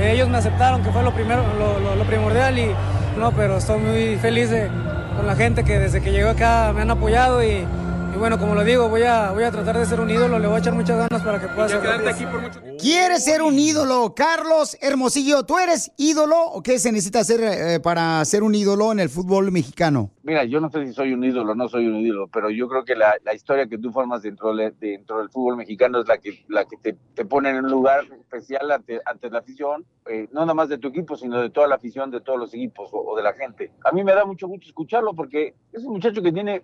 Ellos 0.00 0.28
me 0.28 0.38
aceptaron, 0.38 0.82
que 0.82 0.90
fue 0.90 1.02
lo 1.02 1.12
primero, 1.12 1.42
lo, 1.58 1.78
lo- 1.78 1.96
lo 1.96 2.04
primordial 2.04 2.58
y 2.58 2.70
no, 3.18 3.30
pero 3.32 3.58
estoy 3.58 3.78
muy 3.78 4.16
feliz 4.16 4.48
de- 4.50 4.68
con 5.16 5.26
la 5.26 5.36
gente 5.36 5.64
que 5.64 5.78
desde 5.78 6.00
que 6.00 6.10
llegué 6.10 6.28
acá 6.28 6.72
me 6.74 6.80
han 6.80 6.90
apoyado 6.90 7.42
y, 7.44 7.66
y 8.14 8.18
bueno, 8.18 8.38
como 8.38 8.54
lo 8.54 8.62
digo, 8.64 8.88
voy 8.88 9.02
a, 9.02 9.32
voy 9.32 9.44
a 9.44 9.50
tratar 9.50 9.78
de 9.78 9.86
ser 9.86 10.00
un 10.00 10.10
ídolo, 10.10 10.38
le 10.38 10.46
voy 10.46 10.56
a 10.56 10.58
echar 10.58 10.74
muchas 10.74 10.98
ganas 10.98 11.22
para 11.24 11.40
que 11.40 11.48
pueda 11.48 11.68
ser. 11.68 12.08
aquí 12.08 12.26
por 12.26 12.40
mucho 12.42 12.60
Quiere 12.78 13.18
ser 13.18 13.42
un 13.42 13.58
ídolo. 13.58 14.12
Carlos 14.14 14.76
Hermosillo, 14.80 15.44
¿tú 15.44 15.58
eres 15.58 15.92
ídolo 15.96 16.36
o 16.40 16.62
qué 16.62 16.78
se 16.78 16.90
necesita 16.92 17.20
hacer 17.20 17.40
eh, 17.42 17.80
para 17.80 18.24
ser 18.24 18.42
un 18.42 18.54
ídolo 18.54 18.92
en 18.92 19.00
el 19.00 19.08
fútbol 19.08 19.50
mexicano? 19.52 20.10
Mira, 20.24 20.44
yo 20.44 20.60
no 20.60 20.70
sé 20.70 20.84
si 20.86 20.92
soy 20.92 21.12
un 21.12 21.24
ídolo 21.24 21.52
o 21.52 21.54
no 21.54 21.68
soy 21.68 21.86
un 21.86 21.96
ídolo, 21.96 22.28
pero 22.28 22.50
yo 22.50 22.68
creo 22.68 22.84
que 22.84 22.94
la, 22.96 23.14
la 23.24 23.34
historia 23.34 23.66
que 23.66 23.78
tú 23.78 23.90
formas 23.92 24.22
dentro, 24.22 24.54
de- 24.54 24.72
dentro 24.72 25.18
del 25.18 25.30
fútbol 25.30 25.56
mexicano 25.56 26.00
es 26.00 26.08
la 26.08 26.18
que, 26.18 26.44
la 26.48 26.64
que 26.64 26.76
te, 26.76 26.96
te 27.14 27.24
pone 27.24 27.50
en 27.50 27.64
un 27.64 27.70
lugar 27.70 28.04
especial 28.20 28.70
ante, 28.70 29.00
ante 29.04 29.30
la 29.30 29.38
afición, 29.38 29.84
eh, 30.06 30.28
no 30.32 30.40
nada 30.40 30.54
más 30.54 30.68
de 30.68 30.78
tu 30.78 30.88
equipo, 30.88 31.16
sino 31.16 31.40
de 31.40 31.50
toda 31.50 31.68
la 31.68 31.76
afición 31.76 32.10
de 32.10 32.20
todos 32.20 32.38
los 32.38 32.52
equipos 32.54 32.90
o, 32.92 33.16
de 33.16 33.22
la 33.22 33.32
gente. 33.34 33.72
A 33.84 33.92
mí 33.92 34.02
me 34.04 34.14
da 34.14 34.24
mucho 34.24 34.48
gusto 34.48 34.66
escucharlo 34.66 35.14
porque 35.14 35.54
es 35.72 35.84
un 35.84 35.92
muchacho 35.94 36.22
que 36.22 36.32
tiene, 36.32 36.62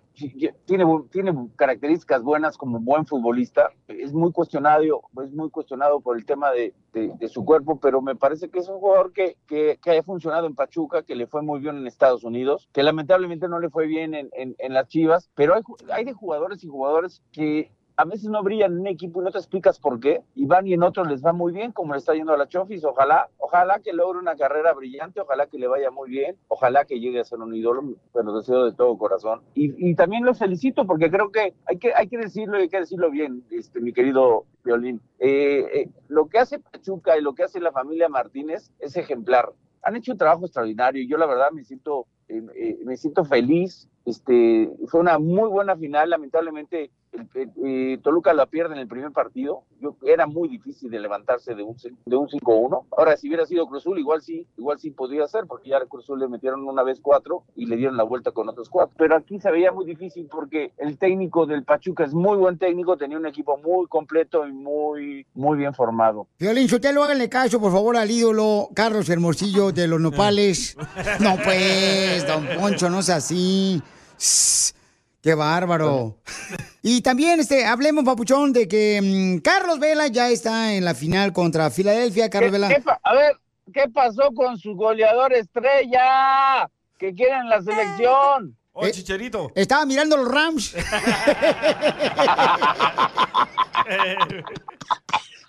tiene, 0.64 0.84
tiene 1.10 1.48
características 1.56 2.22
buenas 2.22 2.56
como 2.56 2.80
buen 2.80 3.06
futbolista, 3.06 3.70
es 3.88 4.12
muy 4.12 4.32
cuestionado, 4.32 4.82
es 5.24 5.32
muy 5.32 5.50
cuestionado 5.50 6.00
por 6.00 6.16
el 6.16 6.24
tema 6.24 6.50
de, 6.52 6.74
de- 6.92 7.28
su 7.28 7.44
cuerpo, 7.44 7.78
pero 7.78 8.00
me 8.00 8.16
parece 8.16 8.48
que 8.48 8.58
es 8.58 8.68
un 8.68 8.78
jugador 8.80 9.12
que, 9.12 9.36
que, 9.46 9.78
haya 9.90 10.02
funcionado 10.02 10.46
en 10.46 10.54
Pachuca, 10.54 11.02
que 11.02 11.14
le 11.14 11.26
fue 11.26 11.42
muy 11.42 11.60
bien 11.60 11.76
en 11.76 11.86
Estados 11.86 12.24
Unidos, 12.24 12.68
que 12.72 12.82
lamentablemente 12.82 13.48
no 13.48 13.60
le 13.60 13.68
fue 13.70 13.86
bien 13.86 14.14
en, 14.14 14.30
en- 14.32 14.56
en 14.58 14.74
las 14.74 14.88
Chivas, 14.88 15.30
pero 15.34 15.54
hay, 15.54 15.62
hay 15.92 16.04
de 16.04 16.12
jugadores 16.12 16.64
y 16.64 16.68
jugadores 16.68 17.22
que 17.32 17.70
a 17.98 18.04
veces 18.04 18.30
no 18.30 18.44
brillan 18.44 18.74
en 18.74 18.78
un 18.78 18.86
equipo 18.86 19.20
y 19.20 19.24
no 19.24 19.32
te 19.32 19.38
explicas 19.38 19.80
por 19.80 19.98
qué, 19.98 20.22
y 20.36 20.46
van 20.46 20.68
y 20.68 20.72
en 20.72 20.84
otros 20.84 21.08
les 21.08 21.24
va 21.24 21.32
muy 21.32 21.52
bien, 21.52 21.72
como 21.72 21.94
le 21.94 21.98
está 21.98 22.14
yendo 22.14 22.32
a 22.32 22.36
la 22.36 22.46
Chofis, 22.46 22.84
ojalá, 22.84 23.28
ojalá 23.38 23.80
que 23.80 23.92
logre 23.92 24.20
una 24.20 24.36
carrera 24.36 24.72
brillante, 24.72 25.20
ojalá 25.20 25.48
que 25.48 25.58
le 25.58 25.66
vaya 25.66 25.90
muy 25.90 26.08
bien, 26.08 26.36
ojalá 26.46 26.84
que 26.84 27.00
llegue 27.00 27.18
a 27.18 27.24
ser 27.24 27.40
un 27.40 27.52
ídolo, 27.52 27.82
te 28.12 28.22
lo 28.22 28.38
deseo 28.38 28.64
de 28.66 28.72
todo 28.72 28.96
corazón. 28.96 29.40
Y, 29.54 29.90
y 29.90 29.96
también 29.96 30.24
los 30.24 30.38
felicito 30.38 30.86
porque 30.86 31.10
creo 31.10 31.32
que 31.32 31.54
hay 31.66 31.78
que, 31.78 31.92
hay 31.92 32.06
que 32.06 32.18
decirlo 32.18 32.58
y 32.58 32.62
hay 32.62 32.68
que 32.68 32.78
decirlo 32.78 33.10
bien, 33.10 33.42
este, 33.50 33.80
mi 33.80 33.92
querido 33.92 34.44
Violín. 34.62 35.00
Eh, 35.18 35.66
eh, 35.74 35.90
lo 36.06 36.28
que 36.28 36.38
hace 36.38 36.60
Pachuca 36.60 37.18
y 37.18 37.20
lo 37.20 37.34
que 37.34 37.42
hace 37.42 37.58
la 37.58 37.72
familia 37.72 38.08
Martínez 38.08 38.70
es 38.78 38.96
ejemplar. 38.96 39.52
Han 39.82 39.96
hecho 39.96 40.12
un 40.12 40.18
trabajo 40.18 40.44
extraordinario 40.44 41.02
y 41.02 41.08
yo 41.08 41.16
la 41.16 41.26
verdad 41.26 41.50
me 41.50 41.64
siento, 41.64 42.06
eh, 42.28 42.42
eh, 42.54 42.78
me 42.84 42.96
siento 42.96 43.24
feliz. 43.24 43.88
Este, 44.08 44.70
fue 44.86 45.00
una 45.00 45.18
muy 45.18 45.48
buena 45.50 45.76
final, 45.76 46.08
lamentablemente 46.08 46.90
el- 47.12 47.28
el- 47.34 47.52
eh, 47.64 47.98
Toluca 48.02 48.32
la 48.32 48.46
pierde 48.46 48.74
en 48.74 48.80
el 48.80 48.88
primer 48.88 49.12
partido. 49.12 49.64
Yo, 49.80 49.96
era 50.02 50.26
muy 50.26 50.48
difícil 50.48 50.90
de 50.90 50.98
levantarse 50.98 51.54
de 51.54 51.62
un, 51.62 51.76
de 52.06 52.16
un 52.16 52.28
5-1. 52.28 52.86
Ahora, 52.96 53.16
si 53.18 53.28
hubiera 53.28 53.44
sido 53.44 53.66
Cruzul, 53.66 53.98
igual 53.98 54.22
sí, 54.22 54.46
igual 54.56 54.78
sí 54.78 54.90
podría 54.92 55.26
ser, 55.26 55.44
porque 55.46 55.68
ya 55.70 55.76
a 55.78 55.84
Cruzul 55.86 56.20
le 56.20 56.28
metieron 56.28 56.66
una 56.66 56.82
vez 56.82 57.00
cuatro 57.02 57.44
y 57.54 57.66
le 57.66 57.76
dieron 57.76 57.96
la 57.98 58.02
vuelta 58.02 58.30
con 58.32 58.48
otros 58.48 58.70
cuatro. 58.70 58.94
Pero 58.98 59.14
aquí 59.16 59.38
se 59.40 59.50
veía 59.50 59.72
muy 59.72 59.84
difícil 59.84 60.26
porque 60.30 60.72
el 60.78 60.96
técnico 60.98 61.44
del 61.44 61.64
Pachuca 61.64 62.04
es 62.04 62.14
muy 62.14 62.36
buen 62.38 62.56
técnico, 62.58 62.96
tenía 62.96 63.18
un 63.18 63.26
equipo 63.26 63.58
muy 63.58 63.86
completo 63.88 64.46
y 64.46 64.52
muy, 64.52 65.26
muy 65.34 65.58
bien 65.58 65.74
formado. 65.74 66.28
Violín, 66.38 66.66
lo 66.94 67.04
háganle 67.04 67.28
caso, 67.28 67.60
por 67.60 67.72
favor, 67.72 67.96
al 67.98 68.10
ídolo 68.10 68.68
Carlos 68.74 69.08
Hermosillo 69.10 69.70
de 69.72 69.86
los 69.86 70.00
Nopales. 70.00 70.76
No, 71.20 71.36
pues, 71.44 72.26
don 72.26 72.46
Poncho, 72.58 72.88
no 72.88 73.00
es 73.00 73.10
así. 73.10 73.82
Qué 75.22 75.34
bárbaro. 75.34 76.16
Y 76.82 77.02
también, 77.02 77.40
este, 77.40 77.64
hablemos, 77.66 78.04
papuchón, 78.04 78.52
de 78.52 78.68
que 78.68 79.00
mm, 79.02 79.38
Carlos 79.42 79.78
Vela 79.78 80.06
ya 80.06 80.30
está 80.30 80.72
en 80.74 80.84
la 80.84 80.94
final 80.94 81.32
contra 81.32 81.70
Filadelfia. 81.70 82.30
Carlos 82.30 82.52
Vela. 82.52 82.68
¿Qué 82.68 82.80
pa- 82.80 83.00
a 83.02 83.14
ver, 83.14 83.36
¿qué 83.72 83.84
pasó 83.92 84.30
con 84.34 84.56
su 84.58 84.74
goleador 84.74 85.32
estrella? 85.32 86.68
Que 86.98 87.14
quieren 87.14 87.48
la 87.48 87.60
selección. 87.62 88.56
Oh, 88.72 88.88
Chicharito. 88.88 89.50
Estaba 89.56 89.84
mirando 89.86 90.16
los 90.16 90.28
Rams. 90.28 90.74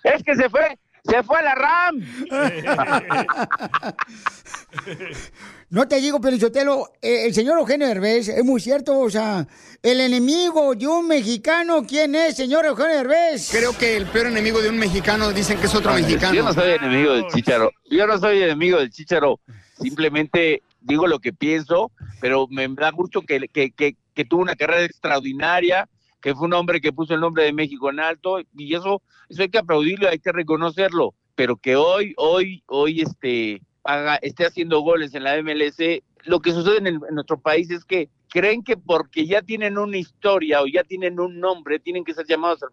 es 0.03 0.23
que 0.23 0.35
se 0.35 0.49
fue, 0.49 0.77
se 1.03 1.23
fue 1.23 1.39
a 1.39 1.43
la 1.43 1.55
RAM. 1.55 2.01
No 5.71 5.87
te 5.87 6.01
digo, 6.01 6.19
Pelichotelo, 6.19 6.93
eh, 6.99 7.27
el 7.27 7.33
señor 7.35 7.59
Eugenio 7.59 7.85
Derbez, 7.85 8.27
es 8.27 8.43
muy 8.43 8.59
cierto, 8.59 8.99
o 8.99 9.09
sea, 9.11 9.47
el 9.83 10.01
enemigo 10.01 10.73
de 10.73 10.87
un 10.87 11.07
mexicano, 11.07 11.85
¿quién 11.87 12.15
es, 12.15 12.37
señor 12.37 12.65
Eugenio 12.65 12.95
Derbez? 12.95 13.51
Creo 13.51 13.77
que 13.77 13.95
el 13.95 14.07
peor 14.07 14.27
enemigo 14.27 14.63
de 14.63 14.69
un 14.69 14.79
mexicano 14.79 15.31
dicen 15.31 15.59
que 15.59 15.67
es 15.67 15.75
otro 15.75 15.93
mexicano. 15.93 16.33
Yo 16.33 16.43
no 16.43 16.53
soy 16.55 16.71
enemigo 16.71 17.13
del 17.13 17.27
Chicharo. 17.27 17.71
Yo 17.85 18.07
no 18.07 18.17
soy 18.17 18.41
enemigo 18.41 18.79
del 18.79 18.89
Chicharo. 18.89 19.39
Simplemente 19.79 20.63
digo 20.81 21.05
lo 21.05 21.19
que 21.19 21.33
pienso, 21.33 21.91
pero 22.19 22.47
me 22.47 22.67
da 22.69 22.89
gusto 22.89 23.21
que, 23.21 23.39
que, 23.47 23.69
que, 23.69 23.95
que 24.15 24.25
tuvo 24.25 24.41
una 24.41 24.55
carrera 24.55 24.85
extraordinaria, 24.85 25.87
que 26.19 26.33
fue 26.33 26.47
un 26.47 26.53
hombre 26.55 26.81
que 26.81 26.93
puso 26.93 27.13
el 27.13 27.21
nombre 27.21 27.43
de 27.43 27.53
México 27.53 27.91
en 27.91 27.99
alto, 27.99 28.39
y 28.57 28.73
eso, 28.73 29.03
eso 29.29 29.43
hay 29.43 29.49
que 29.49 29.59
aplaudirlo, 29.59 30.09
hay 30.09 30.17
que 30.17 30.31
reconocerlo. 30.31 31.13
Pero 31.35 31.57
que 31.57 31.75
hoy, 31.75 32.15
hoy, 32.17 32.63
hoy, 32.65 33.01
este, 33.01 33.61
haga, 33.83 34.15
esté 34.17 34.45
haciendo 34.45 34.81
goles 34.81 35.13
en 35.15 35.23
la 35.23 35.41
MLS, 35.41 35.77
lo 36.23 36.39
que 36.39 36.51
sucede 36.51 36.87
en, 36.89 36.99
nuestro 37.11 37.39
país 37.39 37.69
es 37.71 37.85
que 37.85 38.09
creen 38.29 38.63
que 38.63 38.77
porque 38.77 39.25
ya 39.25 39.41
tienen 39.41 39.77
una 39.77 39.97
historia 39.97 40.61
o 40.61 40.67
ya 40.67 40.83
tienen 40.83 41.19
un 41.19 41.39
nombre, 41.39 41.79
tienen 41.79 42.03
que 42.03 42.13
ser 42.13 42.25
llamados 42.27 42.63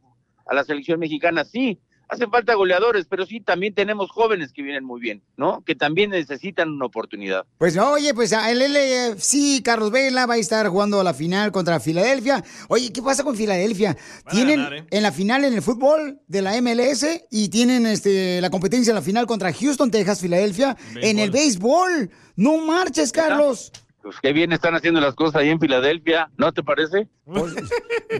a 0.46 0.54
la 0.54 0.64
selección 0.64 1.00
mexicana. 1.00 1.44
Sí, 1.44 1.78
hacen 2.09 2.30
falta 2.30 2.54
goleadores, 2.54 3.07
pero 3.09 3.26
sí 3.26 3.40
también 3.40 3.74
tenemos 3.74 4.11
jóvenes 4.11 4.52
que 4.52 4.62
vienen 4.62 4.84
muy 4.84 5.00
bien, 5.00 5.22
¿no? 5.36 5.62
Que 5.64 5.74
también 5.74 6.11
necesitan 6.11 6.70
una 6.70 6.86
oportunidad. 6.86 7.46
Pues 7.59 7.74
no, 7.74 7.92
oye, 7.92 8.14
pues 8.14 8.32
el 8.32 8.59
LFC, 8.59 9.62
Carlos 9.62 9.90
Vela 9.90 10.26
va 10.26 10.34
a 10.34 10.38
estar 10.38 10.68
jugando 10.68 11.02
la 11.02 11.14
final 11.14 11.52
contra 11.52 11.80
Filadelfia. 11.80 12.44
Oye, 12.68 12.92
¿qué 12.92 13.02
pasa 13.02 13.24
con 13.24 13.36
Filadelfia? 13.36 13.96
Tienen 14.30 14.62
ganar, 14.62 14.74
¿eh? 14.74 14.86
en 14.90 15.02
la 15.02 15.12
final 15.12 15.44
en 15.44 15.54
el 15.54 15.62
fútbol 15.62 16.20
de 16.26 16.42
la 16.42 16.61
MLS 16.61 17.07
y 17.30 17.48
tienen 17.48 17.86
este 17.86 18.40
la 18.40 18.50
competencia 18.50 18.90
en 18.90 18.96
la 18.96 19.02
final 19.02 19.26
contra 19.26 19.52
Houston, 19.52 19.90
Texas, 19.90 20.20
Filadelfia 20.20 20.76
en 20.96 21.18
el 21.18 21.30
béisbol. 21.30 22.11
No 22.36 22.59
marches, 22.59 23.12
Carlos. 23.12 23.72
Pues 24.02 24.16
qué 24.22 24.32
bien 24.32 24.52
están 24.52 24.74
haciendo 24.76 25.00
las 25.00 25.16
cosas 25.16 25.36
ahí 25.40 25.48
en 25.48 25.59
Filadelfia, 25.59 26.30
¿no 26.36 26.52
te 26.52 26.62
parece? 26.62 27.09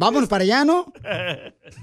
Vámonos 0.01 0.29
para 0.29 0.43
allá, 0.43 0.65
¿no? 0.65 0.93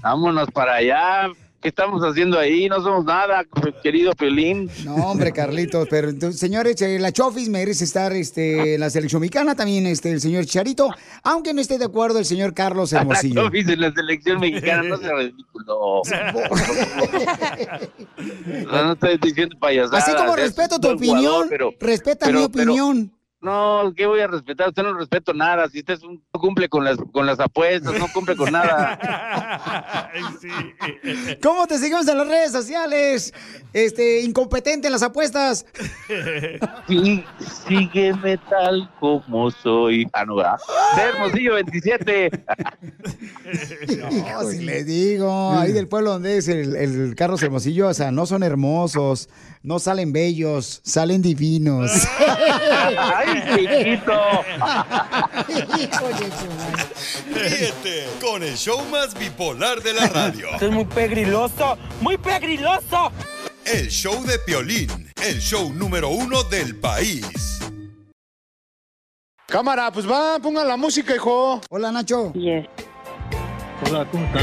Vámonos 0.02 0.50
para 0.50 0.74
allá. 0.74 1.30
¿Qué 1.64 1.70
estamos 1.70 2.02
haciendo 2.02 2.38
ahí? 2.38 2.68
No 2.68 2.82
somos 2.82 3.06
nada, 3.06 3.42
querido 3.82 4.12
Pelín. 4.12 4.68
No, 4.84 4.96
hombre, 4.96 5.32
Carlitos, 5.32 5.88
pero 5.88 6.10
entonces, 6.10 6.38
señores, 6.38 6.78
eh, 6.82 6.98
la 6.98 7.10
Chofis 7.10 7.48
merece 7.48 7.84
estar 7.84 8.12
este, 8.12 8.74
en 8.74 8.80
la 8.80 8.90
selección 8.90 9.22
mexicana, 9.22 9.54
también 9.54 9.86
este, 9.86 10.12
el 10.12 10.20
señor 10.20 10.44
Charito, 10.44 10.90
aunque 11.22 11.54
no 11.54 11.62
esté 11.62 11.78
de 11.78 11.86
acuerdo 11.86 12.18
el 12.18 12.26
señor 12.26 12.52
Carlos 12.52 12.92
Hermosillo. 12.92 13.44
Chofis 13.44 13.66
en 13.66 13.80
la 13.80 13.90
selección 13.94 14.40
mexicana, 14.40 14.82
no 14.82 14.98
sea 14.98 15.14
ridículo. 15.14 16.02
no, 18.66 18.84
no 18.84 18.92
estoy 18.92 19.16
diciendo 19.22 19.56
payasadas. 19.58 20.04
Así 20.06 20.14
como 20.18 20.36
es 20.36 20.42
respeto 20.42 20.78
tu 20.78 20.88
buen 20.88 20.98
jugador, 20.98 21.46
opinión, 21.46 21.48
pero- 21.48 21.70
respeta 21.80 22.26
pero- 22.26 22.38
mi 22.40 22.44
opinión. 22.44 23.10
No, 23.44 23.92
¿qué 23.94 24.06
voy 24.06 24.20
a 24.20 24.26
respetar? 24.26 24.68
Usted 24.70 24.82
no 24.82 24.94
respeto 24.94 25.34
nada. 25.34 25.68
Si 25.68 25.80
usted 25.80 25.94
es 25.94 26.02
un- 26.02 26.22
no 26.32 26.40
cumple 26.40 26.68
con 26.68 26.82
las, 26.82 26.96
con 27.12 27.26
las 27.26 27.38
apuestas, 27.38 27.92
no 27.98 28.06
cumple 28.12 28.36
con 28.36 28.50
nada. 28.52 28.98
¿Cómo 31.42 31.66
te 31.66 31.78
seguimos 31.78 32.08
en 32.08 32.16
las 32.18 32.26
redes 32.28 32.52
sociales? 32.52 33.34
Este, 33.72 34.22
incompetente 34.22 34.88
en 34.88 34.92
las 34.92 35.02
apuestas. 35.02 35.66
Sí, 36.88 37.24
sígueme 37.68 38.38
tal 38.48 38.90
como 38.98 39.50
soy. 39.50 40.06
Ah, 40.14 40.24
no, 40.24 40.36
¿verdad? 40.36 40.56
De 40.96 41.02
Hermosillo 41.02 41.54
27. 41.54 42.30
No, 44.34 44.42
si 44.50 44.60
le 44.64 44.84
digo, 44.84 45.52
ahí 45.52 45.72
del 45.72 45.86
pueblo 45.88 46.12
donde 46.12 46.38
es 46.38 46.48
el, 46.48 46.74
el 46.76 47.14
Carlos 47.14 47.42
Hermosillo, 47.42 47.88
o 47.88 47.94
sea, 47.94 48.10
no 48.10 48.26
son 48.26 48.42
hermosos. 48.42 49.28
No 49.64 49.78
salen 49.78 50.12
bellos, 50.12 50.82
salen 50.84 51.22
divinos. 51.22 51.90
¡Ay, 52.98 53.42
chiquito! 53.56 54.20
Ríete 57.32 58.06
con 58.20 58.42
el 58.42 58.54
show 58.58 58.84
más 58.90 59.18
bipolar 59.18 59.82
de 59.82 59.94
la 59.94 60.06
radio. 60.14 60.50
Esto 60.52 60.66
es 60.66 60.70
muy 60.70 60.84
pegriloso, 60.84 61.78
muy 62.02 62.18
pegriloso. 62.18 63.10
El 63.64 63.88
show 63.88 64.22
de 64.26 64.38
Piolín, 64.40 65.10
el 65.24 65.40
show 65.40 65.72
número 65.72 66.10
uno 66.10 66.42
del 66.44 66.76
país. 66.76 67.60
Cámara, 69.46 69.90
pues 69.90 70.06
va, 70.06 70.38
pongan 70.40 70.68
la 70.68 70.76
música, 70.76 71.14
hijo. 71.14 71.62
Hola, 71.70 71.90
Nacho. 71.90 72.34
Yes. 72.34 72.66
Hola, 73.86 74.06
¿cómo 74.10 74.26
están? 74.26 74.42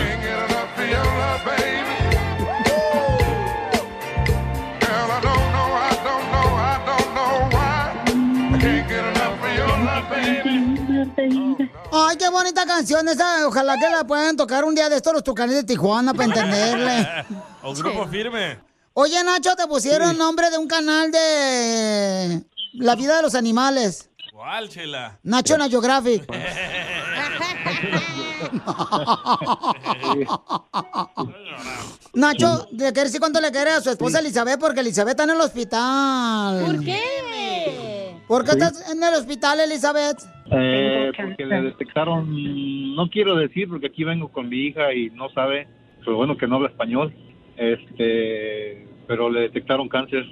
Ay, 11.92 12.18
qué 12.18 12.30
bonita 12.30 12.66
canción 12.66 13.08
esa. 13.08 13.48
Ojalá 13.48 13.78
que 13.78 13.90
la 13.90 14.04
puedan 14.06 14.38
tocar 14.38 14.64
un 14.64 14.76
día 14.76 14.90
de 14.90 14.98
estos 14.98 15.14
los 15.14 15.24
tucanes 15.24 15.56
de 15.56 15.64
Tijuana 15.64 16.14
para 16.14 16.26
entenderle. 16.26 17.26
o 17.64 17.74
grupo 17.74 18.08
firme. 18.08 18.60
Oye, 18.94 19.24
Nacho, 19.24 19.56
te 19.56 19.68
pusieron 19.68 20.18
nombre 20.18 20.50
de 20.50 20.58
un 20.58 20.68
canal 20.68 21.12
de 21.12 22.44
la 22.74 22.96
vida 22.96 23.18
de 23.18 23.22
los 23.22 23.36
animales. 23.36 24.10
¿Cuál, 24.34 24.70
Chela? 24.70 25.20
Nacho 25.24 25.56
Geographic. 25.70 26.26
Nacho, 32.14 32.68
le 32.72 32.92
quiere 32.92 33.04
decir 33.04 33.20
cuánto 33.20 33.40
le 33.40 33.52
quiere 33.52 33.70
a 33.72 33.82
su 33.82 33.90
esposa 33.90 34.20
Elizabeth 34.20 34.60
porque 34.60 34.82
Elizabeth 34.82 35.12
está 35.12 35.24
en 35.24 35.30
el 35.30 35.42
hospital. 35.42 36.66
¿Por 36.66 36.84
qué? 36.84 38.01
¿Por 38.32 38.46
qué 38.46 38.52
estás 38.52 38.90
en 38.90 39.04
el 39.04 39.14
hospital, 39.14 39.60
Elizabeth? 39.60 40.20
Eh, 40.52 41.12
porque 41.18 41.46
le 41.46 41.64
detectaron, 41.64 42.96
no 42.96 43.10
quiero 43.10 43.36
decir 43.36 43.68
porque 43.68 43.88
aquí 43.88 44.06
vengo 44.06 44.30
con 44.30 44.48
mi 44.48 44.68
hija 44.68 44.94
y 44.94 45.10
no 45.10 45.30
sabe, 45.32 45.68
pero 46.00 46.16
bueno 46.16 46.38
que 46.38 46.48
no 46.48 46.56
habla 46.56 46.70
español, 46.70 47.14
este, 47.58 48.88
pero 49.06 49.30
le 49.30 49.42
detectaron 49.42 49.90
cáncer. 49.90 50.24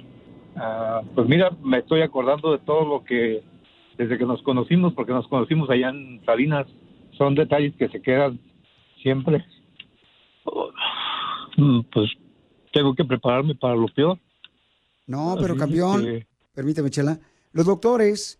Ah, 0.56 1.02
pues 1.14 1.28
mira, 1.28 1.50
me 1.62 1.80
estoy 1.80 2.00
acordando 2.00 2.52
de 2.52 2.58
todo 2.60 2.86
lo 2.88 3.04
que 3.04 3.42
desde 3.98 4.16
que 4.16 4.24
nos 4.24 4.40
conocimos, 4.44 4.94
porque 4.94 5.12
nos 5.12 5.28
conocimos 5.28 5.68
allá 5.68 5.90
en 5.90 6.22
Salinas, 6.24 6.66
son 7.18 7.34
detalles 7.34 7.76
que 7.76 7.90
se 7.90 8.00
quedan 8.00 8.40
siempre. 9.02 9.44
Mm, 11.58 11.80
Pues 11.92 12.10
tengo 12.72 12.94
que 12.94 13.04
prepararme 13.04 13.54
para 13.56 13.74
lo 13.76 13.88
peor. 13.88 14.18
No, 15.06 15.34
pero 15.38 15.52
Así 15.52 15.60
campeón, 15.60 16.02
que- 16.02 16.26
permíteme, 16.54 16.88
Chela. 16.88 17.18
Los 17.52 17.66
doctores 17.66 18.38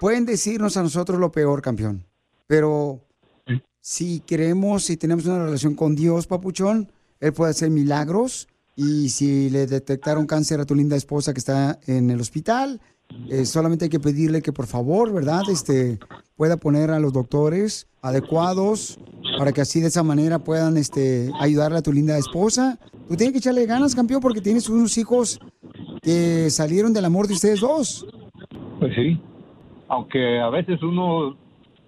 pueden 0.00 0.24
decirnos 0.24 0.76
a 0.76 0.82
nosotros 0.82 1.18
lo 1.18 1.32
peor, 1.32 1.62
campeón. 1.62 2.04
Pero 2.46 3.00
si 3.80 4.20
queremos, 4.20 4.84
si 4.84 4.96
tenemos 4.96 5.26
una 5.26 5.44
relación 5.44 5.74
con 5.74 5.94
Dios, 5.94 6.26
papuchón, 6.26 6.92
Él 7.20 7.32
puede 7.32 7.50
hacer 7.50 7.70
milagros. 7.70 8.48
Y 8.74 9.10
si 9.10 9.50
le 9.50 9.66
detectaron 9.66 10.26
cáncer 10.26 10.60
a 10.60 10.64
tu 10.64 10.74
linda 10.74 10.96
esposa 10.96 11.34
que 11.34 11.40
está 11.40 11.78
en 11.86 12.10
el 12.10 12.20
hospital, 12.20 12.80
eh, 13.28 13.44
solamente 13.44 13.86
hay 13.86 13.88
que 13.90 14.00
pedirle 14.00 14.42
que 14.42 14.52
por 14.52 14.66
favor, 14.66 15.12
¿verdad? 15.12 15.42
Este, 15.50 15.98
pueda 16.36 16.56
poner 16.56 16.90
a 16.90 16.98
los 16.98 17.12
doctores 17.12 17.86
adecuados 18.00 18.98
para 19.38 19.52
que 19.52 19.60
así 19.60 19.80
de 19.80 19.88
esa 19.88 20.02
manera 20.02 20.38
puedan 20.38 20.76
este, 20.76 21.30
ayudarle 21.38 21.78
a 21.78 21.82
tu 21.82 21.92
linda 21.92 22.16
esposa. 22.16 22.78
Tú 23.12 23.16
tienes 23.18 23.34
que 23.34 23.40
echarle 23.40 23.66
ganas, 23.66 23.94
campeón, 23.94 24.22
porque 24.22 24.40
tienes 24.40 24.70
unos 24.70 24.96
hijos 24.96 25.38
que 26.00 26.48
salieron 26.48 26.94
del 26.94 27.04
amor 27.04 27.28
de 27.28 27.34
ustedes 27.34 27.60
dos. 27.60 28.06
Pues 28.80 28.94
sí, 28.94 29.20
aunque 29.88 30.40
a 30.40 30.48
veces 30.48 30.82
uno 30.82 31.36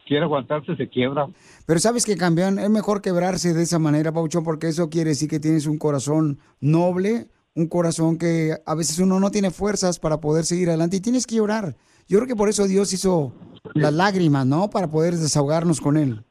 quiere 0.07 0.25
aguantarse, 0.25 0.77
se 0.77 0.87
quiebra. 0.87 1.27
Pero 1.65 1.81
sabes 1.81 2.05
que, 2.05 2.19
campeón, 2.19 2.59
es 2.59 2.69
mejor 2.69 3.01
quebrarse 3.01 3.55
de 3.55 3.63
esa 3.63 3.79
manera, 3.79 4.13
Pauchón, 4.13 4.45
porque 4.45 4.69
eso 4.69 4.91
quiere 4.91 5.11
decir 5.11 5.31
que 5.31 5.41
tienes 5.41 5.67
un 5.67 5.79
corazón 5.79 6.41
noble, 6.61 7.29
un 7.55 7.69
corazón 7.69 8.19
que 8.19 8.59
a 8.67 8.75
veces 8.75 8.99
uno 8.99 9.19
no 9.19 9.31
tiene 9.31 9.51
fuerzas 9.51 9.99
para 9.99 10.21
poder 10.21 10.45
seguir 10.45 10.69
adelante 10.69 10.99
y 10.99 11.01
tienes 11.01 11.27
que 11.27 11.37
llorar. 11.37 11.75
Yo 12.07 12.19
creo 12.19 12.29
que 12.29 12.37
por 12.37 12.51
eso 12.51 12.67
Dios 12.67 12.93
hizo 12.93 13.33
las 13.73 13.95
lágrimas, 13.95 14.45
¿no? 14.45 14.69
Para 14.69 14.91
poder 14.91 15.17
desahogarnos 15.17 15.81
con 15.81 15.97
Él. 15.97 16.23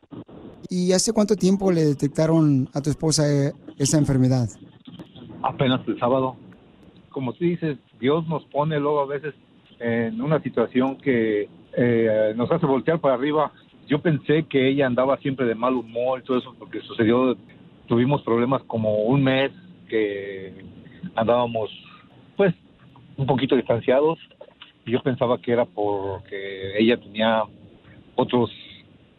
¿Y 0.69 0.91
hace 0.91 1.13
cuánto 1.13 1.35
tiempo 1.35 1.71
le 1.71 1.83
detectaron 1.83 2.69
a 2.73 2.81
tu 2.81 2.91
esposa 2.91 3.27
eh, 3.27 3.53
esa 3.79 3.97
enfermedad? 3.97 4.49
Apenas 5.43 5.87
el 5.87 5.99
sábado. 5.99 6.35
Como 7.09 7.33
tú 7.33 7.43
dices, 7.43 7.77
Dios 7.99 8.27
nos 8.27 8.43
pone 8.45 8.79
luego 8.79 9.01
a 9.01 9.05
veces 9.05 9.35
en 9.79 10.19
una 10.21 10.41
situación 10.41 10.97
que 10.97 11.47
eh, 11.77 12.33
nos 12.35 12.51
hace 12.51 12.65
voltear 12.65 12.99
para 12.99 13.13
arriba. 13.15 13.51
Yo 13.87 14.01
pensé 14.01 14.43
que 14.43 14.69
ella 14.69 14.87
andaba 14.87 15.17
siempre 15.17 15.45
de 15.45 15.55
mal 15.55 15.75
humor 15.75 16.19
y 16.19 16.23
todo 16.23 16.37
eso 16.37 16.55
porque 16.57 16.79
sucedió, 16.81 17.37
tuvimos 17.87 18.21
problemas 18.23 18.63
como 18.63 19.03
un 19.03 19.23
mes 19.23 19.51
que 19.89 20.65
andábamos 21.15 21.69
pues 22.35 22.55
un 23.17 23.27
poquito 23.27 23.55
distanciados 23.55 24.17
yo 24.85 25.01
pensaba 25.01 25.39
que 25.39 25.51
era 25.51 25.65
porque 25.65 26.77
ella 26.77 26.97
tenía 26.97 27.43
otros 28.15 28.51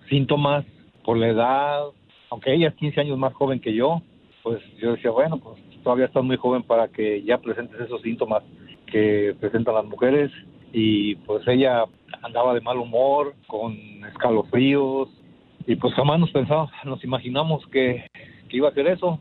síntomas 0.09 0.65
por 1.05 1.17
la 1.17 1.29
edad, 1.29 1.83
aunque 2.31 2.55
ella 2.55 2.69
es 2.69 2.75
15 2.75 3.01
años 3.01 3.19
más 3.19 3.33
joven 3.35 3.61
que 3.61 3.75
yo, 3.75 4.03
pues 4.43 4.61
yo 4.79 4.93
decía, 4.93 5.11
bueno, 5.11 5.39
pues 5.39 5.57
todavía 5.85 6.07
estás 6.07 6.25
muy 6.25 6.37
joven 6.37 6.65
para 6.65 6.89
que 6.89 7.23
ya 7.23 7.39
presentes 7.39 7.81
esos 7.81 8.03
síntomas 8.03 8.43
que 8.87 9.37
presentan 9.39 9.75
las 9.75 9.85
mujeres. 9.85 10.33
Y 10.73 11.15
pues 11.17 11.47
ella 11.47 11.85
andaba 12.23 12.53
de 12.55 12.61
mal 12.61 12.79
humor, 12.79 13.35
con 13.47 13.77
escalofríos. 14.09 15.09
Y 15.67 15.77
pues 15.77 15.95
jamás 15.95 16.19
nos 16.19 16.31
pensamos, 16.33 16.71
nos 16.85 17.03
imaginamos 17.05 17.65
que, 17.69 18.07
que 18.49 18.57
iba 18.57 18.69
a 18.69 18.71
hacer 18.71 18.87
eso, 18.89 19.19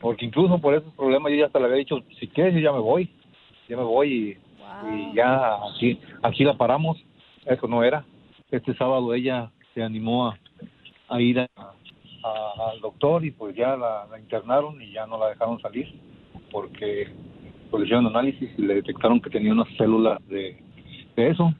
porque 0.00 0.26
incluso 0.26 0.58
por 0.58 0.74
esos 0.74 0.92
problemas 0.94 1.32
yo 1.32 1.38
ya 1.38 1.46
hasta 1.46 1.58
le 1.58 1.66
había 1.66 1.78
dicho, 1.78 2.02
si 2.20 2.26
quieres 2.26 2.52
yo 2.54 2.60
ya 2.60 2.72
me 2.72 2.80
voy, 2.80 3.08
ya 3.68 3.76
me 3.78 3.82
voy 3.82 4.12
y, 4.84 4.90
y 4.90 5.14
ya 5.14 5.54
aquí, 5.74 5.98
aquí 6.22 6.44
la 6.44 6.54
paramos, 6.54 6.98
eso 7.46 7.66
no 7.66 7.82
era. 7.82 8.04
Este 8.50 8.74
sábado 8.74 9.14
ella 9.14 9.50
se 9.72 9.82
animó 9.82 10.26
a, 10.28 10.38
a 11.08 11.20
ir 11.20 11.40
a- 11.40 11.48
a- 12.26 12.70
al 12.72 12.80
doctor 12.80 13.24
y 13.24 13.30
pues 13.30 13.54
ya 13.56 13.76
la, 13.76 14.06
la 14.10 14.18
internaron 14.18 14.80
y 14.82 14.92
ya 14.92 15.06
no 15.06 15.18
la 15.18 15.28
dejaron 15.28 15.60
salir 15.60 15.86
porque 16.50 17.08
pues, 17.70 17.80
le 17.80 17.86
hicieron 17.86 18.06
análisis 18.06 18.50
y 18.56 18.62
le 18.62 18.74
detectaron 18.76 19.20
que 19.20 19.30
tenía 19.30 19.52
unas 19.52 19.68
células 19.76 20.18
de, 20.28 20.62
de 21.16 21.30
eso. 21.30 21.52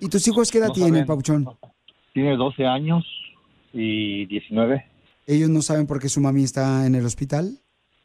¿Y 0.00 0.08
tus 0.08 0.26
hijos 0.28 0.50
qué 0.50 0.58
edad 0.58 0.68
No 0.68 0.72
tienen, 0.74 0.92
saben. 0.94 1.06
Pauchón? 1.06 1.46
Tiene 2.12 2.36
12 2.36 2.66
años 2.66 3.04
y 3.72 4.26
19. 4.26 4.84
¿Ellos 5.26 5.48
no 5.48 5.62
saben 5.62 5.86
por 5.86 6.00
qué 6.00 6.08
su 6.08 6.20
mami 6.20 6.42
está 6.42 6.84
en 6.86 6.94
el 6.94 7.06
hospital? 7.06 7.52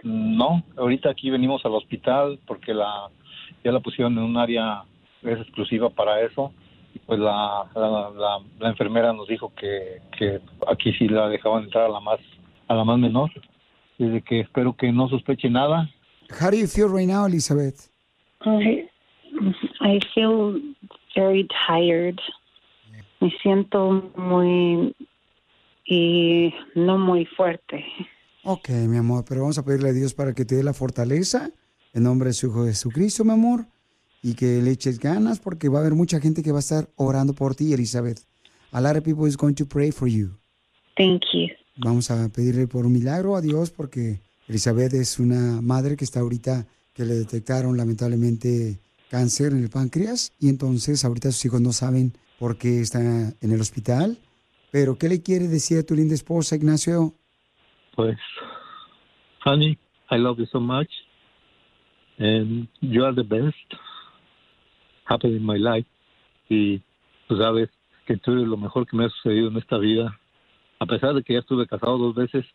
No, 0.03 0.63
ahorita 0.77 1.09
aquí 1.09 1.29
venimos 1.31 1.65
al 1.65 1.73
hospital 1.73 2.39
porque 2.45 2.73
la 2.73 3.09
ya 3.63 3.71
la 3.71 3.79
pusieron 3.79 4.13
en 4.17 4.23
un 4.23 4.37
área 4.37 4.83
es 5.23 5.39
exclusiva 5.39 5.89
para 5.89 6.21
eso 6.21 6.53
pues 7.05 7.19
la, 7.19 7.69
la, 7.75 8.09
la- 8.11 8.39
la 8.59 8.69
enfermera 8.69 9.13
nos 9.13 9.27
dijo 9.27 9.53
que, 9.55 10.01
que 10.17 10.39
aquí 10.67 10.93
sí 10.93 11.07
la 11.07 11.27
dejaban 11.29 11.63
entrar 11.65 11.85
a 11.85 11.89
la 11.89 11.99
más 11.99 12.19
a 12.67 12.73
la 12.75 12.83
más 12.83 12.97
menor 12.99 13.31
desde 13.97 14.21
que 14.21 14.41
espero 14.41 14.75
que 14.75 14.91
no 14.91 15.07
sospeche 15.09 15.49
nada 15.49 15.89
How 16.41 16.51
do 16.51 16.57
you 16.57 16.67
feel 16.67 16.89
right 16.89 17.07
now, 17.07 17.25
Elizabeth? 17.25 17.89
I, 18.45 18.89
I 19.79 19.99
feel 20.13 20.61
very 21.15 21.47
tired. 21.67 22.19
Me 23.21 23.31
siento 23.41 24.11
muy 24.17 24.93
y 25.85 26.53
no 26.75 26.97
muy 26.97 27.25
fuerte. 27.25 27.85
Ok, 28.43 28.69
mi 28.69 28.97
amor, 28.97 29.23
pero 29.27 29.41
vamos 29.41 29.57
a 29.57 29.63
pedirle 29.63 29.89
a 29.89 29.93
Dios 29.93 30.13
para 30.13 30.33
que 30.33 30.43
te 30.45 30.55
dé 30.55 30.63
la 30.63 30.73
fortaleza 30.73 31.49
en 31.93 32.03
nombre 32.03 32.27
de 32.27 32.33
su 32.33 32.47
Hijo 32.47 32.65
Jesucristo, 32.65 33.23
mi 33.23 33.31
amor, 33.31 33.65
y 34.27 34.33
que 34.33 34.61
le 34.61 34.71
eches 34.71 34.99
ganas 34.99 35.39
porque 35.39 35.69
va 35.69 35.77
a 35.77 35.81
haber 35.81 35.93
mucha 35.93 36.19
gente 36.19 36.43
que 36.43 36.51
va 36.51 36.57
a 36.57 36.67
estar 36.67 36.89
orando 36.97 37.33
por 37.33 37.55
ti, 37.55 37.71
Elizabeth. 37.71 38.19
A 38.73 38.81
lot 38.81 38.97
of 38.97 39.03
people 39.03 39.25
is 39.25 39.37
going 39.37 39.53
to 39.53 39.65
pray 39.65 39.91
for 39.91 40.09
you. 40.09 40.37
Thank 40.97 41.21
you. 41.31 41.47
Vamos 41.77 42.11
a 42.11 42.27
pedirle 42.27 42.67
por 42.67 42.85
un 42.85 42.91
milagro 42.91 43.37
a 43.37 43.41
Dios 43.41 43.71
porque 43.71 44.19
Elizabeth 44.49 44.93
es 44.95 45.17
una 45.19 45.61
madre 45.61 45.95
que 45.95 46.03
está 46.03 46.19
ahorita, 46.19 46.67
que 46.93 47.05
le 47.05 47.13
detectaron 47.13 47.77
lamentablemente 47.77 48.79
cáncer 49.09 49.53
en 49.53 49.63
el 49.63 49.69
páncreas 49.69 50.33
y 50.41 50.49
entonces 50.49 51.05
ahorita 51.05 51.31
sus 51.31 51.45
hijos 51.45 51.61
no 51.61 51.71
saben 51.71 52.11
por 52.37 52.57
qué 52.57 52.81
está 52.81 52.99
en 52.99 53.51
el 53.51 53.61
hospital. 53.61 54.17
Pero, 54.71 54.97
¿qué 54.97 55.07
le 55.07 55.21
quiere 55.21 55.47
decir 55.47 55.77
a 55.77 55.83
tu 55.83 55.95
linda 55.95 56.15
esposa, 56.15 56.57
Ignacio? 56.57 57.13
pues 57.95 58.17
honey 59.45 59.77
I 60.11 60.17
love 60.17 60.37
you 60.37 60.45
so 60.51 60.59
much 60.59 60.89
and 62.19 62.67
you 62.81 63.03
are 63.05 63.13
the 63.13 63.23
best 63.23 63.67
happened 65.07 65.35
in 65.35 65.45
my 65.45 65.57
life 65.57 65.87
y 66.49 66.81
tú 67.27 67.37
sabes 67.37 67.69
que 68.05 68.17
tú 68.17 68.33
eres 68.33 68.47
lo 68.47 68.57
mejor 68.57 68.87
que 68.87 68.95
me 68.95 69.05
ha 69.05 69.09
sucedido 69.09 69.49
en 69.49 69.57
esta 69.57 69.77
vida 69.77 70.19
a 70.79 70.85
pesar 70.85 71.13
de 71.13 71.23
que 71.23 71.33
ya 71.33 71.39
estuve 71.39 71.67
casado 71.67 71.97
dos 71.97 72.15
veces 72.15 72.45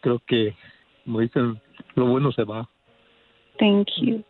creo 0.00 0.20
que 0.26 0.54
como 1.04 1.20
dicen 1.20 1.60
lo 1.94 2.06
bueno 2.06 2.32
se 2.32 2.44
va 2.44 2.68
Thank 3.58 3.88
you. 3.98 4.24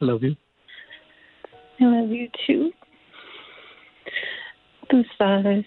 Love 0.00 0.22
you. 0.22 0.36
I 1.80 1.84
love 1.84 2.10
you 2.10 2.28
too. 2.46 2.72
Tú 4.88 5.04
sabes, 5.16 5.64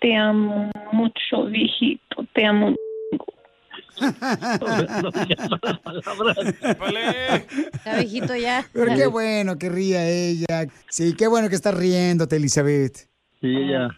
te 0.00 0.14
amo 0.14 0.70
mucho, 0.92 1.44
viejito, 1.46 2.26
te 2.34 2.44
amo. 2.44 2.74
Está 7.72 7.96
viejito 7.98 8.36
ya. 8.36 8.64
Pero 8.72 8.94
qué 8.94 9.06
bueno 9.06 9.58
que 9.58 9.68
ría 9.68 10.06
ella. 10.08 10.66
Sí, 10.88 11.14
qué 11.16 11.26
bueno 11.26 11.48
que 11.48 11.54
estás 11.54 11.74
riéndote, 11.74 12.36
Elizabeth. 12.36 13.08
Sí, 13.40 13.46
ella, 13.56 13.88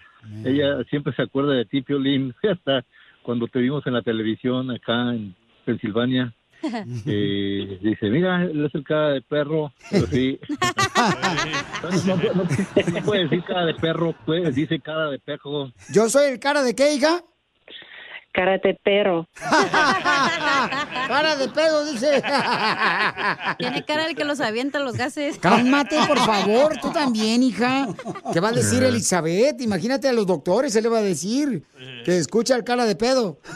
ella 0.45 0.83
siempre 0.91 1.15
se 1.15 1.23
acuerda 1.23 1.53
de 1.55 1.65
ti, 1.65 1.83
Piolín, 1.83 2.35
hasta 2.51 2.85
cuando 3.23 3.47
te 3.49 3.59
vimos 3.61 3.87
en 3.87 3.95
la 3.95 4.03
televisión 4.03 4.71
acá 4.71 5.15
en 5.15 5.35
Pensilvania. 5.65 6.35
Eh, 7.07 7.79
dice, 7.83 8.11
mira, 8.11 8.43
él 8.45 8.67
es 8.67 8.75
el 8.75 8.85
cara 8.85 9.09
de 9.13 9.23
perro, 9.23 9.73
pero 9.91 10.07
sí. 10.09 10.39
no, 12.07 12.17
no- 12.17 12.35
no- 12.35 12.45
no 12.93 13.03
puede 13.03 13.23
decir 13.23 13.43
cara 13.45 13.65
de 13.65 13.75
perro, 13.75 14.15
puede, 14.27 14.53
dice 14.53 14.79
cara 14.79 15.09
de 15.11 15.19
perro. 15.21 15.73
¿Yo 15.91 16.11
soy 16.11 16.31
el 16.33 16.39
cara 16.39 16.63
de 16.63 16.75
qué, 16.75 16.93
hija? 16.95 17.23
Cara 18.41 18.57
de 18.57 18.75
perro. 18.83 19.29
cara 21.09 21.37
de 21.37 21.47
pedo, 21.49 21.85
dice. 21.85 22.23
Tiene 23.59 23.85
cara 23.85 24.07
de 24.07 24.15
que 24.15 24.25
los 24.25 24.41
avienta 24.41 24.79
los 24.79 24.97
gases. 24.97 25.37
Cálmate, 25.39 25.99
por 26.07 26.17
favor, 26.17 26.79
tú 26.81 26.91
también, 26.91 27.43
hija. 27.43 27.89
¿Qué 28.33 28.41
va 28.41 28.49
a 28.49 28.53
decir 28.53 28.83
Elizabeth? 28.83 29.61
Imagínate 29.61 30.09
a 30.09 30.15
los 30.15 30.27
doctores, 30.27 30.75
él 30.75 30.85
le 30.85 30.89
va 30.89 31.01
a 31.01 31.03
decir 31.03 31.65
que 32.07 32.17
escucha 32.17 32.57
el 32.57 32.65
cara 32.65 32.87
de 32.87 32.97
pedo. 32.97 33.39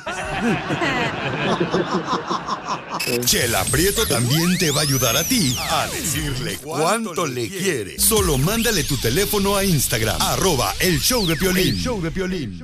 Chela 3.25 3.65
Prieto 3.65 4.07
también 4.07 4.59
te 4.59 4.71
va 4.71 4.81
a 4.81 4.83
ayudar 4.83 5.17
a 5.17 5.25
ti 5.25 5.57
a 5.59 5.87
decirle 5.87 6.59
cuánto 6.63 7.27
le 7.27 7.49
quiere. 7.49 7.99
Solo 7.99 8.37
mándale 8.37 8.85
tu 8.85 8.99
teléfono 8.99 9.57
a 9.57 9.65
Instagram, 9.65 10.21
arroba 10.21 10.75
el 10.79 11.01
show 11.01 11.27
de 11.27 11.37
Piolín. 11.37 11.69
El 11.69 11.81
show 11.81 12.03
de 12.03 12.11
Piolín. 12.11 12.63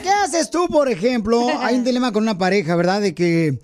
¿Qué 0.00 0.08
haces 0.08 0.50
tú, 0.50 0.68
por 0.68 0.88
ejemplo? 0.88 1.48
Hay 1.60 1.76
un 1.76 1.84
dilema 1.84 2.12
con 2.12 2.22
una 2.22 2.38
pareja, 2.38 2.76
¿verdad? 2.76 3.00
De 3.00 3.14
que 3.14 3.58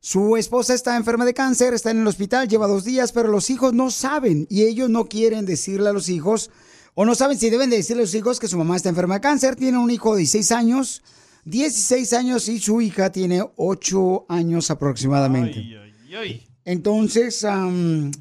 su 0.00 0.36
esposa 0.36 0.74
está 0.74 0.96
enferma 0.96 1.24
de 1.24 1.34
cáncer, 1.34 1.74
está 1.74 1.90
en 1.90 2.00
el 2.00 2.06
hospital, 2.06 2.48
lleva 2.48 2.66
dos 2.66 2.84
días, 2.84 3.12
pero 3.12 3.28
los 3.28 3.50
hijos 3.50 3.72
no 3.72 3.90
saben 3.90 4.46
y 4.50 4.62
ellos 4.62 4.90
no 4.90 5.06
quieren 5.06 5.46
decirle 5.46 5.88
a 5.88 5.92
los 5.92 6.08
hijos, 6.08 6.50
o 6.94 7.04
no 7.04 7.14
saben 7.14 7.38
si 7.38 7.50
deben 7.50 7.70
de 7.70 7.76
decirle 7.76 8.02
a 8.02 8.06
los 8.06 8.14
hijos 8.14 8.38
que 8.38 8.48
su 8.48 8.58
mamá 8.58 8.76
está 8.76 8.90
enferma 8.90 9.14
de 9.14 9.20
cáncer. 9.22 9.56
Tiene 9.56 9.78
un 9.78 9.90
hijo 9.90 10.12
de 10.12 10.18
16 10.18 10.52
años, 10.52 11.02
16 11.44 12.12
años 12.12 12.48
y 12.48 12.58
su 12.58 12.80
hija 12.80 13.10
tiene 13.10 13.44
8 13.56 14.26
años 14.28 14.70
aproximadamente. 14.70 15.64
Entonces, 16.64 17.44
am, 17.44 18.12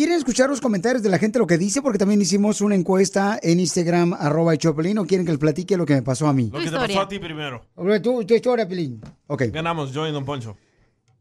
¿quieren 0.00 0.16
escuchar 0.16 0.48
los 0.48 0.62
comentarios 0.62 1.02
de 1.02 1.10
la 1.10 1.18
gente 1.18 1.38
lo 1.38 1.46
que 1.46 1.58
dice? 1.58 1.82
Porque 1.82 1.98
también 1.98 2.22
hicimos 2.22 2.62
una 2.62 2.74
encuesta 2.74 3.38
en 3.42 3.60
Instagram, 3.60 4.14
arroba 4.14 4.56
Choplin, 4.56 4.96
o 4.96 5.04
quieren 5.04 5.26
que 5.26 5.32
les 5.32 5.38
platique 5.38 5.76
lo 5.76 5.84
que 5.84 5.92
me 5.92 6.00
pasó 6.00 6.26
a 6.26 6.32
mí. 6.32 6.48
Lo 6.50 6.58
que 6.58 6.70
te 6.70 6.76
pasó 6.76 7.02
a 7.02 7.06
ti 7.06 7.18
primero. 7.18 7.66
Tu, 8.02 8.24
tu 8.24 8.34
historia, 8.34 8.66
Pelín. 8.66 9.02
Ok. 9.26 9.42
Ganamos, 9.52 9.92
yo 9.92 10.08
y 10.08 10.10
Don 10.10 10.24
Poncho. 10.24 10.56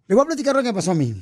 Le 0.07 0.15
voy 0.15 0.23
a 0.23 0.27
platicar 0.27 0.55
lo 0.55 0.61
que 0.61 0.69
me 0.69 0.73
pasó 0.73 0.91
a 0.91 0.95
mí. 0.95 1.13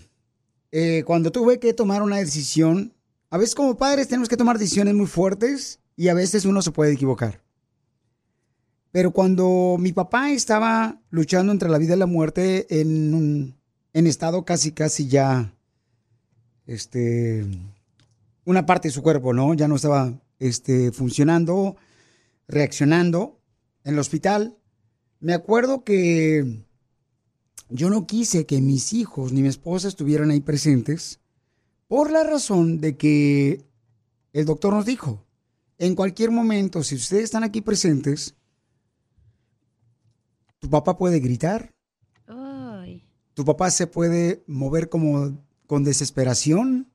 Eh, 0.72 1.01
cuando 1.03 1.32
tuve 1.32 1.60
que 1.60 1.74
tomar 1.74 2.03
una 2.03 2.18
decisión, 2.18 2.93
a 3.32 3.39
veces 3.39 3.55
como 3.55 3.76
padres 3.76 4.08
tenemos 4.08 4.30
que 4.30 4.38
tomar 4.38 4.60
decisiones 4.60 4.93
muy 4.93 5.08
fuertes 5.08 5.80
y 5.95 6.10
a 6.10 6.14
veces 6.14 6.45
uno 6.45 6.62
se 6.62 6.70
puede 6.70 6.93
equivocar. 6.93 7.41
Pero 8.91 9.10
cuando 9.10 9.78
mi 9.80 9.93
papá 9.93 10.30
estaba 10.30 11.01
luchando 11.10 11.51
entre 11.51 11.70
la 11.70 11.80
vida 11.80 11.95
y 11.95 11.97
la 11.97 12.05
muerte 12.05 12.68
en 12.80 13.16
un 13.16 13.58
en 13.93 14.05
estado 14.05 14.45
casi, 14.45 14.74
casi 14.74 15.08
ya, 15.08 15.57
este, 16.68 17.45
una 18.45 18.65
parte 18.65 18.89
de 18.89 18.93
su 18.93 19.01
cuerpo, 19.01 19.34
¿no? 19.34 19.53
Ya 19.53 19.68
no 19.68 19.78
estaba, 19.78 20.22
este, 20.39 20.91
funcionando, 20.91 21.78
reaccionando 22.47 23.41
en 23.84 23.95
el 23.95 23.99
hospital. 23.99 24.57
Me 25.20 25.34
acuerdo 25.34 25.84
que 25.84 26.63
yo 27.70 27.89
no 27.89 28.05
quise 28.05 28.45
que 28.45 28.61
mis 28.61 28.93
hijos 28.93 29.34
ni 29.34 29.41
mi 29.41 29.47
esposa 29.47 29.88
estuvieran 29.88 30.30
ahí 30.30 30.41
presentes 30.41 31.20
por 31.88 32.11
la 32.11 32.24
razón 32.24 32.80
de 32.80 32.97
que 32.97 33.65
el 34.34 34.45
doctor 34.45 34.74
nos 34.74 34.86
dijo, 34.86 35.26
en 35.78 35.95
cualquier 35.95 36.32
momento, 36.32 36.84
si 36.84 36.95
ustedes 36.95 37.26
están 37.26 37.43
aquí 37.43 37.61
presentes, 37.61 38.36
tu 40.59 40.70
papá 40.70 40.97
puede 40.97 41.20
gritar, 41.20 41.74
Ay. 42.28 43.03
tu 43.34 43.45
papá 43.45 43.72
se 43.72 43.88
puede 43.88 44.43
mover 44.47 44.89
como 44.89 45.46
con 45.68 45.84
desesperación. 45.84 46.89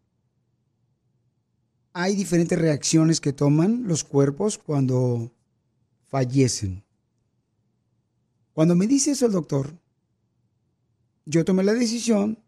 Hay 1.93 2.17
diferentes 2.17 2.59
reacciones 2.59 3.21
que 3.21 3.35
toman 3.35 3.87
los 3.87 4.03
cuerpos 4.03 4.59
cuando 4.59 5.31
fallecen. 6.09 6.83
Cuando 8.55 8.75
me 8.75 8.87
dice 8.87 9.13
eso 9.13 9.27
el 9.27 9.33
doctor, 9.33 9.75
yo 11.27 11.45
tomé 11.45 11.63
la 11.63 11.75
decisión 11.75 12.39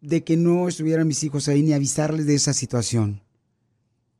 de 0.00 0.24
que 0.24 0.36
no 0.36 0.68
estuvieran 0.68 1.06
mis 1.06 1.22
hijos 1.24 1.48
ahí 1.48 1.62
ni 1.62 1.72
avisarles 1.72 2.26
de 2.26 2.34
esa 2.34 2.54
situación. 2.54 3.22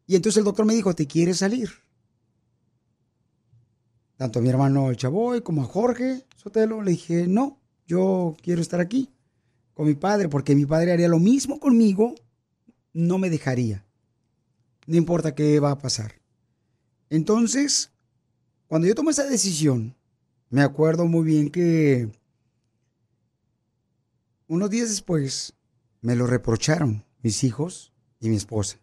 Y 0.07 0.17
entonces 0.17 0.39
el 0.39 0.45
doctor 0.45 0.67
me 0.67 0.75
dijo, 0.75 0.95
¿te 0.95 1.07
quieres 1.07 1.39
salir? 1.39 1.71
Tanto 4.17 4.41
a 4.41 4.43
mi 4.43 4.51
hermano 4.51 4.91
el 4.91 4.97
Chavoy 4.97 5.41
como 5.41 5.63
a 5.63 5.67
Jorge 5.67 6.27
Sotelo 6.37 6.83
le 6.83 6.91
dije, 6.91 7.27
no, 7.27 7.59
yo 7.87 8.37
quiero 8.43 8.61
estar 8.61 8.81
aquí 8.81 9.09
con 9.81 9.89
mi 9.89 9.95
padre 9.95 10.29
porque 10.29 10.55
mi 10.55 10.67
padre 10.67 10.93
haría 10.93 11.09
lo 11.09 11.19
mismo 11.19 11.59
conmigo, 11.59 12.15
no 12.93 13.17
me 13.17 13.31
dejaría. 13.31 13.87
No 14.87 14.97
importa 14.99 15.35
qué 15.35 15.59
va 15.59 15.71
a 15.71 15.79
pasar. 15.79 16.21
Entonces, 17.09 17.91
cuando 18.67 18.87
yo 18.87 18.95
tomé 18.95 19.13
esa 19.13 19.25
decisión, 19.25 19.97
me 20.51 20.61
acuerdo 20.61 21.07
muy 21.07 21.25
bien 21.25 21.49
que 21.49 22.11
unos 24.49 24.69
días 24.69 24.91
después 24.91 25.55
me 26.03 26.15
lo 26.15 26.27
reprocharon 26.27 27.07
mis 27.23 27.43
hijos 27.43 27.95
y 28.21 28.29
mi 28.29 28.37
esposa. 28.37 28.77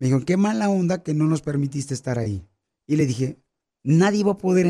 Me 0.00 0.08
dijeron, 0.08 0.24
qué 0.24 0.36
mala 0.36 0.68
onda 0.70 1.04
que 1.04 1.14
no 1.14 1.26
nos 1.26 1.40
permitiste 1.40 1.94
estar 1.94 2.18
ahí. 2.18 2.44
Y 2.84 2.96
le 2.96 3.06
dije, 3.06 3.38
nadie 3.84 4.24
va 4.24 4.32
a 4.32 4.38
poder 4.38 4.69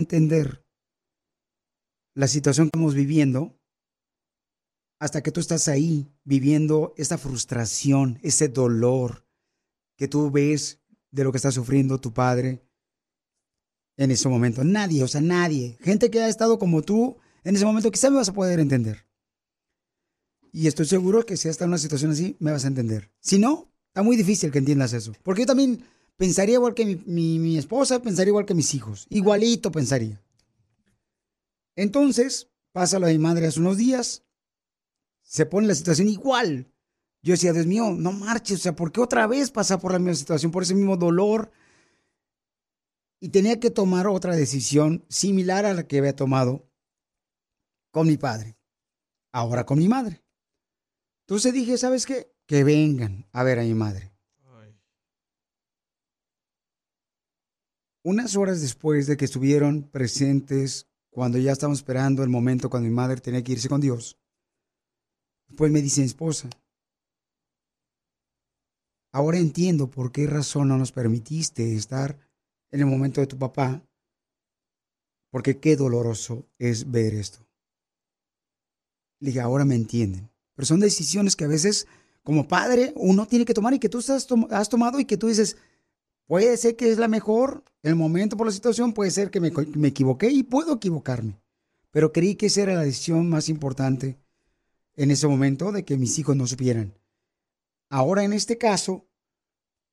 Entender 0.00 0.64
la 2.14 2.26
situación 2.26 2.66
que 2.66 2.70
estamos 2.76 2.94
viviendo 2.94 3.58
hasta 4.98 5.22
que 5.22 5.32
tú 5.32 5.40
estás 5.40 5.68
ahí 5.68 6.12
viviendo 6.24 6.92
esa 6.96 7.16
frustración, 7.16 8.18
ese 8.22 8.48
dolor 8.48 9.26
que 9.96 10.08
tú 10.08 10.30
ves 10.30 10.80
de 11.10 11.24
lo 11.24 11.32
que 11.32 11.38
está 11.38 11.50
sufriendo 11.50 12.00
tu 12.00 12.12
padre 12.12 12.62
en 13.96 14.10
ese 14.10 14.28
momento. 14.28 14.62
Nadie, 14.64 15.02
o 15.02 15.08
sea, 15.08 15.20
nadie. 15.20 15.78
Gente 15.80 16.10
que 16.10 16.20
ha 16.20 16.28
estado 16.28 16.58
como 16.58 16.82
tú 16.82 17.18
en 17.44 17.56
ese 17.56 17.64
momento, 17.64 17.90
quizá 17.90 18.10
me 18.10 18.16
vas 18.16 18.28
a 18.28 18.34
poder 18.34 18.60
entender. 18.60 19.06
Y 20.52 20.66
estoy 20.66 20.86
seguro 20.86 21.24
que 21.24 21.36
si 21.36 21.48
has 21.48 21.52
estado 21.52 21.66
en 21.66 21.70
una 21.70 21.78
situación 21.78 22.10
así, 22.10 22.36
me 22.38 22.52
vas 22.52 22.64
a 22.64 22.68
entender. 22.68 23.10
Si 23.20 23.38
no, 23.38 23.72
está 23.88 24.02
muy 24.02 24.16
difícil 24.16 24.50
que 24.50 24.58
entiendas 24.58 24.92
eso. 24.92 25.12
Porque 25.22 25.42
yo 25.42 25.46
también 25.46 25.84
pensaría 26.20 26.56
igual 26.56 26.74
que 26.74 26.84
mi, 27.06 27.38
mi- 27.38 27.56
esposa, 27.56 28.02
pensaría 28.02 28.28
igual 28.28 28.44
que 28.44 28.52
mis 28.52 28.74
hijos. 28.74 29.06
Igualito 29.08 29.72
pensaría. 29.72 30.22
Entonces, 31.76 32.50
pasa 32.72 32.98
lo 32.98 33.06
de 33.06 33.14
mi 33.14 33.18
madre 33.20 33.46
hace 33.46 33.58
unos 33.58 33.78
días, 33.78 34.22
se 35.22 35.46
pone 35.46 35.66
la 35.66 35.74
situación 35.74 36.08
igual. 36.08 36.70
Yo 37.22 37.32
decía, 37.32 37.54
Dios 37.54 37.64
mío, 37.64 37.92
no 37.96 38.12
marches, 38.12 38.58
o 38.58 38.62
sea, 38.62 38.76
¿por 38.76 38.92
qué 38.92 39.00
otra 39.00 39.26
vez 39.26 39.50
pasa 39.50 39.78
por 39.80 39.92
la 39.92 39.98
misma 39.98 40.14
situación, 40.14 40.52
por 40.52 40.62
ese 40.62 40.74
mismo 40.74 40.98
dolor? 40.98 41.52
Y 43.18 43.30
tenía 43.30 43.58
que 43.58 43.70
tomar 43.70 44.06
otra 44.06 44.36
decisión 44.36 45.06
similar 45.08 45.64
a 45.64 45.72
la 45.72 45.86
que 45.88 45.98
había 46.00 46.14
tomado 46.14 46.68
con 47.92 48.06
mi 48.06 48.18
padre, 48.18 48.58
ahora 49.32 49.64
con 49.64 49.78
mi 49.78 49.88
madre. 49.88 50.22
Entonces 51.26 51.54
dije, 51.54 51.78
¿sabes 51.78 52.04
qué? 52.04 52.30
Que 52.46 52.62
vengan 52.62 53.26
a 53.32 53.42
ver 53.42 53.58
a 53.58 53.62
mi 53.62 53.72
madre. 53.72 54.09
Unas 58.02 58.36
horas 58.36 58.62
después 58.62 59.06
de 59.06 59.16
que 59.16 59.26
estuvieron 59.26 59.82
presentes 59.82 60.86
cuando 61.10 61.38
ya 61.38 61.52
estábamos 61.52 61.80
esperando 61.80 62.22
el 62.22 62.30
momento 62.30 62.70
cuando 62.70 62.88
mi 62.88 62.94
madre 62.94 63.20
tenía 63.20 63.42
que 63.44 63.52
irse 63.52 63.68
con 63.68 63.80
Dios, 63.80 64.18
pues 65.56 65.70
me 65.70 65.82
dice 65.82 66.00
mi 66.00 66.06
esposa, 66.06 66.48
ahora 69.12 69.38
entiendo 69.38 69.90
por 69.90 70.12
qué 70.12 70.26
razón 70.26 70.68
no 70.68 70.78
nos 70.78 70.92
permitiste 70.92 71.74
estar 71.74 72.16
en 72.70 72.80
el 72.80 72.86
momento 72.86 73.20
de 73.20 73.26
tu 73.26 73.36
papá, 73.36 73.82
porque 75.30 75.58
qué 75.58 75.76
doloroso 75.76 76.46
es 76.58 76.90
ver 76.90 77.14
esto. 77.14 77.46
Le 79.20 79.28
dije, 79.28 79.40
ahora 79.40 79.64
me 79.64 79.74
entienden. 79.74 80.30
Pero 80.54 80.66
son 80.66 80.80
decisiones 80.80 81.36
que 81.36 81.44
a 81.44 81.48
veces, 81.48 81.86
como 82.22 82.48
padre, 82.48 82.92
uno 82.96 83.26
tiene 83.26 83.44
que 83.44 83.54
tomar 83.54 83.74
y 83.74 83.78
que 83.78 83.88
tú 83.88 84.02
has 84.50 84.68
tomado 84.68 84.98
y 84.98 85.04
que 85.04 85.16
tú 85.16 85.28
dices, 85.28 85.56
puede 86.30 86.56
ser 86.58 86.76
que 86.76 86.92
es 86.92 86.98
la 86.98 87.08
mejor, 87.08 87.64
el 87.82 87.96
momento 87.96 88.36
por 88.36 88.46
la 88.46 88.52
situación, 88.52 88.92
puede 88.92 89.10
ser 89.10 89.32
que 89.32 89.40
me, 89.40 89.50
me 89.74 89.88
equivoqué 89.88 90.30
y 90.30 90.44
puedo 90.44 90.74
equivocarme. 90.74 91.40
Pero 91.90 92.12
creí 92.12 92.36
que 92.36 92.46
esa 92.46 92.62
era 92.62 92.74
la 92.74 92.84
decisión 92.84 93.28
más 93.28 93.48
importante 93.48 94.16
en 94.94 95.10
ese 95.10 95.26
momento 95.26 95.72
de 95.72 95.84
que 95.84 95.96
mis 95.96 96.16
hijos 96.20 96.36
no 96.36 96.46
supieran. 96.46 96.94
Ahora, 97.88 98.22
en 98.22 98.32
este 98.32 98.58
caso, 98.58 99.08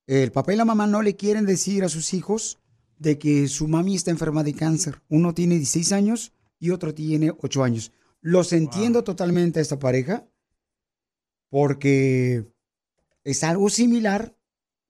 el 0.06 0.32
papá 0.32 0.54
y 0.54 0.58
la 0.58 0.66
mamá 0.66 0.86
no 0.86 1.02
le 1.02 1.16
quieren 1.16 1.48
decir 1.48 1.84
a 1.84 1.90
sus 1.90 2.14
hijos 2.14 2.60
de 3.00 3.18
que 3.18 3.48
su 3.48 3.68
mami 3.68 3.96
está 3.96 4.12
enferma 4.12 4.44
de 4.44 4.54
cáncer. 4.54 5.02
Uno 5.10 5.34
tiene 5.34 5.56
16 5.56 5.92
años 5.92 6.34
y 6.60 6.70
otro 6.70 6.94
tiene 6.94 7.32
8 7.36 7.64
años. 7.64 7.92
Los 8.22 8.54
entiendo 8.54 9.04
totalmente 9.04 9.58
a 9.58 9.64
esta 9.64 9.80
pareja 9.80 10.28
porque 11.50 12.46
es 13.24 13.44
algo 13.44 13.72
similar 13.72 14.37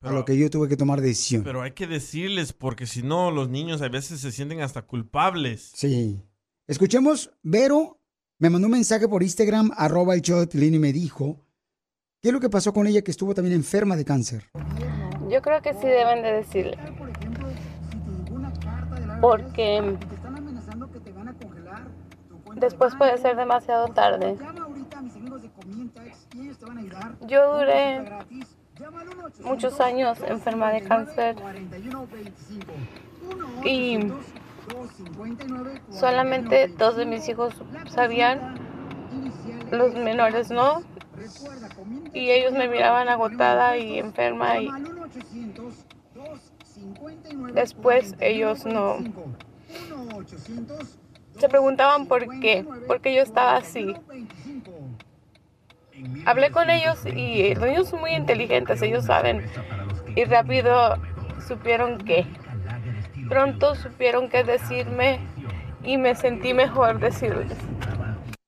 a 0.02 0.12
lo 0.12 0.26
que 0.26 0.38
yo 0.38 0.50
tuve 0.50 0.68
que 0.68 0.78
tomar 0.78 1.02
decisión. 1.02 1.44
Pero 1.44 1.62
hay 1.62 1.72
que 1.72 1.88
decirles, 1.88 2.54
porque 2.54 2.86
si 2.86 3.04
no, 3.04 3.32
los 3.32 3.50
niños 3.50 3.82
a 3.82 3.90
veces 3.90 4.20
se 4.20 4.32
sienten 4.32 4.62
hasta 4.62 4.84
culpables. 4.84 5.72
Sí. 5.74 6.22
Escuchemos, 6.68 7.32
Vero 7.42 7.98
me 8.40 8.52
mandó 8.52 8.68
un 8.68 8.74
mensaje 8.74 9.08
por 9.08 9.24
Instagram, 9.24 9.72
arroba 9.76 10.14
el 10.14 10.22
show 10.22 10.46
de 10.46 10.66
y 10.66 10.80
me 10.80 10.94
dijo, 10.94 11.44
¿qué 12.22 12.30
es 12.30 12.34
lo 12.34 12.40
que 12.40 12.50
pasó 12.50 12.72
con 12.72 12.86
ella 12.86 13.02
que 13.02 13.10
estuvo 13.10 13.34
también 13.34 13.56
enferma 13.56 13.96
de 13.96 14.06
cáncer? 14.06 14.44
Yo 15.28 15.42
creo 15.42 15.62
que 15.62 15.74
sí 15.74 15.88
deben 15.88 16.22
de 16.22 16.34
decirle. 16.34 16.78
Porque 19.20 19.98
después 22.58 22.96
puede 22.96 23.18
ser 23.18 23.36
demasiado 23.36 23.88
tarde. 23.88 24.38
Yo 27.28 27.58
duré 27.58 28.06
muchos 29.44 29.80
años 29.80 30.20
enferma 30.28 30.72
de 30.72 30.82
cáncer. 30.82 31.36
Y 33.64 34.00
solamente 35.90 36.68
dos 36.68 36.98
de 36.98 37.06
mis 37.06 37.28
hijos 37.30 37.54
sabían, 37.90 38.56
los 39.72 39.94
menores 39.94 40.50
no, 40.50 40.82
y 42.14 42.32
ellos 42.32 42.54
me 42.54 42.68
miraban 42.68 43.10
agotada 43.10 43.78
y 43.78 44.00
enferma 44.00 44.60
y 44.60 44.70
después 47.54 48.16
ellos 48.20 48.66
no. 48.66 48.98
Se 51.38 51.50
preguntaban 51.50 52.08
por 52.08 52.40
qué, 52.40 52.66
por 52.88 53.02
qué 53.02 53.16
yo 53.16 53.22
estaba 53.22 53.58
así. 53.58 53.94
Hablé 56.26 56.52
con 56.52 56.70
ellos 56.70 57.00
y 57.06 57.54
los 57.56 57.66
niños 57.66 57.90
son 57.90 58.02
muy 58.02 58.12
inteligentes, 58.12 58.82
ellos 58.82 59.06
saben. 59.06 59.46
Y 60.16 60.24
rápido 60.26 60.96
supieron 61.48 61.98
qué. 62.00 62.26
Pronto 63.30 63.76
supieron 63.76 64.30
qué 64.30 64.44
decirme 64.44 65.20
y 65.84 65.98
me 65.98 66.16
sentí 66.16 66.54
mejor 66.54 67.00
decirles. 67.00 67.58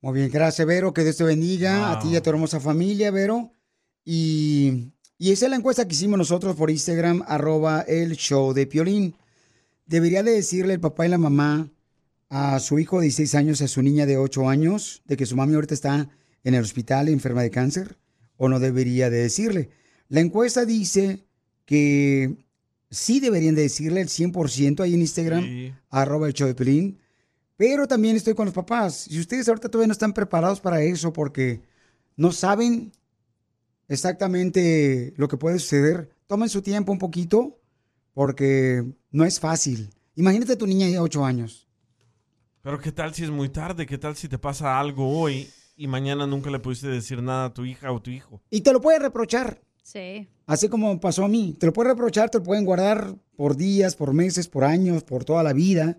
Muy 0.01 0.13
bien, 0.19 0.31
gracias, 0.31 0.65
Vero. 0.65 0.93
Que 0.93 1.03
Dios 1.03 1.17
te 1.17 1.23
bendiga 1.23 1.91
a 1.91 1.99
ti 1.99 2.09
y 2.09 2.15
a 2.15 2.21
tu 2.21 2.29
hermosa 2.29 2.59
familia, 2.59 3.11
Vero. 3.11 3.51
Y, 4.05 4.93
y 5.17 5.31
esa 5.31 5.45
es 5.45 5.49
la 5.49 5.57
encuesta 5.57 5.87
que 5.87 5.93
hicimos 5.93 6.17
nosotros 6.17 6.55
por 6.55 6.69
Instagram, 6.69 7.23
arroba 7.27 7.81
el 7.81 8.15
show 8.15 8.53
de 8.53 8.67
Piolín. 8.67 9.15
¿Debería 9.85 10.23
de 10.23 10.31
decirle 10.31 10.73
el 10.73 10.79
papá 10.79 11.05
y 11.05 11.09
la 11.09 11.17
mamá 11.17 11.69
a 12.29 12.59
su 12.59 12.79
hijo 12.79 12.97
de 12.99 13.03
16 13.03 13.35
años 13.35 13.61
a 13.61 13.67
su 13.67 13.81
niña 13.81 14.05
de 14.05 14.17
8 14.17 14.47
años 14.47 15.01
de 15.05 15.17
que 15.17 15.25
su 15.25 15.35
mami 15.35 15.55
ahorita 15.55 15.73
está 15.73 16.09
en 16.43 16.53
el 16.53 16.61
hospital 16.63 17.09
enferma 17.09 17.41
de 17.41 17.51
cáncer? 17.51 17.97
¿O 18.37 18.47
no 18.49 18.59
debería 18.59 19.09
de 19.09 19.17
decirle? 19.17 19.69
La 20.07 20.21
encuesta 20.21 20.65
dice 20.65 21.25
que 21.65 22.37
sí 22.89 23.19
deberían 23.19 23.55
de 23.55 23.63
decirle 23.63 24.01
el 24.01 24.07
100% 24.09 24.81
ahí 24.83 24.93
en 24.93 25.01
Instagram, 25.01 25.43
Sí. 25.43 25.73
arroba 25.89 26.27
el 26.27 26.33
show 26.33 26.47
de 26.47 26.55
Piolín. 26.55 26.99
Pero 27.57 27.87
también 27.87 28.15
estoy 28.15 28.33
con 28.33 28.45
los 28.45 28.55
papás. 28.55 29.07
Si 29.09 29.19
ustedes 29.19 29.47
ahorita 29.49 29.69
todavía 29.69 29.87
no 29.87 29.91
están 29.93 30.13
preparados 30.13 30.61
para 30.61 30.81
eso 30.81 31.11
porque 31.11 31.61
no 32.15 32.31
saben 32.31 32.91
exactamente 33.89 35.13
lo 35.17 35.27
que 35.27 35.37
puede 35.37 35.59
suceder, 35.59 36.09
tomen 36.27 36.47
su 36.49 36.61
tiempo 36.61 36.91
un 36.91 36.99
poquito 36.99 37.59
porque 38.13 38.85
no 39.11 39.25
es 39.25 39.39
fácil. 39.39 39.89
Imagínate 40.15 40.55
tu 40.55 40.65
niña 40.67 40.87
de 40.87 40.99
8 40.99 41.25
años. 41.25 41.67
Pero 42.61 42.79
¿qué 42.79 42.91
tal 42.91 43.13
si 43.13 43.23
es 43.23 43.29
muy 43.29 43.49
tarde? 43.49 43.85
¿Qué 43.85 43.97
tal 43.97 44.15
si 44.15 44.27
te 44.27 44.37
pasa 44.37 44.79
algo 44.79 45.19
hoy 45.19 45.49
y 45.79 45.87
mañana 45.87 46.27
nunca 46.27 46.49
le 46.49 46.59
pudiste 46.59 46.89
decir 46.89 47.23
nada 47.23 47.45
a 47.45 47.53
tu 47.53 47.63
hija 47.63 47.89
o 47.93 48.01
tu 48.01 48.11
hijo? 48.11 48.41
Y 48.49 48.61
te 48.61 48.73
lo 48.73 48.81
puede 48.81 48.99
reprochar. 48.99 49.61
Sí. 49.81 50.27
Así 50.45 50.67
como 50.67 50.99
pasó 50.99 51.23
a 51.23 51.29
mí. 51.29 51.55
Te 51.57 51.67
lo 51.67 51.71
pueden 51.71 51.93
reprochar, 51.93 52.29
te 52.29 52.39
lo 52.39 52.43
pueden 52.43 52.65
guardar 52.65 53.15
por 53.37 53.55
días, 53.55 53.95
por 53.95 54.13
meses, 54.13 54.49
por 54.49 54.65
años, 54.65 55.05
por 55.05 55.23
toda 55.23 55.41
la 55.41 55.53
vida. 55.53 55.97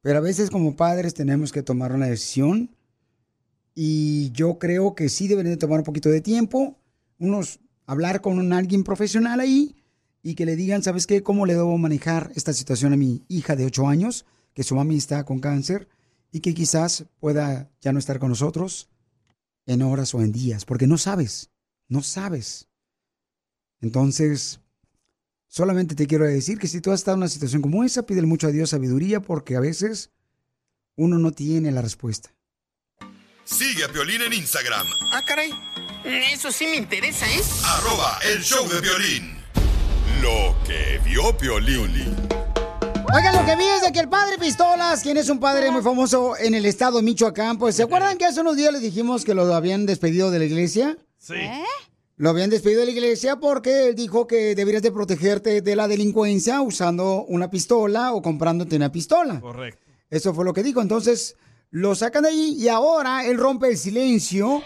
Pero 0.00 0.18
a 0.18 0.20
veces 0.20 0.50
como 0.50 0.74
padres 0.74 1.14
tenemos 1.14 1.52
que 1.52 1.62
tomar 1.62 1.92
una 1.92 2.06
decisión. 2.06 2.74
Y 3.72 4.32
yo 4.32 4.58
creo 4.58 4.96
que 4.96 5.08
sí 5.08 5.28
deben 5.28 5.46
de 5.46 5.56
tomar 5.56 5.78
un 5.78 5.84
poquito 5.84 6.08
de 6.08 6.20
tiempo. 6.20 6.76
Unos, 7.20 7.60
hablar 7.86 8.22
con 8.22 8.36
un 8.40 8.52
alguien 8.52 8.82
profesional 8.82 9.38
ahí 9.38 9.76
y 10.24 10.34
que 10.34 10.44
le 10.44 10.56
digan, 10.56 10.82
¿sabes 10.82 11.06
qué? 11.06 11.22
¿Cómo 11.22 11.46
le 11.46 11.54
debo 11.54 11.78
manejar 11.78 12.32
esta 12.34 12.52
situación 12.52 12.94
a 12.94 12.96
mi 12.96 13.22
hija 13.28 13.54
de 13.54 13.66
8 13.66 13.86
años? 13.86 14.26
Que 14.54 14.64
su 14.64 14.74
mami 14.74 14.96
está 14.96 15.22
con 15.24 15.38
cáncer 15.38 15.86
y 16.32 16.40
que 16.40 16.52
quizás 16.52 17.04
pueda 17.20 17.70
ya 17.80 17.92
no 17.92 18.00
estar 18.00 18.18
con 18.18 18.30
nosotros 18.30 18.90
en 19.72 19.82
horas 19.82 20.14
o 20.14 20.20
en 20.20 20.32
días. 20.32 20.64
Porque 20.64 20.86
no 20.86 20.98
sabes, 20.98 21.50
no 21.88 22.02
sabes. 22.02 22.68
Entonces, 23.80 24.60
solamente 25.48 25.94
te 25.94 26.06
quiero 26.06 26.24
decir 26.26 26.58
que 26.58 26.68
si 26.68 26.80
tú 26.80 26.90
has 26.90 27.00
estado 27.00 27.14
en 27.16 27.20
una 27.22 27.28
situación 27.28 27.62
como 27.62 27.84
esa, 27.84 28.02
pídele 28.04 28.26
mucho 28.26 28.48
a 28.48 28.50
Dios 28.50 28.70
sabiduría 28.70 29.20
porque 29.20 29.56
a 29.56 29.60
veces 29.60 30.10
uno 30.96 31.18
no 31.18 31.32
tiene 31.32 31.70
la 31.70 31.82
respuesta. 31.82 32.34
Sigue 33.44 33.84
a 33.84 33.88
Piolín 33.88 34.22
en 34.22 34.32
Instagram, 34.32 34.86
Ah, 35.12 35.22
caray. 35.26 35.50
Eso 36.04 36.50
sí 36.50 36.66
me 36.66 36.76
interesa, 36.76 37.26
¿eh? 37.30 37.40
arroba 37.64 38.18
el 38.24 38.42
show 38.42 38.66
de 38.68 38.80
violín. 38.80 39.36
Lo 40.22 40.56
que 40.64 41.00
vio 41.04 41.36
Piolín. 41.36 42.39
Oigan, 43.12 43.34
lo 43.34 43.44
que 43.44 43.56
vi 43.56 43.64
es 43.64 43.82
de 43.82 43.90
que 43.90 43.98
el 43.98 44.08
padre 44.08 44.38
Pistolas, 44.38 45.02
quien 45.02 45.16
es 45.16 45.28
un 45.28 45.40
padre 45.40 45.70
muy 45.72 45.82
famoso 45.82 46.36
en 46.38 46.54
el 46.54 46.64
estado 46.64 46.98
de 46.98 47.02
Michoacán, 47.02 47.58
pues 47.58 47.74
¿se 47.74 47.82
acuerdan 47.82 48.16
que 48.16 48.24
hace 48.24 48.40
unos 48.40 48.56
días 48.56 48.72
les 48.72 48.82
dijimos 48.82 49.24
que 49.24 49.34
lo 49.34 49.52
habían 49.52 49.84
despedido 49.84 50.30
de 50.30 50.38
la 50.38 50.44
iglesia? 50.44 50.96
Sí. 51.18 51.34
Lo 52.16 52.30
habían 52.30 52.50
despedido 52.50 52.80
de 52.80 52.86
la 52.86 52.92
iglesia 52.92 53.36
porque 53.36 53.88
él 53.88 53.96
dijo 53.96 54.28
que 54.28 54.54
deberías 54.54 54.82
de 54.82 54.92
protegerte 54.92 55.60
de 55.60 55.76
la 55.76 55.88
delincuencia 55.88 56.60
usando 56.60 57.24
una 57.24 57.50
pistola 57.50 58.12
o 58.12 58.22
comprándote 58.22 58.76
una 58.76 58.92
pistola. 58.92 59.40
Correcto. 59.40 59.82
Eso 60.08 60.32
fue 60.32 60.44
lo 60.44 60.52
que 60.52 60.62
dijo. 60.62 60.80
Entonces, 60.80 61.34
lo 61.70 61.96
sacan 61.96 62.22
de 62.22 62.28
ahí 62.28 62.56
y 62.58 62.68
ahora 62.68 63.26
él 63.26 63.38
rompe 63.38 63.68
el 63.68 63.76
silencio 63.76 64.62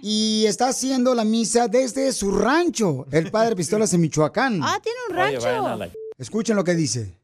y 0.00 0.46
está 0.46 0.68
haciendo 0.68 1.14
la 1.14 1.24
misa 1.24 1.68
desde 1.68 2.12
su 2.12 2.32
rancho, 2.32 3.06
el 3.10 3.30
padre 3.30 3.56
Pistolas 3.56 3.92
en 3.92 4.00
Michoacán. 4.00 4.60
Ah, 4.62 4.80
tiene 4.82 4.98
un 5.10 5.18
Oye, 5.18 5.78
la... 5.78 5.90
Escuchen 6.16 6.56
lo 6.56 6.64
que 6.64 6.74
dice. 6.74 7.23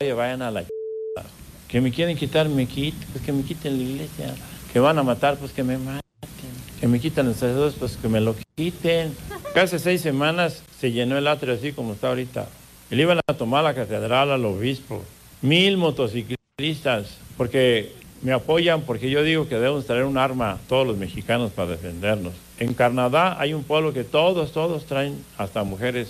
Vayan 0.00 0.42
a 0.42 0.52
la... 0.52 0.64
Que 1.66 1.80
me 1.80 1.90
quieren 1.90 2.16
quitar, 2.16 2.48
me 2.48 2.66
quiten, 2.66 3.08
pues 3.10 3.24
que 3.24 3.32
me 3.32 3.42
quiten 3.42 3.76
la 3.76 3.82
iglesia. 3.82 4.32
Que 4.72 4.78
van 4.78 4.96
a 4.96 5.02
matar, 5.02 5.36
pues 5.38 5.50
que 5.50 5.64
me 5.64 5.76
maten. 5.76 6.00
Que 6.78 6.86
me 6.86 7.00
quiten 7.00 7.26
los 7.26 7.34
sacerdotes, 7.34 7.74
pues 7.76 7.96
que 7.96 8.06
me 8.06 8.20
lo 8.20 8.36
quiten. 8.54 9.12
hace 9.56 9.80
seis 9.80 10.00
semanas 10.00 10.62
se 10.78 10.92
llenó 10.92 11.18
el 11.18 11.26
atrio 11.26 11.54
así 11.54 11.72
como 11.72 11.94
está 11.94 12.10
ahorita. 12.10 12.46
Y 12.92 12.94
le 12.94 13.02
iban 13.02 13.18
a 13.26 13.34
tomar 13.34 13.64
la 13.64 13.74
catedral 13.74 14.30
al 14.30 14.44
obispo. 14.44 15.02
Mil 15.42 15.76
motociclistas, 15.76 17.16
porque 17.36 17.92
me 18.22 18.30
apoyan, 18.30 18.82
porque 18.82 19.10
yo 19.10 19.24
digo 19.24 19.48
que 19.48 19.56
debemos 19.56 19.84
traer 19.84 20.04
un 20.04 20.16
arma 20.16 20.60
todos 20.68 20.86
los 20.86 20.96
mexicanos 20.96 21.50
para 21.50 21.70
defendernos. 21.70 22.34
En 22.60 22.72
Canadá 22.72 23.36
hay 23.40 23.52
un 23.52 23.64
pueblo 23.64 23.92
que 23.92 24.04
todos, 24.04 24.52
todos 24.52 24.86
traen 24.86 25.24
hasta 25.36 25.64
mujeres 25.64 26.08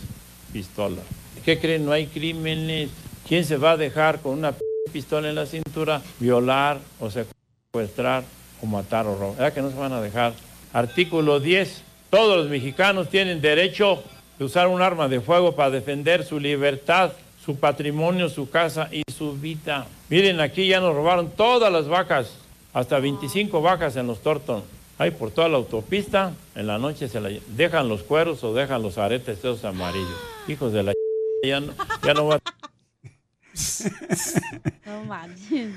pistola. 0.53 1.01
¿Qué 1.43 1.59
creen? 1.59 1.87
No 1.87 1.93
hay 1.93 2.07
crímenes. 2.07 2.91
¿Quién 3.29 3.45
se 3.45 3.59
va 3.59 3.73
a 3.73 3.77
dejar 3.77 4.21
con 4.21 4.39
una 4.39 4.55
pistola 4.91 5.29
en 5.29 5.35
la 5.35 5.45
cintura 5.45 6.01
violar 6.19 6.79
o 6.99 7.11
secuestrar 7.11 8.25
o 8.63 8.67
matar 8.67 9.07
o 9.07 9.19
robar? 9.19 9.37
¿Verdad 9.37 9.53
que 9.53 9.61
no 9.61 9.71
se 9.71 9.77
van 9.77 9.93
a 9.93 10.01
dejar? 10.01 10.33
Artículo 10.73 11.39
10. 11.39 11.83
Todos 12.09 12.39
los 12.39 12.49
mexicanos 12.49 13.11
tienen 13.11 13.43
derecho 13.43 14.03
de 14.39 14.47
usar 14.47 14.69
un 14.69 14.81
arma 14.81 15.09
de 15.09 15.21
fuego 15.21 15.55
para 15.55 15.69
defender 15.69 16.25
su 16.25 16.41
libertad, 16.41 17.13
su 17.45 17.57
patrimonio, 17.57 18.31
su 18.31 18.49
casa 18.49 18.89
y 18.91 19.03
su 19.13 19.35
vida. 19.35 19.87
Miren, 20.09 20.41
aquí 20.41 20.67
ya 20.67 20.81
nos 20.81 20.95
robaron 20.95 21.31
todas 21.31 21.71
las 21.71 21.87
vacas, 21.87 22.33
hasta 22.73 22.99
25 22.99 23.61
vacas 23.61 23.97
en 23.97 24.07
los 24.07 24.21
Torton. 24.21 24.63
Ahí 24.97 25.11
por 25.11 25.33
toda 25.33 25.51
la 25.51 25.59
autopista, 25.59 26.33
en 26.55 26.67
la 26.67 26.79
noche 26.79 27.09
se 27.09 27.21
la 27.21 27.29
dejan 27.49 27.91
los 27.91 28.03
cueros 28.05 28.43
o 28.43 28.55
dejan 28.55 28.81
los 28.83 28.97
aretes 28.97 29.39
esos 29.39 29.67
amarillos. 29.67 30.17
Hijos 30.49 30.73
de 30.73 30.83
la 30.83 30.93
ya 31.45 31.61
no, 31.61 31.75
ya 32.03 32.15
no 32.15 32.27
va 32.27 32.37
a 32.37 32.58
No 34.87 35.05
manches. 35.05 35.75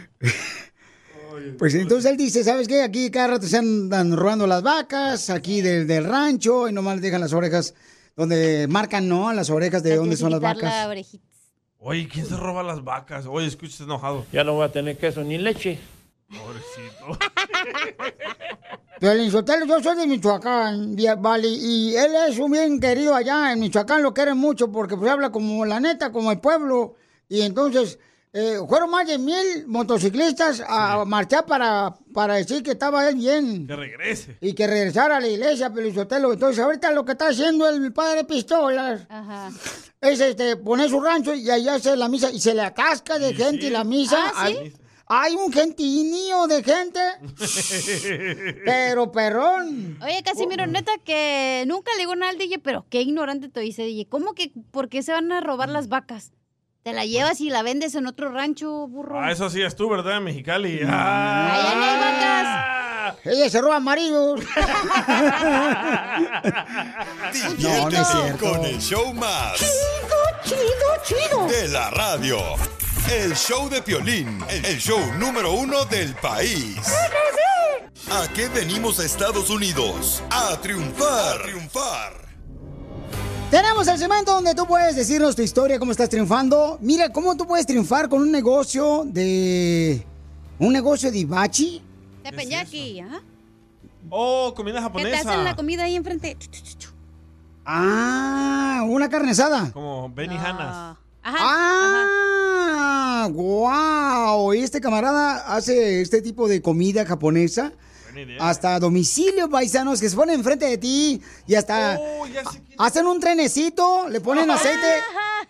Pues 1.57 1.73
entonces 1.75 2.11
él 2.11 2.17
dice, 2.17 2.43
¿sabes 2.43 2.67
qué? 2.67 2.81
Aquí 2.81 3.09
cada 3.09 3.27
rato 3.27 3.47
se 3.47 3.57
andan 3.57 4.15
robando 4.15 4.47
las 4.47 4.61
vacas, 4.61 5.29
aquí 5.29 5.61
del, 5.61 5.87
del 5.87 6.03
rancho, 6.03 6.67
y 6.67 6.73
nomás 6.73 6.95
les 6.95 7.03
dejan 7.03 7.21
las 7.21 7.33
orejas 7.33 7.73
donde 8.15 8.67
marcan, 8.67 9.07
¿no? 9.07 9.31
Las 9.31 9.49
orejas 9.49 9.81
de 9.81 9.95
dónde 9.95 10.17
son 10.17 10.31
las 10.31 10.41
la 10.41 10.53
vacas. 10.53 10.89
Oye, 11.79 12.07
¿quién 12.07 12.25
se 12.25 12.35
roba 12.35 12.63
las 12.63 12.83
vacas? 12.83 13.25
Oye, 13.25 13.47
escuchas 13.47 13.81
enojado. 13.81 14.25
Ya 14.31 14.43
no 14.43 14.53
voy 14.53 14.65
a 14.65 14.71
tener 14.71 14.97
queso 14.97 15.23
ni 15.23 15.37
leche. 15.37 15.79
Pobrecito. 16.27 17.17
Piolín 18.99 19.31
Sotelo, 19.31 19.65
yo 19.65 19.81
soy 19.81 19.97
de 19.97 20.05
Michoacán, 20.05 20.95
vale, 21.19 21.47
y 21.47 21.95
él 21.95 22.11
es 22.29 22.37
un 22.37 22.51
bien 22.51 22.79
querido 22.79 23.15
allá 23.15 23.51
en 23.51 23.59
Michoacán, 23.59 24.03
lo 24.03 24.13
quieren 24.13 24.37
mucho 24.37 24.71
porque 24.71 24.95
pues 24.95 25.09
habla 25.09 25.31
como 25.31 25.65
la 25.65 25.79
neta, 25.79 26.11
como 26.11 26.31
el 26.31 26.39
pueblo, 26.39 26.93
y 27.31 27.43
entonces 27.43 27.97
eh, 28.33 28.57
fueron 28.67 28.89
más 28.91 29.07
de 29.07 29.17
mil 29.17 29.65
motociclistas 29.65 30.61
a 30.67 31.05
marchar 31.05 31.45
para, 31.45 31.95
para 32.13 32.35
decir 32.35 32.61
que 32.61 32.71
estaba 32.71 33.07
él 33.07 33.15
bien. 33.15 33.65
Que 33.65 33.75
regrese. 33.77 34.37
Y 34.41 34.51
que 34.51 34.67
regresara 34.67 35.15
a 35.15 35.21
la 35.21 35.29
iglesia, 35.29 35.71
Piolín 35.71 35.95
Sotelo. 35.95 36.33
Entonces 36.33 36.61
ahorita 36.61 36.91
lo 36.91 37.05
que 37.05 37.13
está 37.13 37.29
haciendo 37.29 37.69
el 37.69 37.93
padre 37.93 38.25
Pistolas 38.25 39.07
es 40.01 40.19
este, 40.19 40.57
poner 40.57 40.89
su 40.89 40.99
rancho 40.99 41.33
y 41.33 41.49
allá 41.49 41.75
hace 41.75 41.95
la 41.95 42.09
misa 42.09 42.29
y 42.31 42.41
se 42.41 42.53
le 42.53 42.63
atasca 42.63 43.17
de 43.17 43.33
gente 43.33 43.67
y 43.67 43.69
la 43.69 43.85
misa. 43.85 44.17
Ah, 44.35 44.47
¿sí? 44.47 44.57
Hay, 44.57 44.73
hay 45.07 45.35
un 45.35 45.53
gentinío 45.53 46.47
de 46.47 46.63
gente, 46.63 46.99
pero 48.65 49.09
perrón. 49.13 49.97
Oye, 50.03 50.21
Casimiro, 50.21 50.67
neta 50.67 50.91
que 51.05 51.63
nunca 51.65 51.93
le 51.93 51.99
digo 51.99 52.15
nada 52.17 52.31
al 52.31 52.37
DJ, 52.37 52.59
pero 52.59 52.85
qué 52.89 53.01
ignorante 53.01 53.47
te 53.47 53.61
dice 53.61 53.83
DJ. 53.83 54.07
¿Cómo 54.09 54.33
que, 54.33 54.51
por 54.71 54.89
qué 54.89 55.01
se 55.01 55.13
van 55.13 55.31
a 55.31 55.39
robar 55.39 55.69
las 55.69 55.87
vacas? 55.87 56.33
Te 56.83 56.93
la 56.93 57.05
llevas 57.05 57.39
y 57.41 57.49
la 57.51 57.61
vendes 57.61 57.93
en 57.95 58.07
otro 58.07 58.31
rancho, 58.31 58.87
burro. 58.87 59.19
Ah, 59.19 59.31
eso 59.31 59.45
hacías 59.45 59.75
tú, 59.75 59.87
¿verdad, 59.89 60.19
Mexicali? 60.19 60.79
Mm. 60.83 60.89
Ah. 60.89 61.53
Allá 61.53 61.75
no 61.75 61.83
hay 61.83 61.99
vacas. 61.99 63.17
Ella 63.25 63.49
se 63.49 63.61
roba 63.61 63.79
maridos. 63.79 64.41
No, 67.59 67.89
no 67.89 68.01
es 68.01 68.07
cierto. 68.07 68.49
con 68.51 68.65
el 68.65 68.79
show 68.81 69.13
más. 69.13 69.57
Chido, 70.43 70.59
chido, 71.03 71.47
De 71.47 71.67
la 71.69 71.89
radio. 71.91 72.37
El 73.11 73.35
show 73.35 73.69
de 73.69 73.81
Piolín. 73.81 74.43
El 74.49 74.77
show 74.79 74.99
número 75.17 75.51
uno 75.53 75.85
del 75.85 76.13
país. 76.15 76.77
¿A 78.11 78.27
qué 78.33 78.47
venimos 78.49 78.99
a 78.99 79.05
Estados 79.05 79.49
Unidos? 79.49 80.23
A 80.29 80.57
triunfar. 80.61 81.39
A 81.39 81.43
triunfar. 81.43 82.30
Tenemos 83.51 83.85
el 83.89 83.97
segmento 83.97 84.31
donde 84.33 84.55
tú 84.55 84.65
puedes 84.65 84.95
decirnos 84.95 85.35
tu 85.35 85.41
historia, 85.41 85.77
cómo 85.77 85.91
estás 85.91 86.07
triunfando. 86.07 86.77
Mira, 86.79 87.09
cómo 87.09 87.35
tú 87.35 87.45
puedes 87.45 87.65
triunfar 87.65 88.07
con 88.07 88.21
un 88.21 88.31
negocio 88.31 89.03
de... 89.05 90.05
Un 90.57 90.71
negocio 90.71 91.11
de 91.11 91.17
Ibachi. 91.17 91.81
Teppanyaki, 92.23 93.01
ajá. 93.01 93.21
Oh, 94.09 94.53
comida 94.55 94.75
Que 94.75 94.79
te 94.79 94.83
japonesa. 94.83 95.29
hacen 95.31 95.43
la 95.43 95.55
comida 95.57 95.83
ahí 95.83 95.97
enfrente. 95.97 96.37
Ah, 97.65 98.83
una 98.87 99.09
carne 99.09 99.31
asada. 99.31 99.69
Como 99.73 100.09
Benihanas. 100.09 100.95
Ah, 101.21 103.27
wow. 103.33 104.53
Y 104.53 104.59
este 104.59 104.79
camarada 104.79 105.53
hace 105.53 105.99
este 106.01 106.21
tipo 106.21 106.47
de 106.47 106.61
comida 106.61 107.05
japonesa. 107.05 107.73
Hasta 108.39 108.79
domicilio, 108.79 109.49
paisanos, 109.49 109.99
que 109.99 110.09
se 110.09 110.15
ponen 110.15 110.35
enfrente 110.35 110.65
de 110.65 110.77
ti 110.77 111.21
y 111.47 111.55
hasta 111.55 111.97
Oh, 111.99 112.25
hacen 112.77 113.05
un 113.07 113.19
trenecito, 113.19 114.07
le 114.09 114.21
ponen 114.21 114.49
aceite 114.51 114.87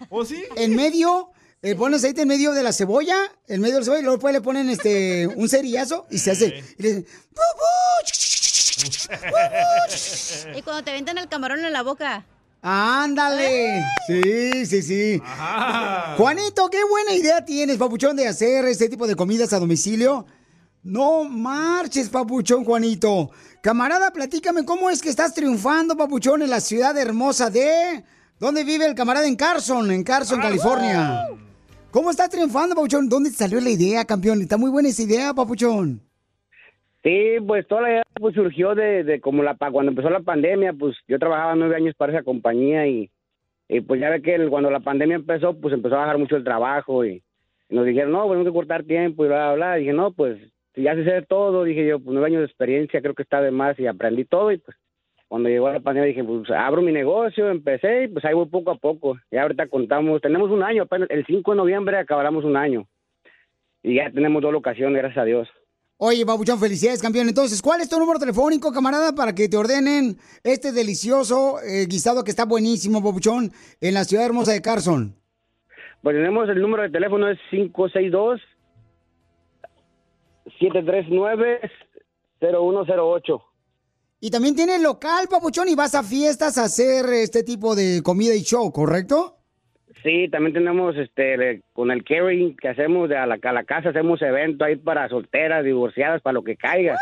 ¿Oh, 0.09 0.26
sí? 0.26 0.43
en 0.55 0.76
medio, 0.76 1.32
le 1.62 1.76
ponen 1.76 1.97
aceite 1.97 2.22
en 2.24 2.28
medio 2.28 2.51
de 2.53 2.64
la 2.64 2.74
cebolla, 2.74 3.18
en 3.47 3.62
medio 3.62 3.76
de 3.76 3.80
la 3.82 3.86
cebolla, 3.86 3.99
y 3.99 4.03
luego 4.03 4.18
después 4.18 4.34
le 4.34 4.41
ponen 4.41 4.70
este 4.70 5.28
un 5.28 5.47
cerillazo 5.49 6.07
y 6.09 6.18
se 6.18 6.32
hace. 6.32 6.64
y 6.78 6.82
le 6.84 6.88
dicen, 6.89 7.05
Y 10.55 10.62
cuando 10.62 10.84
te 10.84 10.91
aventan 10.91 11.18
el 11.18 11.28
camarón 11.28 11.64
en 11.64 11.74
la 11.74 11.84
boca. 11.84 12.26
¡Ándale! 12.64 13.84
Sí, 14.07 14.66
sí, 14.68 14.82
sí. 14.84 15.22
Juanito, 16.18 16.70
qué 16.70 16.84
buena 16.84 17.14
idea 17.14 17.43
tienes, 17.43 17.78
papuchón, 17.78 18.16
de 18.16 18.28
hacer 18.28 18.66
este 18.66 18.88
tipo 18.88 19.07
de 19.07 19.16
comidas 19.16 19.51
a 19.53 19.59
domicilio. 19.59 20.26
No 20.84 21.23
marches, 21.25 22.09
papuchón, 22.09 22.63
Juanito. 22.63 23.29
Camarada, 23.61 24.11
platícame 24.11 24.65
cómo 24.65 24.89
es 24.89 25.01
que 25.01 25.09
estás 25.09 25.34
triunfando, 25.34 25.95
papuchón, 25.95 26.41
en 26.41 26.49
la 26.49 26.59
ciudad 26.59 26.97
hermosa 26.97 27.49
de... 27.49 28.03
¿Dónde 28.39 28.63
vive 28.63 28.88
el 28.88 28.95
camarada? 28.95 29.27
En 29.27 29.36
Carson, 29.36 29.91
en 29.91 30.03
Carson, 30.03 30.41
California. 30.41 31.27
¿Cómo 31.91 32.09
estás 32.09 32.29
triunfando, 32.32 32.73
papuchón? 32.73 33.07
¿Dónde 33.07 33.29
te 33.29 33.36
salió 33.36 33.61
la 33.61 33.69
idea, 33.69 34.03
campeón? 34.05 34.41
Está 34.41 34.57
muy 34.57 34.71
buena 34.71 34.89
esa 34.89 35.03
idea, 35.03 35.32
papuchón. 35.36 36.01
Sí, 37.03 37.36
pues 37.45 37.67
toda 37.67 37.82
la 37.82 37.89
idea 37.91 38.03
pues, 38.19 38.34
surgió 38.34 38.73
de, 38.73 39.03
de 39.03 39.21
como 39.21 39.43
la 39.43 39.55
cuando 39.55 39.91
empezó 39.91 40.09
la 40.09 40.21
pandemia, 40.21 40.73
pues 40.73 40.95
yo 41.07 41.19
trabajaba 41.19 41.55
nueve 41.55 41.75
años 41.75 41.93
para 41.95 42.13
esa 42.13 42.23
compañía 42.23 42.88
y, 42.88 43.11
y, 43.69 43.82
pues 43.82 44.01
ya 44.01 44.09
ve 44.09 44.23
que 44.23 44.34
el- 44.36 44.49
cuando 44.49 44.71
la 44.71 44.79
pandemia 44.79 45.15
empezó, 45.17 45.59
pues 45.59 45.73
empezó 45.73 45.95
a 45.95 45.99
bajar 45.99 46.17
mucho 46.17 46.36
el 46.36 46.43
trabajo 46.43 47.05
y, 47.05 47.21
y 47.69 47.75
nos 47.75 47.86
dijeron, 47.86 48.11
no, 48.11 48.21
pues 48.23 48.32
tenemos 48.32 48.47
que 48.47 48.57
cortar 48.57 48.84
tiempo 48.84 49.23
y 49.25 49.27
bla, 49.27 49.53
bla, 49.53 49.55
bla. 49.55 49.75
dije, 49.75 49.93
no, 49.93 50.13
pues 50.13 50.39
si 50.76 50.84
ya 50.84 50.95
se 50.95 51.03
sé 51.03 51.22
todo, 51.24 51.63
dije 51.63 51.86
yo, 51.86 51.99
pues 51.99 52.13
nueve 52.13 52.28
años 52.28 52.39
de 52.39 52.45
experiencia, 52.45 53.01
creo 53.01 53.13
que 53.13 53.24
está 53.24 53.41
de 53.41 53.51
más 53.51 53.78
y 53.80 53.88
aprendí 53.88 54.26
todo 54.26 54.51
y 54.51 54.57
pues 54.57 54.78
cuando 55.28 55.47
llegó 55.47 55.72
la 55.72 55.80
pandemia 55.80 56.09
dije, 56.09 56.24
pues 56.24 56.49
abro 56.51 56.82
mi 56.82 56.91
negocio, 56.91 57.49
empecé 57.49 58.03
y 58.03 58.07
pues 58.09 58.26
ahí 58.26 58.34
voy 58.34 58.47
poco 58.47 58.72
a 58.72 58.76
poco. 58.76 59.17
Y 59.32 59.38
ahorita 59.38 59.67
contamos, 59.67 60.22
tenemos 60.22 60.51
un 60.51 60.61
año, 60.61 60.84
apenas 60.84 61.09
el 61.09 61.26
5 61.26 61.51
de 61.51 61.57
noviembre 61.57 61.97
acabamos 61.97 62.43
un 62.43 62.57
año 62.57 62.86
y 63.84 63.95
ya 63.95 64.11
tenemos 64.11 64.41
dos 64.41 64.51
locaciones, 64.51 64.97
gracias 64.97 65.22
a 65.22 65.26
Dios. 65.26 65.47
Oye, 65.97 66.26
Papuchón, 66.26 66.59
felicidades, 66.59 67.01
campeón. 67.01 67.30
Entonces, 67.30 67.61
¿cuál 67.61 67.80
es 67.80 67.88
tu 67.88 67.99
número 67.99 68.19
telefónico, 68.19 68.72
camarada, 68.72 69.13
para 69.13 69.36
que 69.36 69.47
te 69.47 69.55
ordenen 69.55 70.17
este 70.43 70.72
delicioso 70.72 71.59
eh, 71.61 71.86
guisado 71.88 72.24
que 72.24 72.32
está 72.32 72.45
buenísimo, 72.45 73.03
Papuchón, 73.03 73.51
en 73.80 73.93
la 73.93 74.03
ciudad 74.03 74.26
hermosa 74.26 74.51
de 74.51 74.61
Carson? 74.61 75.15
Pues 76.01 76.15
tenemos 76.15 76.49
el 76.49 76.59
número 76.59 76.84
de 76.84 76.89
teléfono 76.89 77.30
es 77.30 77.38
562-739-0108. 80.62 83.41
Y 84.24 84.30
también 84.30 84.55
tiene 84.55 84.78
local, 84.80 85.26
Papuchón, 85.30 85.68
y 85.68 85.76
vas 85.76 85.95
a 85.95 86.03
fiestas 86.03 86.60
a 86.60 86.65
hacer 86.65 87.06
este 87.11 87.44
tipo 87.44 87.76
de 87.76 88.02
comida 88.03 88.35
y 88.35 88.44
show, 88.44 88.72
¿correcto? 88.72 89.38
Sí, 90.03 90.30
también 90.30 90.53
tenemos 90.53 90.95
este 90.95 91.64
con 91.73 91.90
el 91.91 92.03
catering 92.03 92.56
que 92.56 92.69
hacemos 92.69 93.10
de 93.10 93.18
a 93.18 93.26
la, 93.26 93.40
a 93.41 93.52
la 93.52 93.64
casa, 93.64 93.90
hacemos 93.90 94.22
evento 94.22 94.64
ahí 94.64 94.76
para 94.76 95.10
solteras, 95.10 95.65
divorciadas, 95.65 96.22
para 96.22 96.34
lo 96.34 96.44
que 96.44 96.56
caiga. 96.56 96.98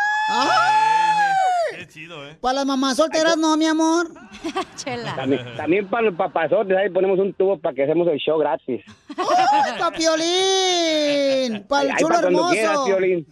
Para 2.41 2.53
las 2.53 2.65
mamás 2.65 2.97
solteras, 2.97 3.37
no, 3.37 3.55
mi 3.57 3.65
amor. 3.65 4.11
Chela. 4.75 5.15
También, 5.15 5.45
también 5.57 5.87
para 5.89 6.03
los 6.03 6.15
papazotes, 6.15 6.75
ahí 6.77 6.89
ponemos 6.89 7.19
un 7.19 7.33
tubo 7.33 7.57
para 7.59 7.75
que 7.75 7.83
hacemos 7.83 8.07
el 8.07 8.17
show 8.19 8.37
gratis. 8.37 8.81
¡Ay, 9.17 9.73
papiolín! 9.79 11.65
¡Para 11.67 11.89
el 11.89 11.95
chulo 11.97 12.15
pa' 12.15 12.21
cuando 12.21 12.27
hermoso! 12.29 12.51
quieras, 12.53 12.79
Piolín. 12.85 13.27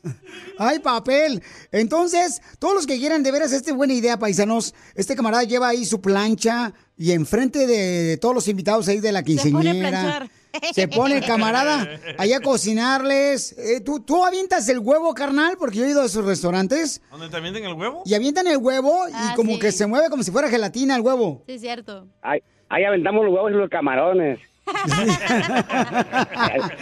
¡Ay, 0.57 0.79
papel! 0.79 1.41
Entonces, 1.71 2.41
todos 2.59 2.73
los 2.75 2.87
que 2.87 2.97
quieran 2.97 3.23
de 3.23 3.31
veras 3.31 3.51
esta 3.53 3.73
buena 3.73 3.93
idea, 3.93 4.17
paisanos, 4.17 4.73
este 4.95 5.15
camarada 5.15 5.43
lleva 5.43 5.69
ahí 5.69 5.85
su 5.85 6.01
plancha 6.01 6.73
y 6.97 7.11
enfrente 7.11 7.67
de 7.67 8.17
todos 8.17 8.33
los 8.33 8.47
invitados 8.47 8.87
ahí 8.87 8.99
de 8.99 9.11
la 9.11 9.19
Se 9.19 9.25
pone 9.51 9.69
a 9.69 9.73
quinceñera. 9.73 9.89
planchar. 9.89 10.29
Se 10.73 10.87
pone 10.87 11.17
el 11.17 11.25
camarada 11.25 11.87
allá 12.17 12.37
a 12.37 12.41
cocinarles. 12.41 13.53
Eh, 13.57 13.81
¿tú, 13.81 13.99
¿Tú 13.99 14.25
avientas 14.25 14.67
el 14.69 14.79
huevo, 14.79 15.13
carnal? 15.13 15.55
Porque 15.59 15.77
yo 15.77 15.85
he 15.85 15.89
ido 15.89 16.01
a 16.01 16.05
esos 16.05 16.25
restaurantes 16.25 17.01
¿Dónde 17.11 17.29
te 17.29 17.37
avientan 17.37 17.63
el 17.65 17.73
huevo? 17.73 18.01
y 18.05 18.13
avientan 18.13 18.47
el 18.47 18.57
huevo 18.57 19.03
Ah, 19.13 19.29
y 19.31 19.35
como 19.35 19.53
sí. 19.53 19.59
que 19.59 19.71
se 19.71 19.85
mueve 19.87 20.09
como 20.09 20.23
si 20.23 20.31
fuera 20.31 20.49
gelatina 20.49 20.95
el 20.95 21.01
huevo. 21.01 21.43
Sí, 21.47 21.53
es 21.53 21.61
cierto. 21.61 22.07
Ahí, 22.21 22.39
ahí 22.69 22.83
aventamos 22.83 23.23
los 23.25 23.33
huevos 23.33 23.51
y 23.51 23.55
los 23.55 23.69
camarones. 23.69 24.39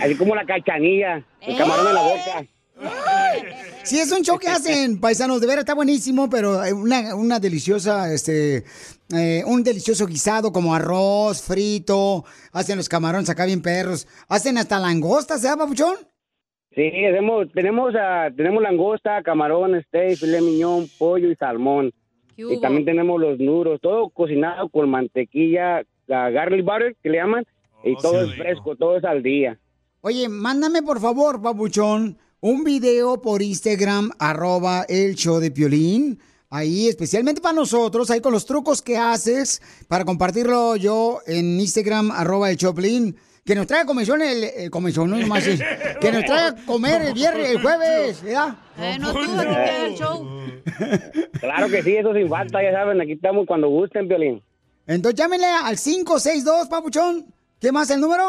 Así 0.02 0.16
como 0.18 0.36
la 0.36 0.46
cachanilla, 0.46 1.24
el 1.42 1.58
camarón 1.58 1.88
en 1.88 1.94
la 1.94 2.02
boca. 2.02 2.46
Sí, 3.84 4.00
es 4.00 4.12
un 4.12 4.24
show 4.24 4.38
que 4.40 4.48
hacen, 4.50 5.00
paisanos, 5.00 5.40
de 5.40 5.48
veras 5.48 5.62
está 5.62 5.76
buenísimo, 5.76 6.30
pero 6.30 6.64
eh, 6.66 6.74
una, 6.74 7.14
una 7.16 7.40
deliciosa, 7.40 8.12
este, 8.12 8.64
eh, 9.14 9.44
un 9.46 9.64
delicioso 9.64 10.08
guisado 10.08 10.52
como 10.52 10.74
arroz, 10.74 11.42
frito, 11.42 12.26
hacen 12.52 12.78
los 12.78 12.90
camarones 12.90 13.30
acá 13.30 13.46
bien 13.46 13.62
perros, 13.62 14.08
hacen 14.28 14.58
hasta 14.58 14.80
langostas, 14.80 15.44
¿eh, 15.44 15.50
papuchón? 15.58 15.96
Sí, 16.74 17.06
hacemos, 17.06 17.48
tenemos, 17.54 17.94
ah, 17.98 18.30
tenemos 18.36 18.62
langosta, 18.62 19.22
camarón, 19.24 19.82
steak, 19.88 20.18
filet 20.18 20.42
miñón, 20.42 20.88
pollo 20.98 21.30
y 21.32 21.36
salmón. 21.36 21.92
Y 22.36 22.60
también 22.60 22.84
tenemos 22.84 23.22
los 23.22 23.40
nuros, 23.40 23.80
todo 23.80 24.10
cocinado 24.10 24.68
con 24.68 24.90
mantequilla, 24.90 25.84
la 26.08 26.30
garlic 26.32 26.66
butter, 26.66 26.96
que 27.02 27.10
le 27.10 27.18
llaman, 27.18 27.46
y 27.84 27.96
todo 27.96 28.24
es 28.24 28.36
fresco, 28.36 28.76
todo 28.76 28.98
es 28.98 29.06
al 29.06 29.24
día. 29.24 29.58
Oye, 30.02 30.28
mándame 30.28 30.84
por 30.84 31.00
favor, 31.00 31.42
papuchón, 31.42 32.18
un 32.42 32.64
video 32.64 33.22
por 33.22 33.42
Instagram, 33.42 34.12
arroba 34.20 34.86
el 34.90 35.16
show 35.16 35.40
de 35.40 35.52
Piolín. 35.52 36.20
Ahí, 36.50 36.88
especialmente 36.88 37.42
para 37.42 37.56
nosotros, 37.56 38.10
ahí 38.12 38.22
con 38.22 38.32
los 38.32 38.46
trucos 38.46 38.82
que 38.82 38.98
haces 38.98 39.62
para 39.88 40.06
compartirlo 40.06 40.76
yo 40.76 41.20
en 41.26 41.60
Instagram, 41.60 42.12
arroba 42.12 42.50
el 42.52 42.58
Choplin. 42.58 43.16
Que 43.44 43.54
nos 43.54 43.68
traiga 43.68 43.86
comezón 43.86 44.24
el, 44.24 44.44
el 44.44 44.72
comezón, 44.72 45.12
no 45.12 45.18
nomás 45.18 45.46
es- 45.46 45.62
Que 46.02 46.12
nos 46.12 46.26
traiga 46.26 46.56
comer 46.66 47.02
el 47.04 47.14
viernes, 47.14 47.48
el 47.50 47.62
jueves, 47.62 48.24
¿verdad? 48.24 48.56
Eh, 48.80 48.98
no 49.00 49.14
tú, 49.14 49.20
aquí 49.20 49.28
que 49.36 49.42
haga 49.42 49.86
el 49.86 49.94
show. 49.96 50.28
Claro 51.40 51.70
que 51.70 51.84
sí, 51.84 51.96
eso 51.96 52.12
sin 52.14 52.28
falta, 52.28 52.64
ya 52.64 52.72
saben, 52.72 53.00
aquí 53.02 53.12
estamos 53.12 53.46
cuando 53.46 53.70
gusten, 53.70 54.08
Piolín. 54.08 54.42
Entonces 54.88 55.16
llámenle 55.20 55.46
al 55.46 55.78
562, 55.78 56.68
papuchón. 56.68 57.26
¿Qué 57.60 57.72
más 57.72 57.90
el 57.92 58.00
número? 58.02 58.28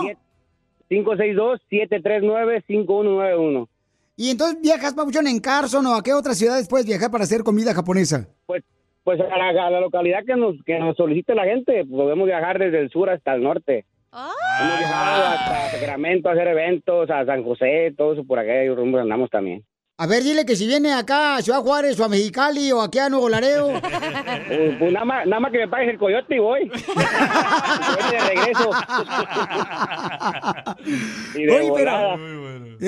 562-739-5191. 0.91 3.69
Y 4.17 4.31
entonces 4.31 4.63
viajas, 4.63 4.95
papuchón, 4.95 5.27
en 5.27 5.41
Carson 5.41 5.85
o 5.87 5.95
a 5.95 6.03
qué 6.03 6.15
otras 6.15 6.39
ciudades 6.39 6.69
puedes 6.69 6.87
viajar 6.87 7.11
para 7.11 7.25
hacer 7.25 7.43
comida 7.43 7.75
japonesa. 7.75 8.27
Pues, 8.47 8.65
pues 9.05 9.21
a 9.21 9.37
la, 9.37 9.51
a 9.51 9.71
la 9.71 9.81
localidad 9.81 10.25
que 10.27 10.37
nos, 10.37 10.57
que 10.65 10.79
nos 10.79 10.97
solicite 10.97 11.35
la 11.35 11.45
gente, 11.45 11.85
podemos 11.85 12.27
viajar 12.27 12.59
desde 12.59 12.81
el 12.81 12.91
sur 12.91 13.11
hasta 13.11 13.35
el 13.35 13.43
norte. 13.43 13.85
Hemos 14.11 14.79
viajado 14.79 15.27
hasta 15.27 15.79
Sacramento 15.79 16.31
a 16.31 16.33
hacer 16.33 16.49
eventos, 16.49 17.11
a 17.11 17.27
San 17.27 17.45
José, 17.45 17.93
todo 17.95 18.15
eso 18.15 18.25
por 18.25 18.39
acá, 18.39 18.65
y 18.65 18.71
rumbo 18.71 18.99
andamos 18.99 19.29
también. 19.29 19.63
A 19.99 20.07
ver, 20.07 20.23
dile 20.23 20.45
que 20.45 20.57
si 20.57 20.67
viene 20.67 20.93
acá 20.93 21.37
a 21.37 21.43
Ciudad 21.43 21.63
Juárez 21.63 21.99
o 21.99 22.05
a 22.05 22.09
Mexicali 22.11 22.71
o 22.71 22.83
aquí 22.83 22.99
a 22.99 23.09
Nuevo 23.09 23.31
Laredo. 23.31 23.81
Pues, 23.81 23.81
pues 24.79 24.93
nada, 24.93 25.07
más, 25.07 25.27
nada 25.27 25.41
más 25.41 25.51
que 25.51 25.57
me 25.57 25.69
pagues 25.69 25.89
el 25.89 25.97
coyote 25.99 26.37
y 26.37 26.39
voy. 26.39 26.69
voy 26.69 28.11
de 28.11 28.21
regreso. 28.21 28.71
y 31.35 31.47
de 31.47 31.51
Oye, 31.51 31.73
pero 31.75 32.19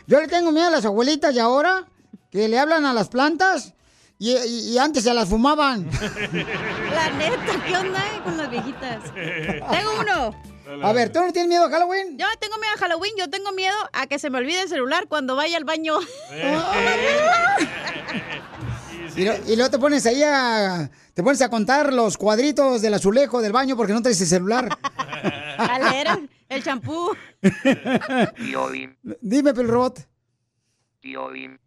Yo 0.05 0.22
le 0.22 0.27
tengo 0.27 0.51
miedo 0.51 0.68
a 0.68 0.72
las 0.72 0.85
abuelitas 0.85 1.34
de 1.34 1.41
ahora 1.41 1.85
que 2.31 2.47
le 2.47 2.59
hablan 2.59 2.85
a 2.85 2.93
las 2.93 3.09
plantas 3.09 3.73
y, 4.19 4.31
y- 4.38 4.69
y 4.73 4.77
antes 4.77 5.03
se 5.03 5.14
las 5.14 5.27
fumaban. 5.30 5.89
La 6.93 7.09
neta, 7.11 7.64
¿qué 7.65 7.77
onda 7.77 7.99
eh, 7.99 8.22
con 8.23 8.38
las 8.38 8.49
viejitas? 8.49 9.03
Tengo 9.14 9.91
uno. 9.99 10.35
A 10.84 10.91
ver, 10.91 11.11
¿tú 11.14 11.19
no 11.22 11.31
tienes 11.31 11.47
miedo 11.47 11.64
a 11.65 11.69
Halloween? 11.69 12.18
Yo 12.18 12.26
tengo 12.41 12.57
miedo 12.57 12.73
a 12.76 12.77
Halloween, 12.77 13.14
yo 13.18 13.30
tengo 13.30 13.51
miedo 13.53 13.76
a 13.93 14.05
que 14.07 14.19
se 14.19 14.30
me 14.30 14.38
olvide 14.39 14.64
el 14.64 14.69
celular 14.69 15.07
cuando 15.07 15.35
vaya 15.38 15.55
al 15.57 15.64
baño. 15.64 15.97
Y, 19.18 19.26
lo- 19.26 19.35
y 19.52 19.56
luego 19.56 19.72
te 19.72 19.80
pones 19.80 20.06
ahí 20.06 20.22
a... 20.23 20.89
Te 21.14 21.23
pones 21.23 21.41
a 21.41 21.49
contar 21.49 21.91
los 21.91 22.18
cuadritos 22.18 22.81
del 22.81 22.94
azulejo 22.94 23.41
del 23.41 23.52
baño 23.52 23.76
porque 23.76 23.94
no 23.94 24.02
traes 24.02 24.22
el 24.22 24.27
celular. 24.27 24.69
A 25.57 25.80
leer 25.80 26.07
el- 26.49 26.64
champú. 26.64 27.11
Dime, 29.22 29.53
Pilrot. 29.53 29.99
Piolín. 31.02 31.60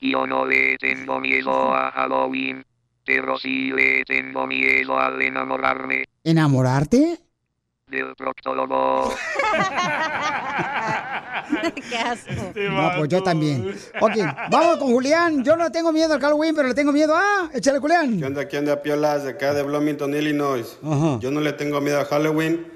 Yo 0.00 0.26
no 0.26 0.46
le 0.46 0.78
tengo 0.78 1.20
miedo 1.20 1.74
a 1.74 1.90
Halloween, 1.90 2.64
pero 3.04 3.36
sí 3.38 3.70
le 3.72 4.04
tengo 4.04 4.46
miedo 4.46 4.98
al 4.98 5.20
enamorarme 5.20 6.04
¿Enamorarte? 6.24 7.18
del 7.88 8.14
proctólogo. 8.16 9.12
Qué 11.90 11.96
asco. 11.96 12.30
No, 12.70 12.92
pues 12.96 13.08
yo 13.08 13.22
también. 13.22 13.74
Ok, 14.00 14.12
vamos 14.50 14.78
con 14.78 14.92
Julián. 14.92 15.44
Yo 15.44 15.56
no 15.56 15.70
tengo 15.70 15.92
miedo 15.92 16.14
al 16.14 16.20
Halloween, 16.20 16.54
pero 16.54 16.68
le 16.68 16.74
tengo 16.74 16.92
miedo 16.92 17.14
a... 17.14 17.50
Échale, 17.52 17.78
Julián. 17.78 18.18
¿Qué 18.18 18.24
onda? 18.24 18.48
¿Qué 18.48 18.58
onda, 18.58 18.82
Piolas? 18.82 19.24
De 19.24 19.30
acá 19.30 19.54
de 19.54 19.62
Bloomington, 19.62 20.14
Illinois. 20.14 20.78
Yo 21.20 21.30
no 21.30 21.40
le 21.40 21.52
tengo 21.52 21.80
miedo 21.80 22.00
a 22.00 22.04
Halloween, 22.04 22.66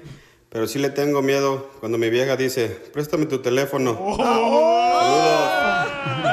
pero 0.49 0.67
sí 0.67 0.79
le 0.79 0.89
tengo 0.89 1.21
miedo 1.21 1.71
cuando 1.79 1.97
mi 1.97 2.09
vieja 2.09 2.35
dice, 2.35 2.67
préstame 2.93 3.25
tu 3.25 3.41
teléfono. 3.41 4.17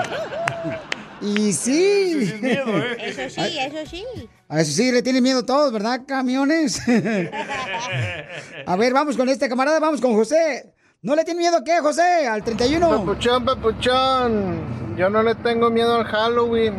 Y 1.22 1.52
sí. 1.52 2.32
Eso 2.42 3.30
sí, 3.30 3.58
eso 3.58 3.86
sí. 3.88 4.04
A 4.48 4.60
eso 4.60 4.72
sí, 4.72 4.90
le 4.90 5.02
tienen 5.02 5.22
miedo 5.22 5.44
todos, 5.44 5.72
¿verdad, 5.72 6.02
camiones? 6.06 6.80
a 8.66 8.76
ver, 8.76 8.92
vamos 8.92 9.16
con 9.16 9.28
este 9.28 9.48
camarada, 9.48 9.78
vamos 9.78 10.00
con 10.00 10.14
José. 10.14 10.72
¿No 11.04 11.16
le 11.16 11.24
tiene 11.24 11.40
miedo 11.40 11.56
a 11.56 11.64
qué, 11.64 11.80
José? 11.80 12.28
Al 12.28 12.44
31. 12.44 12.88
Papuchón, 12.88 13.44
papuchón. 13.44 14.94
Yo 14.96 15.10
no 15.10 15.24
le 15.24 15.34
tengo 15.34 15.68
miedo 15.68 15.96
al 15.96 16.04
Halloween. 16.04 16.76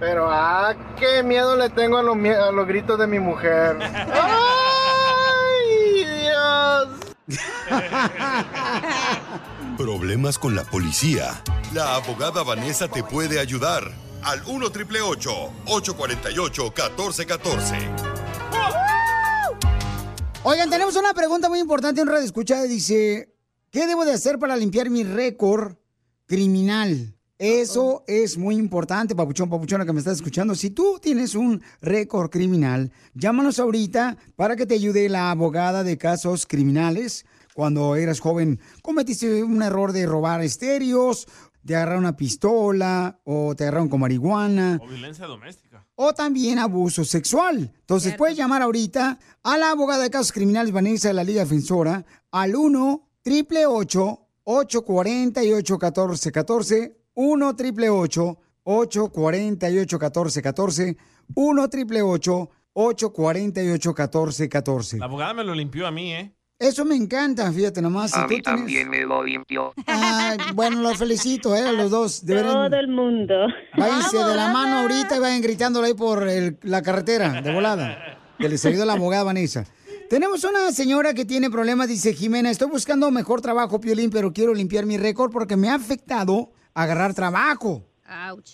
Pero, 0.00 0.26
ah, 0.28 0.74
qué 0.98 1.22
miedo 1.22 1.54
le 1.54 1.70
tengo 1.70 1.98
a 1.98 2.02
los, 2.02 2.16
a 2.16 2.50
los 2.50 2.66
gritos 2.66 2.98
de 2.98 3.06
mi 3.06 3.20
mujer. 3.20 3.78
¡Ay, 4.12 6.04
Dios! 6.18 6.88
Problemas 9.78 10.36
con 10.36 10.56
la 10.56 10.64
policía. 10.64 11.40
La 11.72 11.94
abogada 11.94 12.42
Vanessa 12.42 12.88
te 12.88 13.04
puede 13.04 13.38
ayudar. 13.38 13.84
Al 14.24 14.42
1 14.48 14.66
848 14.66 16.64
1414 16.64 18.12
Oigan, 20.44 20.68
tenemos 20.68 20.96
una 20.96 21.14
pregunta 21.14 21.48
muy 21.48 21.60
importante 21.60 22.00
en 22.00 22.08
Radio 22.08 22.24
Escucha. 22.24 22.64
Dice, 22.64 23.32
¿qué 23.70 23.86
debo 23.86 24.04
de 24.04 24.10
hacer 24.10 24.40
para 24.40 24.56
limpiar 24.56 24.90
mi 24.90 25.04
récord 25.04 25.76
criminal? 26.26 27.14
Eso 27.38 28.02
es 28.08 28.36
muy 28.36 28.56
importante, 28.56 29.14
papuchón, 29.14 29.48
papuchona 29.48 29.86
que 29.86 29.92
me 29.92 30.00
estás 30.00 30.16
escuchando. 30.16 30.56
Si 30.56 30.70
tú 30.70 30.98
tienes 31.00 31.36
un 31.36 31.62
récord 31.80 32.28
criminal, 32.28 32.90
llámanos 33.14 33.60
ahorita 33.60 34.16
para 34.34 34.56
que 34.56 34.66
te 34.66 34.74
ayude 34.74 35.08
la 35.08 35.30
abogada 35.30 35.84
de 35.84 35.96
casos 35.96 36.44
criminales. 36.44 37.24
Cuando 37.54 37.94
eras 37.94 38.18
joven, 38.18 38.58
cometiste 38.82 39.44
un 39.44 39.62
error 39.62 39.92
de 39.92 40.06
robar 40.06 40.42
estéreos, 40.42 41.28
de 41.62 41.76
agarrar 41.76 41.98
una 41.98 42.16
pistola 42.16 43.20
o 43.22 43.54
te 43.54 43.62
agarraron 43.62 43.88
con 43.88 44.00
marihuana 44.00 44.80
O 44.82 44.88
violencia 44.88 45.26
doméstica. 45.26 45.71
O 45.94 46.12
también 46.12 46.58
abuso 46.58 47.04
sexual. 47.04 47.72
Entonces 47.80 48.14
puedes 48.16 48.36
llamar 48.36 48.62
ahorita 48.62 49.18
a 49.42 49.58
la 49.58 49.70
abogada 49.70 50.02
de 50.02 50.10
casos 50.10 50.32
criminales 50.32 50.72
Vanessa 50.72 51.08
de 51.08 51.14
la 51.14 51.24
Liga 51.24 51.42
Defensora 51.42 52.04
al 52.30 52.56
1 52.56 53.08
888 53.24 54.28
848 54.44 55.74
1414 55.74 56.96
1 57.14 57.48
888 57.48 58.38
848 58.64 59.98
1414 59.98 60.96
1 61.34 61.62
888 61.62 62.50
848 62.74 63.88
1414 63.90 64.98
La 64.98 65.04
abogada 65.04 65.34
me 65.34 65.44
lo 65.44 65.54
limpió 65.54 65.86
a 65.86 65.90
mí, 65.90 66.14
¿eh? 66.14 66.34
Eso 66.62 66.84
me 66.84 66.94
encanta, 66.94 67.50
fíjate 67.52 67.82
nomás. 67.82 68.12
si 68.12 68.18
A 68.18 68.22
tú 68.22 68.28
mí 68.34 68.40
tienes- 68.40 68.44
también 68.44 68.88
me 68.88 69.00
lo 69.00 69.24
limpió. 69.24 69.72
Ay, 69.86 70.38
bueno, 70.54 70.80
los 70.80 70.96
felicito, 70.96 71.54
¿eh? 71.56 71.60
a 71.62 71.72
Los 71.72 71.90
dos. 71.90 72.22
Todo 72.24 72.76
el 72.76 72.88
mundo. 72.88 73.34
Váyanse 73.76 74.16
de 74.18 74.34
la 74.36 74.52
mano 74.52 74.78
ahorita 74.82 75.16
y 75.16 75.18
vayan 75.18 75.40
gritándolo 75.42 75.86
ahí 75.86 75.94
por 75.94 76.28
el- 76.28 76.58
la 76.62 76.80
carretera, 76.82 77.40
de 77.42 77.52
volada. 77.52 77.98
Que 78.38 78.48
les 78.48 78.64
ayuda 78.64 78.84
la 78.84 78.92
abogada 78.94 79.24
Vanessa. 79.24 79.64
Tenemos 80.08 80.44
una 80.44 80.70
señora 80.72 81.14
que 81.14 81.24
tiene 81.24 81.50
problemas, 81.50 81.88
dice 81.88 82.12
Jimena, 82.12 82.50
estoy 82.50 82.68
buscando 82.68 83.10
mejor 83.10 83.40
trabajo, 83.40 83.80
Piolín, 83.80 84.10
pero 84.10 84.32
quiero 84.32 84.52
limpiar 84.54 84.84
mi 84.86 84.98
récord 84.98 85.30
porque 85.32 85.56
me 85.56 85.68
ha 85.70 85.74
afectado 85.74 86.52
agarrar 86.74 87.14
trabajo. 87.14 87.84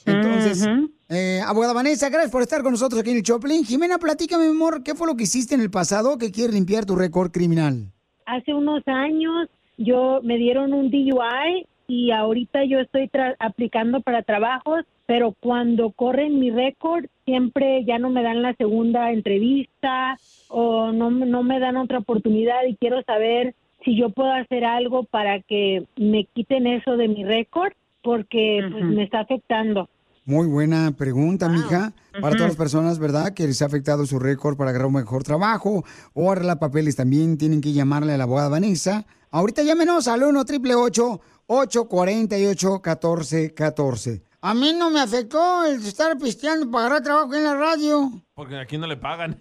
Entonces, 0.07 0.65
eh, 1.09 1.43
abogada 1.45 1.73
Vanessa, 1.73 2.09
gracias 2.11 2.31
por 2.31 2.43
estar 2.43 2.63
con 2.63 2.73
nosotros 2.73 3.01
aquí 3.01 3.11
en 3.11 3.17
el 3.17 3.23
Choplin. 3.25 3.65
Jimena, 3.65 3.99
platícame, 3.99 4.45
mi 4.45 4.51
amor, 4.51 4.83
¿qué 4.85 4.95
fue 4.95 5.07
lo 5.09 5.17
que 5.17 5.25
hiciste 5.25 5.55
en 5.57 5.61
el 5.61 5.71
pasado 5.71 6.17
que 6.17 6.31
quieres 6.31 6.55
limpiar 6.55 6.85
tu 6.87 6.95
récord 6.95 7.33
criminal? 7.33 7.93
Hace 8.29 8.55
unos 8.55 8.87
años 8.87 9.49
yo 9.77 10.21
me 10.23 10.37
dieron 10.37 10.73
un 10.73 10.91
DUI 10.91 11.67
y 11.87 12.11
ahorita 12.11 12.65
yo 12.65 12.81
estoy 12.81 13.09
tra- 13.09 13.37
aplicando 13.39 14.01
para 14.01 14.23
trabajos, 14.23 14.85
pero 15.07 15.35
cuando 15.41 15.91
corren 15.91 16.39
mi 16.39 16.51
récord 16.51 17.07
siempre 17.25 17.85
ya 17.85 17.99
no 17.99 18.11
me 18.11 18.23
dan 18.23 18.43
la 18.43 18.53
segunda 18.55 19.11
entrevista 19.13 20.19
o 20.49 20.93
no, 20.93 21.11
no 21.11 21.43
me 21.43 21.59
dan 21.59 21.77
otra 21.79 21.99
oportunidad 21.99 22.65
y 22.67 22.77
quiero 22.77 23.03
saber 23.03 23.55
si 23.85 23.97
yo 23.97 24.11
puedo 24.11 24.33
hacer 24.33 24.65
algo 24.65 25.05
para 25.05 25.41
que 25.41 25.85
me 25.97 26.25
quiten 26.25 26.67
eso 26.67 26.97
de 26.97 27.09
mi 27.09 27.25
récord 27.25 27.73
porque 28.03 28.61
pues, 28.71 28.85
me 28.85 29.03
está 29.05 29.21
afectando. 29.21 29.89
Muy 30.29 30.47
buena 30.47 30.91
pregunta, 30.91 31.49
mija. 31.49 31.95
Para 32.21 32.37
todas 32.37 32.49
las 32.51 32.57
personas, 32.57 32.99
¿verdad? 32.99 33.33
Que 33.33 33.47
les 33.47 33.63
ha 33.63 33.65
afectado 33.65 34.05
su 34.05 34.19
récord 34.19 34.59
para 34.59 34.69
agarrar 34.69 34.89
un 34.89 34.93
mejor 34.93 35.23
trabajo 35.23 35.87
o 36.13 36.31
arreglar 36.31 36.59
papeles 36.59 36.97
también, 36.97 37.39
tienen 37.39 37.63
que 37.63 37.73
llamarle 37.73 38.13
a 38.13 38.19
la 38.19 38.25
abogada 38.25 38.51
Vanessa. 38.51 39.07
Ahorita 39.31 39.63
llámenos 39.63 40.07
al 40.07 40.25
1 40.25 40.39
888 40.41 41.21
848 41.47 42.69
1414 42.73 44.23
A 44.43 44.53
mí 44.53 44.75
no 44.75 44.91
me 44.91 45.01
afectó 45.01 45.65
el 45.65 45.83
estar 45.87 46.19
pisteando 46.19 46.71
para 46.71 46.85
agarrar 46.85 47.03
trabajo 47.05 47.35
en 47.35 47.45
la 47.45 47.55
radio. 47.55 48.11
Porque 48.35 48.59
aquí 48.59 48.77
no 48.77 48.87
le 48.87 48.99
pagan. 48.99 49.39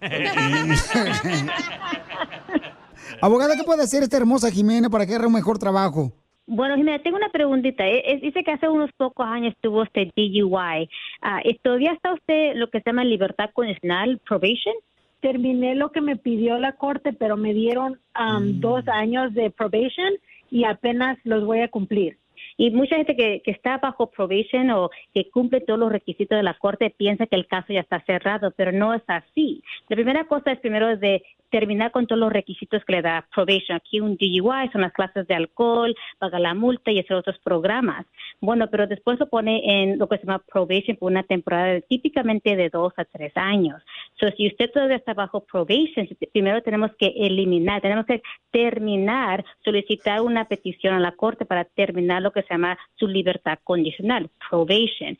Abogada, 3.20 3.56
¿qué 3.56 3.64
puede 3.64 3.82
hacer 3.82 4.02
esta 4.02 4.16
hermosa 4.16 4.50
Jimena 4.50 4.88
para 4.88 5.04
que 5.04 5.12
agarre 5.12 5.26
un 5.26 5.34
mejor 5.34 5.58
trabajo? 5.58 6.14
Bueno, 6.50 6.76
Jimena, 6.76 6.98
tengo 7.00 7.18
una 7.18 7.28
preguntita. 7.28 7.86
Eh, 7.86 8.20
dice 8.22 8.42
que 8.42 8.52
hace 8.52 8.70
unos 8.70 8.90
pocos 8.92 9.26
años 9.26 9.54
tuvo 9.60 9.82
usted 9.82 10.08
DUI. 10.16 10.88
Ah, 11.20 11.42
¿y 11.44 11.58
¿Todavía 11.58 11.92
está 11.92 12.14
usted 12.14 12.54
lo 12.54 12.70
que 12.70 12.80
se 12.80 12.88
llama 12.88 13.04
libertad 13.04 13.50
condicional, 13.52 14.18
probation? 14.26 14.74
Terminé 15.20 15.74
lo 15.74 15.92
que 15.92 16.00
me 16.00 16.16
pidió 16.16 16.58
la 16.58 16.72
corte, 16.72 17.12
pero 17.12 17.36
me 17.36 17.52
dieron 17.52 18.00
um, 18.18 18.60
dos 18.60 18.88
años 18.88 19.34
de 19.34 19.50
probation 19.50 20.14
y 20.50 20.64
apenas 20.64 21.18
los 21.24 21.44
voy 21.44 21.60
a 21.60 21.68
cumplir. 21.68 22.16
Y 22.56 22.70
mucha 22.70 22.96
gente 22.96 23.14
que, 23.14 23.42
que 23.44 23.50
está 23.50 23.76
bajo 23.76 24.10
probation 24.10 24.70
o 24.70 24.88
que 25.12 25.28
cumple 25.28 25.60
todos 25.60 25.78
los 25.78 25.92
requisitos 25.92 26.38
de 26.38 26.42
la 26.42 26.54
corte 26.54 26.94
piensa 26.96 27.26
que 27.26 27.36
el 27.36 27.46
caso 27.46 27.74
ya 27.74 27.80
está 27.80 28.00
cerrado, 28.06 28.52
pero 28.56 28.72
no 28.72 28.94
es 28.94 29.02
así. 29.06 29.62
La 29.90 29.96
primera 29.96 30.24
cosa 30.24 30.52
es 30.52 30.60
primero 30.60 30.96
de 30.96 31.22
terminar 31.50 31.90
con 31.90 32.06
todos 32.06 32.20
los 32.20 32.32
requisitos 32.32 32.84
que 32.84 32.92
le 32.94 33.02
da 33.02 33.26
probation. 33.34 33.76
Aquí 33.76 34.00
un 34.00 34.16
DUI 34.16 34.68
son 34.72 34.82
las 34.82 34.92
clases 34.92 35.26
de 35.26 35.34
alcohol, 35.34 35.94
pagar 36.18 36.40
la 36.40 36.54
multa 36.54 36.90
y 36.90 36.98
hacer 36.98 37.16
otros 37.16 37.38
programas. 37.38 38.06
Bueno, 38.40 38.68
pero 38.70 38.86
después 38.86 39.18
lo 39.18 39.28
pone 39.28 39.82
en 39.82 39.98
lo 39.98 40.08
que 40.08 40.18
se 40.18 40.26
llama 40.26 40.42
probation 40.50 40.96
por 40.96 41.10
una 41.10 41.22
temporada 41.22 41.66
de- 41.66 41.82
típicamente 41.82 42.56
de 42.56 42.68
dos 42.68 42.92
a 42.96 43.04
tres 43.04 43.32
años. 43.36 43.82
So, 44.20 44.30
si 44.36 44.46
usted 44.46 44.70
todavía 44.70 44.96
está 44.96 45.14
bajo 45.14 45.44
probation, 45.44 46.08
primero 46.32 46.62
tenemos 46.62 46.90
que 46.98 47.08
eliminar, 47.16 47.80
tenemos 47.80 48.06
que 48.06 48.22
terminar, 48.50 49.44
solicitar 49.64 50.20
una 50.20 50.46
petición 50.46 50.94
a 50.94 51.00
la 51.00 51.12
corte 51.12 51.44
para 51.44 51.64
terminar 51.64 52.22
lo 52.22 52.32
que 52.32 52.42
se 52.42 52.54
llama 52.54 52.78
su 52.96 53.06
libertad 53.06 53.58
condicional, 53.64 54.28
probation. 54.50 55.16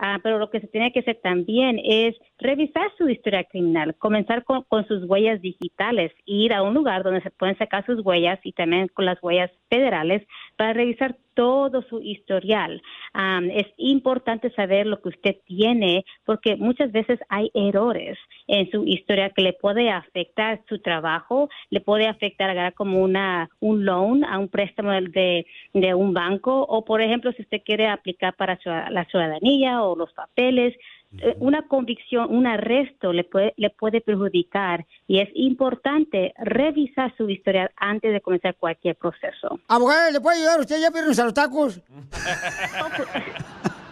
Ah, 0.00 0.20
pero 0.22 0.38
lo 0.38 0.48
que 0.48 0.60
se 0.60 0.68
tiene 0.68 0.92
que 0.92 1.00
hacer 1.00 1.18
también 1.22 1.80
es 1.84 2.14
revisar 2.38 2.88
su 2.96 3.08
historia 3.08 3.42
criminal, 3.42 3.96
comenzar 3.96 4.44
con, 4.44 4.62
con 4.62 4.86
sus 4.86 5.02
huellas 5.04 5.40
digitales, 5.42 6.12
ir 6.24 6.52
a 6.52 6.62
un 6.62 6.74
lugar 6.74 7.02
donde 7.02 7.20
se 7.20 7.32
pueden 7.32 7.58
sacar 7.58 7.84
sus 7.84 8.04
huellas 8.04 8.38
y 8.44 8.52
también 8.52 8.86
con 8.88 9.06
las 9.06 9.20
huellas 9.20 9.50
federales 9.68 10.24
para 10.56 10.72
revisar 10.72 11.16
todo 11.38 11.82
su 11.82 12.02
historial. 12.02 12.82
Am, 13.12 13.48
es 13.48 13.68
importante 13.76 14.50
saber 14.50 14.86
lo 14.86 15.00
que 15.00 15.10
usted 15.10 15.36
tiene 15.46 16.04
porque 16.24 16.56
muchas 16.56 16.90
veces 16.90 17.20
hay 17.28 17.48
errores 17.54 18.18
en 18.48 18.68
su 18.72 18.84
historia 18.84 19.30
que 19.30 19.42
le 19.42 19.52
puede 19.52 19.88
afectar 19.88 20.60
su 20.68 20.80
trabajo, 20.80 21.48
le 21.70 21.80
puede 21.80 22.08
afectar 22.08 22.50
agarrar 22.50 22.74
como 22.74 23.00
una 23.00 23.48
un 23.60 23.84
loan 23.84 24.24
a 24.24 24.36
un 24.40 24.48
préstamo 24.48 24.90
de, 24.90 25.46
de 25.74 25.94
un 25.94 26.12
banco 26.12 26.62
o 26.68 26.84
por 26.84 27.02
ejemplo 27.02 27.30
si 27.30 27.42
usted 27.42 27.62
quiere 27.64 27.86
aplicar 27.86 28.34
para 28.34 28.56
ciudad- 28.56 28.90
la 28.90 29.04
ciudadanía 29.04 29.84
o 29.84 29.94
los 29.94 30.12
papeles, 30.14 30.74
una 31.40 31.66
convicción, 31.68 32.26
un 32.30 32.46
arresto 32.46 33.12
le 33.12 33.24
puede, 33.24 33.54
le 33.56 33.70
puede 33.70 34.00
perjudicar 34.00 34.86
y 35.06 35.20
es 35.20 35.28
importante 35.34 36.34
revisar 36.38 37.14
su 37.16 37.28
historial 37.30 37.70
antes 37.76 38.12
de 38.12 38.20
comenzar 38.20 38.56
cualquier 38.56 38.96
proceso. 38.96 39.58
Abogada, 39.68 40.10
¿le 40.10 40.20
puede 40.20 40.38
ayudar? 40.38 40.60
¿Usted 40.60 40.80
ya 40.80 40.90
vieron 40.90 41.18
a 41.18 41.24
los 41.24 41.34
tacos? 41.34 41.80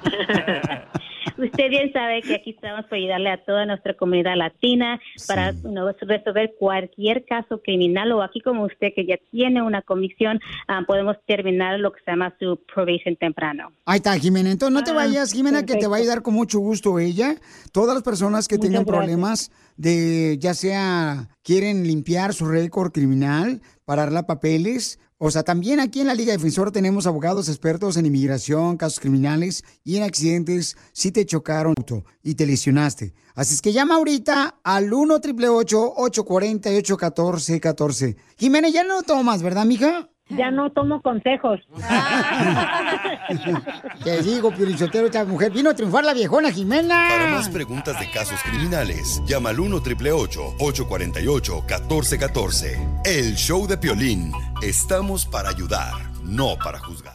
Usted 1.38 1.68
bien 1.70 1.92
sabe 1.92 2.22
que 2.22 2.34
aquí 2.34 2.50
estamos 2.50 2.84
para 2.86 2.96
ayudarle 2.96 3.30
a 3.30 3.44
toda 3.44 3.66
nuestra 3.66 3.94
comunidad 3.94 4.36
latina 4.36 5.00
para 5.26 5.52
¿no? 5.52 5.90
resolver 5.92 6.54
cualquier 6.58 7.24
caso 7.24 7.60
criminal 7.62 8.12
o 8.12 8.22
aquí 8.22 8.40
como 8.40 8.64
usted 8.64 8.92
que 8.94 9.06
ya 9.06 9.16
tiene 9.30 9.62
una 9.62 9.82
convicción, 9.82 10.40
ah, 10.68 10.82
podemos 10.86 11.16
terminar 11.26 11.78
lo 11.80 11.92
que 11.92 12.00
se 12.04 12.10
llama 12.10 12.34
su 12.38 12.58
probation 12.72 13.16
temprano. 13.16 13.70
Ahí 13.84 13.96
está, 13.96 14.18
Jimena. 14.18 14.50
Entonces, 14.50 14.74
no 14.74 14.82
te 14.84 14.90
Ah, 14.92 14.94
vayas, 14.94 15.32
Jimena, 15.32 15.66
que 15.66 15.76
te 15.76 15.86
va 15.86 15.96
a 15.96 15.98
ayudar 15.98 16.22
con 16.22 16.34
mucho 16.34 16.58
gusto 16.58 16.98
ella. 16.98 17.36
Todas 17.72 17.94
las 17.94 18.02
personas 18.02 18.48
que 18.48 18.56
Muchas 18.56 18.70
tengan 18.70 18.84
gracias. 18.84 18.98
problemas 18.98 19.50
de, 19.76 20.38
ya 20.38 20.54
sea, 20.54 21.28
quieren 21.42 21.86
limpiar 21.86 22.32
su 22.32 22.46
récord 22.46 22.92
criminal 22.92 23.60
para 23.84 24.02
arreglar 24.04 24.26
papeles. 24.26 24.98
O 25.18 25.30
sea, 25.30 25.43
también 25.43 25.80
aquí 25.80 26.01
en 26.01 26.09
la 26.09 26.14
Liga 26.14 26.32
Defensor 26.32 26.70
tenemos 26.70 27.06
abogados 27.06 27.48
expertos 27.48 27.97
en 27.97 28.05
inmigración, 28.05 28.76
casos 28.76 29.01
criminales 29.01 29.64
y 29.82 29.97
en 29.97 30.02
accidentes 30.02 30.76
si 30.93 31.10
te 31.10 31.24
chocaron 31.24 31.72
auto 31.76 32.05
y 32.22 32.34
te 32.34 32.44
lesionaste. 32.44 33.14
Así 33.34 33.55
es 33.55 33.62
que 33.62 33.72
llama 33.72 33.94
ahorita 33.94 34.60
al 34.62 34.93
1 34.93 35.14
888 35.14 35.94
848 35.97 36.94
1414 36.97 38.16
Jimena, 38.36 38.68
ya 38.68 38.84
no 38.84 39.02
tomas, 39.02 39.43
¿verdad, 39.43 39.64
mija? 39.64 40.10
Ya 40.28 40.51
no 40.51 40.70
tomo 40.70 41.01
consejos. 41.03 41.61
Te 44.05 44.23
digo, 44.23 44.51
Piolichotero, 44.51 45.07
esta 45.07 45.24
mujer 45.24 45.53
vino 45.53 45.70
a 45.70 45.74
triunfar 45.74 46.05
la 46.05 46.15
viejona 46.15 46.51
Jimena. 46.51 47.07
Para 47.09 47.31
más 47.31 47.48
preguntas 47.48 47.98
de 48.01 48.11
casos 48.11 48.40
criminales, 48.43 49.23
llama 49.27 49.51
al 49.51 49.61
1 49.61 49.77
888 49.77 50.57
848 50.59 51.55
1414 51.62 52.89
El 53.05 53.36
show 53.36 53.69
de 53.69 53.78
Piolín. 53.78 54.32
Estamos 54.62 55.27
para 55.27 55.51
ayudar, 55.51 55.93
no 56.24 56.57
para 56.62 56.81
juzgar. 56.81 57.15